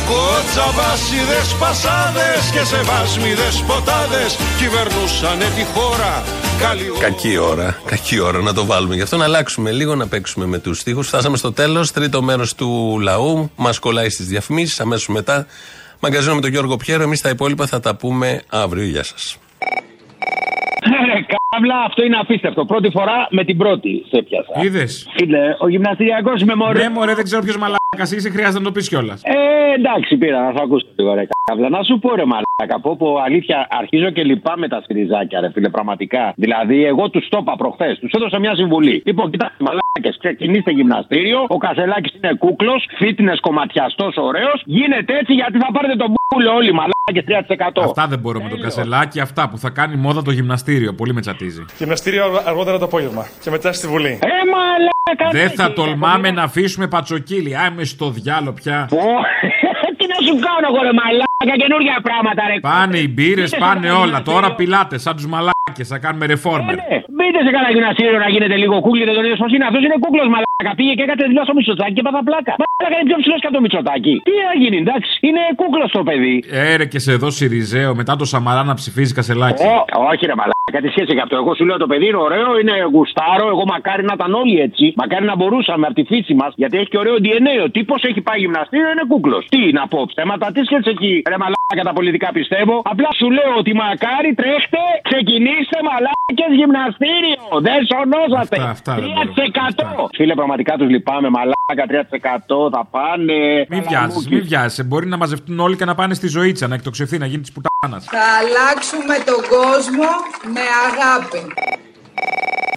Κοτσαμπάσιδες 0.09 1.55
πασάδες 1.59 2.43
και 2.53 2.63
σεβάσμιδες 2.63 3.63
ποτάδες 3.67 4.37
κυβερνούσανε 4.59 5.45
τη 5.55 5.63
χώρα 5.73 6.23
καλή 6.59 6.89
ώρα. 6.89 6.99
Κακή 6.99 7.37
ώρα. 7.37 7.81
Κακή 7.85 8.19
ώρα 8.19 8.41
να 8.41 8.53
το 8.53 8.65
βάλουμε. 8.65 8.95
Γι' 8.95 9.01
αυτό 9.01 9.17
να 9.17 9.23
αλλάξουμε 9.23 9.71
λίγο, 9.71 9.95
να 9.95 10.07
παίξουμε 10.07 10.45
με 10.45 10.57
τους 10.57 10.79
στίχους. 10.79 11.07
Φτάσαμε 11.07 11.37
στο 11.37 11.51
τέλος. 11.51 11.91
Τρίτο 11.91 12.21
μέρος 12.21 12.55
του 12.55 12.99
λαού. 13.01 13.51
Μας 13.55 13.79
κολλάει 13.79 14.09
στις 14.09 14.25
διαφημίσεις. 14.27 14.79
Αμέσως 14.79 15.07
μετά. 15.07 15.45
Μαγκαζίνο 15.99 16.35
με 16.35 16.41
τον 16.41 16.49
Γιώργο 16.49 16.77
Πιέρο. 16.77 17.03
Εμείς 17.03 17.21
τα 17.21 17.29
υπόλοιπα 17.29 17.67
θα 17.67 17.79
τα 17.79 17.95
πούμε 17.95 18.43
αύριο. 18.49 18.83
Γεια 18.83 19.03
σας. 19.03 19.37
Ρε 21.57 21.63
κάβλα, 21.63 21.85
αυτό 21.85 22.03
είναι 22.03 22.17
απίστευτο. 22.21 22.65
Πρώτη 22.65 22.89
φορά 22.89 23.27
με 23.29 23.43
την 23.43 23.57
πρώτη 23.57 24.05
σε 24.11 24.21
πιάσα. 24.21 24.53
Είδες. 24.63 25.07
Φίλε, 25.15 25.55
ο 25.59 25.67
γυμναστηριακός 25.67 26.43
με 26.43 26.55
μωρέ. 26.55 26.79
Ναι, 26.83 26.89
μωρέ, 26.89 27.13
δεν 27.13 27.23
ξέρω 27.23 27.41
ποιος 27.41 27.57
μαλάκας 27.57 28.11
είσαι, 28.11 28.29
χρειάζεται 28.29 28.59
να 28.59 28.63
το 28.63 28.71
πεις 28.71 28.87
κιόλας. 28.87 29.21
Ε, 29.23 29.73
εντάξει, 29.77 30.17
πήρα 30.17 30.39
να 30.41 30.51
σε 30.51 30.59
ακούσω 30.63 30.85
λίγο 30.95 31.13
ρε 31.13 31.25
κάβλα. 31.43 31.69
Να 31.69 31.83
σου 31.83 31.99
πω 31.99 32.15
ρε 32.15 32.25
μαλάκα, 32.25 32.79
πω 32.81 32.95
πω 32.97 33.17
αλήθεια 33.25 33.67
αρχίζω 33.69 34.09
και 34.09 34.23
λυπάμαι 34.23 34.67
τα 34.67 34.81
σφυριζάκια 34.83 35.39
ρε 35.39 35.49
φίλε, 35.51 35.69
πραγματικά. 35.69 36.33
Δηλαδή, 36.35 36.85
εγώ 36.85 37.09
τους 37.09 37.27
το 37.29 37.37
είπα 37.41 37.55
προχθές, 37.55 37.99
τους 37.99 38.11
έδωσα 38.11 38.39
μια 38.39 38.55
συμβουλή. 38.55 39.01
Λοιπόν, 39.05 39.31
κοιτάξτε 39.31 39.63
μαλάκες, 39.67 40.17
ξεκινήστε 40.19 40.71
γυμναστήριο, 40.71 41.45
ο 41.47 41.57
Κασελάκης 41.57 42.13
είναι 42.15 42.33
κούκλος, 42.33 42.89
fitness 42.99 43.39
κομματιαστός 43.41 44.15
ωραίος, 44.17 44.61
γίνεται 44.65 45.17
έτσι 45.17 45.33
γιατί 45.33 45.57
θα 45.57 45.69
πάρετε 45.73 45.95
τον 45.95 46.13
μπούλο 46.13 46.53
όλοι 46.53 46.73
μαλάκε 47.07 47.45
3%. 47.79 47.83
Αυτά 47.83 48.07
δεν 48.07 48.19
μπορώ 48.19 48.41
με 48.41 48.49
το 48.49 48.57
κασελάκι, 48.57 49.19
αυτά 49.19 49.49
που 49.49 49.57
θα 49.57 49.69
κάνει 49.69 49.95
μόδα 49.95 50.21
το 50.21 50.31
γυμναστήριο. 50.31 50.93
Πολύ 50.93 51.13
με 51.13 51.21
τσατίζει. 51.21 51.65
Γυμναστήριο 51.77 52.41
αργότερα 52.45 52.77
το 52.77 52.85
απόγευμα 52.85 53.27
και 53.43 53.49
μετά 53.49 53.73
στη 53.73 53.87
Βουλή. 53.87 54.19
Ε, 54.21 54.27
μαλάκα, 54.53 55.39
Δεν 55.39 55.49
θα 55.49 55.73
τολμάμε 55.73 56.31
να 56.31 56.43
αφήσουμε 56.43 56.87
πατσοκύλι. 56.87 57.55
Α, 57.55 57.65
είμαι 57.71 57.83
στο 57.83 58.09
διάλο 58.09 58.53
πια. 58.53 58.87
Τι 59.97 60.05
να 60.07 60.15
σου 60.15 60.33
κάνω 60.45 60.67
εγώ 60.69 60.83
ρε 60.83 60.91
μαλάκα, 61.39 61.55
καινούργια 61.63 61.95
πράγματα 62.07 62.41
ρε. 62.49 62.55
Πάνε 62.69 62.97
οι 63.05 63.09
μπύρες, 63.13 63.35
Μπείτε 63.35 63.47
σε 63.47 63.57
πάνε 63.65 63.73
κανένα 63.73 63.93
όλα. 63.93 64.05
γυμναστήριο. 64.05 64.33
Τώρα 64.33 64.47
πιλάτες 64.59 64.99
σαν 65.05 65.13
τους 65.17 65.27
μαλάκες, 65.33 65.87
θα 65.93 65.97
κάνουμε 66.03 66.25
ρεφόρμερ. 66.31 66.75
Ναι, 66.79 66.95
μπείτε 67.15 67.39
σε 67.45 67.51
κανένα 67.55 67.71
γυμναστήριο 67.75 68.17
να 68.25 68.29
γίνετε 68.33 68.55
λίγο 68.63 68.75
κούκλι, 68.85 69.03
δεν 69.09 69.15
τον 69.17 69.23
είδες 69.25 69.39
πώ 69.43 69.47
είναι. 69.55 69.65
Αυτός 69.69 69.81
είναι 69.85 69.97
κούκλος 70.03 70.27
μαλάκα. 70.33 70.71
Πήγε 70.79 70.93
και 70.97 71.03
έκανε 71.07 71.23
δουλειά 71.31 71.43
στο 71.47 71.53
μισοτάκι 71.59 71.93
και 71.97 72.03
πάθα 72.07 72.21
πλάκα. 72.29 72.53
Μαλάκα 72.61 72.95
είναι 72.99 73.07
πιο 73.09 73.17
ψηλός 73.21 73.39
και 73.41 73.47
από 73.49 73.55
το 73.57 73.61
μισοτάκι. 73.65 74.13
Τι 74.27 74.33
να 74.49 74.53
γίνει, 74.61 74.77
εντάξει, 74.85 75.11
είναι 75.27 75.41
κούκλος 75.61 75.89
το 75.97 76.01
παιδί. 76.07 76.35
Έρε 76.73 76.85
και 76.91 76.99
σε 77.05 77.11
εδώ 77.17 77.27
Σιριζέο 77.37 77.91
μετά 78.01 78.13
το 78.21 78.25
Σαμαρά 78.31 78.63
να 78.69 78.73
ψηφίζει 78.79 79.11
κασελάκι. 79.19 79.63
Ω, 79.73 79.75
όχι 80.11 80.23
ρε 80.31 80.35
μαλάκα, 80.39 80.56
τι 80.81 80.89
σχέση 80.93 81.07
έχει 81.13 81.23
αυτό. 81.25 81.35
Εγώ 81.35 81.55
σου 81.55 81.65
λέω 81.65 81.77
το 81.77 81.87
παιδί 81.87 82.07
είναι 82.07 82.17
ωραίο, 82.27 82.59
είναι 82.59 82.75
γουστάρο. 82.93 83.47
Εγώ 83.53 83.63
μακάρι 83.73 84.03
να 84.03 84.13
ήταν 84.13 84.33
όλοι 84.33 84.59
έτσι. 84.59 84.93
Μακάρι 84.95 85.25
να 85.25 85.35
μπορούσαμε 85.35 85.85
από 85.85 85.95
τη 85.95 86.03
φύση 86.11 86.33
μας, 86.33 86.51
γιατί 86.55 86.77
έχει 86.77 86.89
και 86.93 86.97
ωραίο 86.97 87.15
DNA. 87.25 87.55
Ο 87.65 87.69
τύπος 87.69 88.03
έχει 88.03 88.21
πάει 88.21 88.39
γυμναστήριο, 88.39 88.91
είναι 88.91 89.05
κούκλος. 89.07 89.45
Τι 89.49 89.71
να 89.71 89.87
πω, 89.87 89.99
ψέματα, 90.11 90.51
τι 90.51 90.61
σχέση 90.63 90.89
έχει 90.95 91.21
ρε 91.31 91.37
μαλάκα 91.41 91.83
τα 91.89 91.93
πολιτικά 91.93 92.29
πιστεύω. 92.37 92.81
Απλά 92.91 93.09
σου 93.19 93.27
λέω 93.31 93.53
ότι 93.57 93.73
μακάρι 93.73 94.33
τρέχτε, 94.33 94.83
ξεκινήστε 95.09 95.77
μαλάκε 96.27 96.55
γυμναστήριο. 96.55 97.61
Δεν 97.67 97.79
σωνόσατε. 97.91 98.57
Αυτά, 98.61 98.69
αυτά 98.69 98.95
δεν 98.95 99.33
3%. 100.05 100.09
Φίλε, 100.15 100.33
πραγματικά 100.33 100.75
τους 100.77 100.89
λυπάμαι, 100.89 101.29
μαλάκα 101.29 101.85
3% 101.87 102.71
θα 102.71 102.87
πάνε. 102.91 103.65
Μην 103.69 103.83
βιάζεσαι, 103.87 104.29
μην 104.29 104.43
βιάζεσαι. 104.43 104.83
Μπορεί 104.83 105.07
να 105.07 105.17
μαζευτούν 105.17 105.59
όλοι 105.59 105.75
και 105.75 105.85
να 105.85 105.95
πάνε 105.95 106.13
στη 106.13 106.27
ζωήτσα, 106.27 106.67
να 106.67 106.75
εκτοξευθεί, 106.75 107.17
να 107.17 107.25
γίνει 107.25 107.41
της 107.41 107.51
πουτάνας. 107.51 108.05
Θα 108.05 108.25
αλλάξουμε 108.39 109.15
τον 109.29 109.41
κόσμο 109.55 110.09
με 110.53 110.63
αγάπη. 110.87 111.41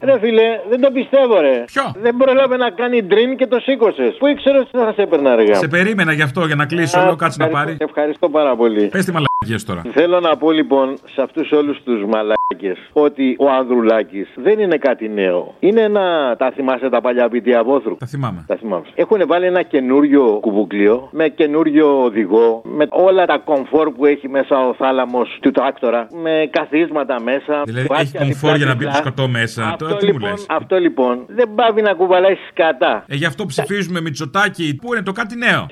Ρε 0.02 0.18
φίλε, 0.18 0.48
δεν 0.68 0.80
το 0.80 0.90
πιστεύω, 0.90 1.40
ρε. 1.40 1.64
Ποιο; 1.66 1.92
Δεν 2.02 2.16
προλάβε 2.16 2.56
να 2.56 2.70
κάνει 2.70 3.02
ντριν 3.02 3.36
και 3.36 3.46
το 3.46 3.60
σήκωσες. 3.60 4.16
Πού 4.18 4.26
ήξερες 4.26 4.60
ότι 4.60 4.84
θα 4.84 4.92
σε 4.92 5.02
έπαιρνα, 5.02 5.34
ρε. 5.34 5.54
Σε 5.54 5.68
περίμενα 5.68 6.12
γι' 6.12 6.22
αυτό 6.22 6.46
για 6.46 6.54
να 6.54 6.66
κλείσω, 6.66 7.00
λέω 7.00 7.16
κάτσε 7.16 7.42
να 7.42 7.48
πάρει. 7.48 7.76
Ευχαριστώ 7.78 8.28
πάρα 8.28 8.56
πολύ. 8.56 8.86
Πες 8.86 9.04
τη 9.04 9.12
μαλακίε 9.12 9.29
τώρα. 9.66 9.82
Θέλω 9.92 10.20
να 10.20 10.36
πω 10.36 10.50
λοιπόν 10.50 10.96
σε 11.14 11.22
αυτούς 11.22 11.52
όλους 11.52 11.82
τους 11.82 12.04
μαλάκες 12.04 12.90
ότι 12.92 13.36
ο 13.38 13.50
Ανδρουλάκης 13.50 14.28
δεν 14.36 14.58
είναι 14.58 14.76
κάτι 14.76 15.08
νέο. 15.08 15.54
Είναι 15.60 15.80
ένα. 15.80 16.36
Τα 16.38 16.50
θυμάσαι 16.50 16.88
τα 16.88 17.00
παλιά 17.00 17.28
πιτία 17.28 17.64
Βόθρου. 17.64 17.96
Τα 17.96 18.06
θυμάμαι. 18.06 18.44
Τα 18.46 18.56
θυμάμαι. 18.56 18.84
Έχουν 18.94 19.22
βάλει 19.26 19.46
ένα 19.46 19.62
καινούριο 19.62 20.38
κουβουκλίο 20.40 21.08
με 21.12 21.28
καινούριο 21.28 22.02
οδηγό, 22.02 22.62
με 22.64 22.86
όλα 22.90 23.26
τα 23.26 23.38
κομφόρ 23.38 23.90
που 23.90 24.06
έχει 24.06 24.28
μέσα 24.28 24.58
ο 24.68 24.74
θάλαμος 24.74 25.38
του 25.42 25.50
τράκτορα, 25.50 26.06
με 26.22 26.48
καθίσματα 26.50 27.20
μέσα. 27.20 27.62
Δηλαδή 27.64 27.86
κουβάκια 27.86 28.20
έχει 28.20 28.30
κομφόρ 28.30 28.56
για 28.56 28.66
να 28.66 28.74
μπει 28.74 28.84
διπλά. 28.84 28.92
το 28.92 28.96
σκατό 28.96 29.28
μέσα. 29.28 29.64
Αυτό, 29.64 29.84
Τώρα 29.84 29.96
τι 29.96 30.06
μου 30.06 30.12
λοιπόν, 30.12 30.30
λες; 30.30 30.46
αυτό 30.48 30.78
λοιπόν 30.78 31.24
δεν 31.28 31.54
πάβει 31.54 31.82
να 31.82 31.92
κουβαλάει 31.92 32.36
σκατά. 32.50 33.04
Ε, 33.08 33.14
γι' 33.14 33.26
αυτό 33.26 33.46
ψηφίζουμε 33.46 34.00
Μητσοτάκι. 34.00 34.78
Πού 34.82 34.92
είναι 34.92 35.02
το 35.02 35.12
κάτι 35.12 35.36
νέο; 35.36 35.66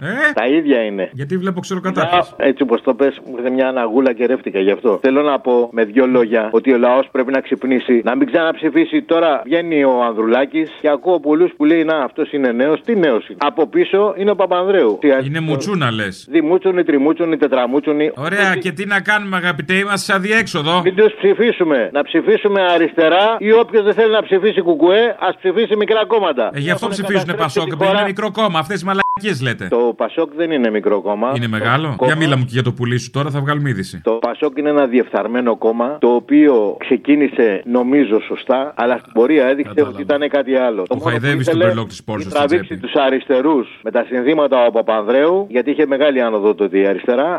Ε; 0.00 0.32
Τα 0.34 0.46
ίδια 0.46 0.84
είναι. 0.84 1.10
Γιατί 1.12 1.36
βλέπω 1.36 1.60
ξεροκατάφυλλα. 1.60 2.26
Έτσι 2.36 2.62
όπως 2.62 2.75
το 2.82 2.94
πες, 2.94 3.20
μου 3.26 3.34
ήρθε 3.36 3.50
μια 3.50 3.68
αναγούλα 3.68 4.12
και 4.12 4.26
ρεύτηκα 4.26 4.60
γι' 4.60 4.70
αυτό. 4.70 4.98
Θέλω 5.02 5.22
να 5.22 5.38
πω 5.40 5.68
με 5.72 5.84
δύο 5.84 6.06
λόγια 6.06 6.48
ότι 6.52 6.72
ο 6.72 6.78
λαός 6.78 7.08
πρέπει 7.12 7.32
να 7.32 7.40
ξυπνήσει, 7.40 8.00
να 8.04 8.16
μην 8.16 8.26
ξαναψηφίσει. 8.26 9.02
Τώρα 9.02 9.42
βγαίνει 9.44 9.84
ο 9.84 10.02
Ανδρουλάκης 10.04 10.70
και 10.80 10.88
ακούω 10.88 11.20
πολλούς 11.20 11.50
που 11.56 11.64
λέει 11.64 11.84
Να, 11.84 11.96
αυτός 11.96 12.32
είναι 12.32 12.52
νέος. 12.52 12.80
Τι 12.84 12.96
νέος 12.96 13.28
είναι; 13.28 13.38
Από 13.42 13.66
πίσω 13.66 14.14
είναι 14.16 14.30
ο 14.30 14.34
Παπανδρέου. 14.34 14.98
Είναι 15.24 15.40
μουτσούνα 15.40 15.90
λες. 15.90 16.26
Δημούτσουνοι, 16.30 16.84
τριμούτσουνοι, 16.84 17.36
τετραμούτσουνοι. 17.36 18.10
Ωραία, 18.16 18.56
και 18.56 18.70
τι 18.72 18.86
να 18.86 19.00
κάνουμε, 19.00 19.36
αγαπητέ, 19.36 19.74
είμαστε 19.74 20.12
σε 20.12 20.18
αδιέξοδο. 20.18 20.80
Μην 20.84 20.94
τους 20.94 21.12
ψηφίσουμε. 21.16 21.90
Να 21.92 22.02
ψηφίσουμε 22.02 22.62
αριστερά 22.62 23.36
ή 23.38 23.52
όποιος 23.52 23.84
δεν 23.84 23.94
θέλει 23.94 24.12
να 24.12 24.22
ψηφίσει 24.22 24.60
κουκουέ, 24.62 25.16
ας 25.20 25.36
ψηφίσει 25.36 25.76
μικρά 25.76 26.06
κόμματα. 26.06 26.50
Ε, 26.54 26.58
γι' 26.58 26.70
αυτό 26.70 26.86
Έχουν 26.86 26.88
ψηφίζουν 26.88 27.26
καταστρέψει 27.26 27.42
Πασόκ, 27.42 27.64
τη 27.64 27.70
επειδή 27.72 27.84
χώρα. 27.86 27.98
είναι 27.98 28.08
μικρό 28.08 28.30
κόμμα. 28.30 28.58
Αυτές 28.58 28.80
οι 28.80 28.84
μαλακίε 28.84 29.05
λέτε. 29.42 29.68
Το 29.68 29.76
Πασόκ 29.96 30.30
δεν 30.36 30.50
είναι 30.50 30.70
μικρό 30.70 31.00
κόμμα. 31.00 31.32
Είναι 31.36 31.46
μεγάλο; 31.48 31.94
κόμμα- 31.96 32.12
Για 32.12 32.16
μίλα 32.16 32.36
μου 32.36 32.42
και 32.44 32.50
για 32.52 32.62
το 32.62 32.72
πουλί 32.72 32.98
σου 32.98 33.10
τώρα, 33.10 33.30
θα 33.30 33.40
βγάλουμε 33.40 33.68
είδηση. 33.70 34.00
Το 34.04 34.10
Πασόκ 34.12 34.58
είναι 34.58 34.68
ένα 34.70 34.86
διεφθαρμένο 34.86 35.56
κόμμα 35.56 35.98
το 36.00 36.08
οποίο 36.14 36.76
ξεκίνησε 36.78 37.62
νομίζω 37.64 38.20
σωστά, 38.20 38.72
αλλά 38.76 38.98
στην 38.98 39.12
πορεία 39.12 39.46
έδειξε 39.46 39.80
ότι 39.88 40.02
ήταν 40.02 40.28
κάτι 40.28 40.56
άλλο. 40.56 40.82
Το 40.82 40.94
μόνο 40.94 41.00
που 41.00 41.08
χαϊδεύει 41.08 41.40
ήθελε 41.40 41.58
τον 41.58 41.68
περλόκ 41.68 41.88
της 41.88 42.04
Πόρσας 42.04 42.32
να 42.32 42.38
στην 42.38 42.48
τραβήξει 42.48 42.78
τους 42.78 42.94
αριστερούς 42.94 43.80
με 43.82 43.90
τα 43.90 44.04
συνδύματα 44.08 44.66
ο 44.66 44.70
Παπανδρέου, 44.70 45.46
γιατί 45.50 45.70
είχε 45.70 45.86
μεγάλη 45.86 46.20
άνοδο 46.22 46.54
τότε 46.54 46.78
η 46.78 46.86
αριστερά. 46.86 47.38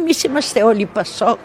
Εμείς 0.00 0.24
είμαστε 0.24 0.62
όλοι 0.62 0.88
Πασόκ. 0.92 1.38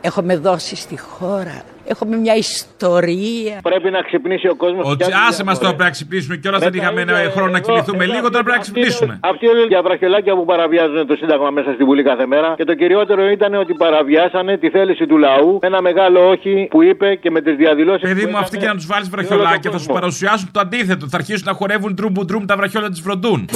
Έχουμε 0.00 0.36
δώσει 0.36 0.76
στη 0.76 0.98
χώρα. 0.98 1.62
Έχουμε 1.84 2.16
μια 2.16 2.34
ιστορία. 2.36 3.60
Πρέπει 3.62 3.90
να 3.90 4.00
ξυπνήσει 4.02 4.48
ο 4.48 4.56
κόσμος. 4.56 4.90
Ότι 4.90 5.04
άσε 5.28 5.44
μας 5.44 5.58
τώρα 5.58 5.68
πρέπει 5.68 5.82
να 5.82 5.90
ξυπνήσουμε 5.90 6.36
κιόλα 6.36 6.58
δεν 6.58 6.74
είχαμε 6.74 7.00
ένα 7.00 7.30
χρόνο 7.34 7.50
να 7.50 7.60
κοιμηθούμε 7.60 8.04
λίγο, 8.06 8.30
τώρα 8.30 8.44
πρέπει 8.44 8.56
να 8.56 8.62
ξυπνήσουμε. 8.66 9.18
Αυτοί 9.22 9.46
όλοι 9.46 9.62
οι 9.62 9.80
βραχιολάκια 9.84 10.34
που 10.34 10.44
παραβιάζουν 10.44 11.06
το 11.06 11.16
Σύνταγμα 11.16 11.50
μέσα 11.50 11.72
στη 11.72 11.84
Βουλή 11.84 12.02
κάθε 12.02 12.26
μέρα. 12.26 12.54
Και 12.56 12.64
το 12.64 12.74
κυριότερο 12.74 13.30
ήταν 13.30 13.54
ότι 13.54 13.74
παραβιάσανε 13.74 14.58
τη 14.58 14.70
θέληση 14.70 15.06
του 15.06 15.18
λαού. 15.18 15.58
με 15.60 15.66
Ένα 15.66 15.80
μεγάλο 15.82 16.28
όχι 16.28 16.66
που 16.70 16.82
είπε 16.82 17.14
και 17.14 17.30
με 17.30 17.40
τις 17.40 17.56
διαδηλώσεις. 17.56 18.08
Παιδί 18.08 18.26
μου, 18.26 18.38
αυτοί 18.38 18.58
και 18.58 18.66
να 18.66 18.74
τους 18.74 18.86
βάλεις 18.86 19.08
βραχιολάκια 19.08 19.70
θα 19.70 19.78
σου 19.78 19.92
παρουσιάσουν 19.92 20.48
το 20.52 20.60
αντίθετο. 20.60 21.08
Θα 21.08 21.16
αρχίσουν 21.16 21.46
να 21.46 21.52
χορεύουν 21.52 21.94
τρούμπου 21.94 22.24
τρούμ 22.24 22.44
τα 22.44 22.56
βραχιόλα 22.56 22.88
της 22.88 23.00
φροντούν. 23.00 23.48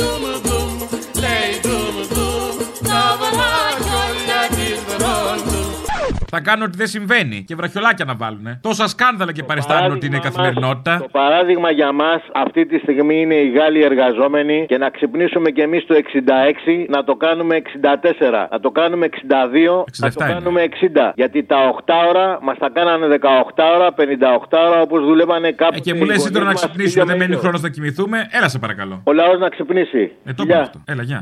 Θα 6.31 6.41
κάνουν 6.41 6.63
ότι 6.69 6.77
δεν 6.77 6.87
συμβαίνει 6.87 7.45
και 7.47 7.55
βραχιολάκια 7.55 8.05
να 8.05 8.15
βάλουν. 8.15 8.59
Τόσα 8.61 8.89
σκάνδαλα 8.89 9.33
και 9.33 9.43
παριστάνουν 9.43 9.93
ότι 9.97 10.07
είναι 10.07 10.19
καθημερινότητα. 10.19 10.99
Το 10.99 11.09
παράδειγμα 11.11 11.71
για 11.71 11.93
μας 11.93 12.23
αυτή 12.35 12.67
τη 12.67 12.79
στιγμή 12.79 13.21
είναι 13.21 13.35
οι 13.35 13.51
Γάλλοι 13.51 13.83
εργαζόμενοι 13.83 14.67
και 14.69 14.79
να 14.79 14.91
ξυπνήσουμε 14.91 15.51
κι 15.51 15.61
εμείς 15.61 15.87
το 15.87 15.95
66 15.95 16.87
να 16.89 17.05
το 17.05 17.15
κάνουμε 17.17 17.57
64, 17.57 18.49
να 18.51 18.61
το 18.61 18.71
κάνουμε 18.71 19.09
62, 19.13 19.85
να 19.99 20.11
το 20.11 20.25
είναι. 20.25 20.33
κάνουμε 20.33 20.63
60. 20.63 21.13
Γιατί 21.15 21.45
τα 21.45 21.75
8 21.87 21.93
ώρα 22.09 22.39
μας 22.43 22.59
τα 22.59 22.71
κάνανε 22.73 23.07
18 23.07 23.65
ώρα, 23.75 23.89
58 23.97 24.59
ώρα 24.69 24.81
όπως 24.81 25.05
δουλεύανε 25.05 25.51
κάπου. 25.53 25.75
Ε, 25.77 25.81
και 25.81 25.95
μου 25.95 26.05
λες 26.05 26.31
τώρα 26.33 26.45
να 26.45 26.53
ξυπνήσουμε, 26.53 27.05
δεν 27.05 27.17
μένει 27.17 27.37
χρόνος 27.37 27.61
να 27.61 27.69
κοιμηθούμε. 27.69 28.27
Έλα 28.31 28.49
σε 28.49 28.59
παρακαλώ. 28.59 29.01
Ο 29.05 29.13
λαός 29.13 29.39
να 29.39 29.49
ξυπνήσει. 29.49 30.13
Ε, 30.25 30.33
το 30.33 30.43
είπα 30.47 30.61
αυτό. 30.61 30.81
Έλα, 30.85 31.03
γεια. 31.03 31.21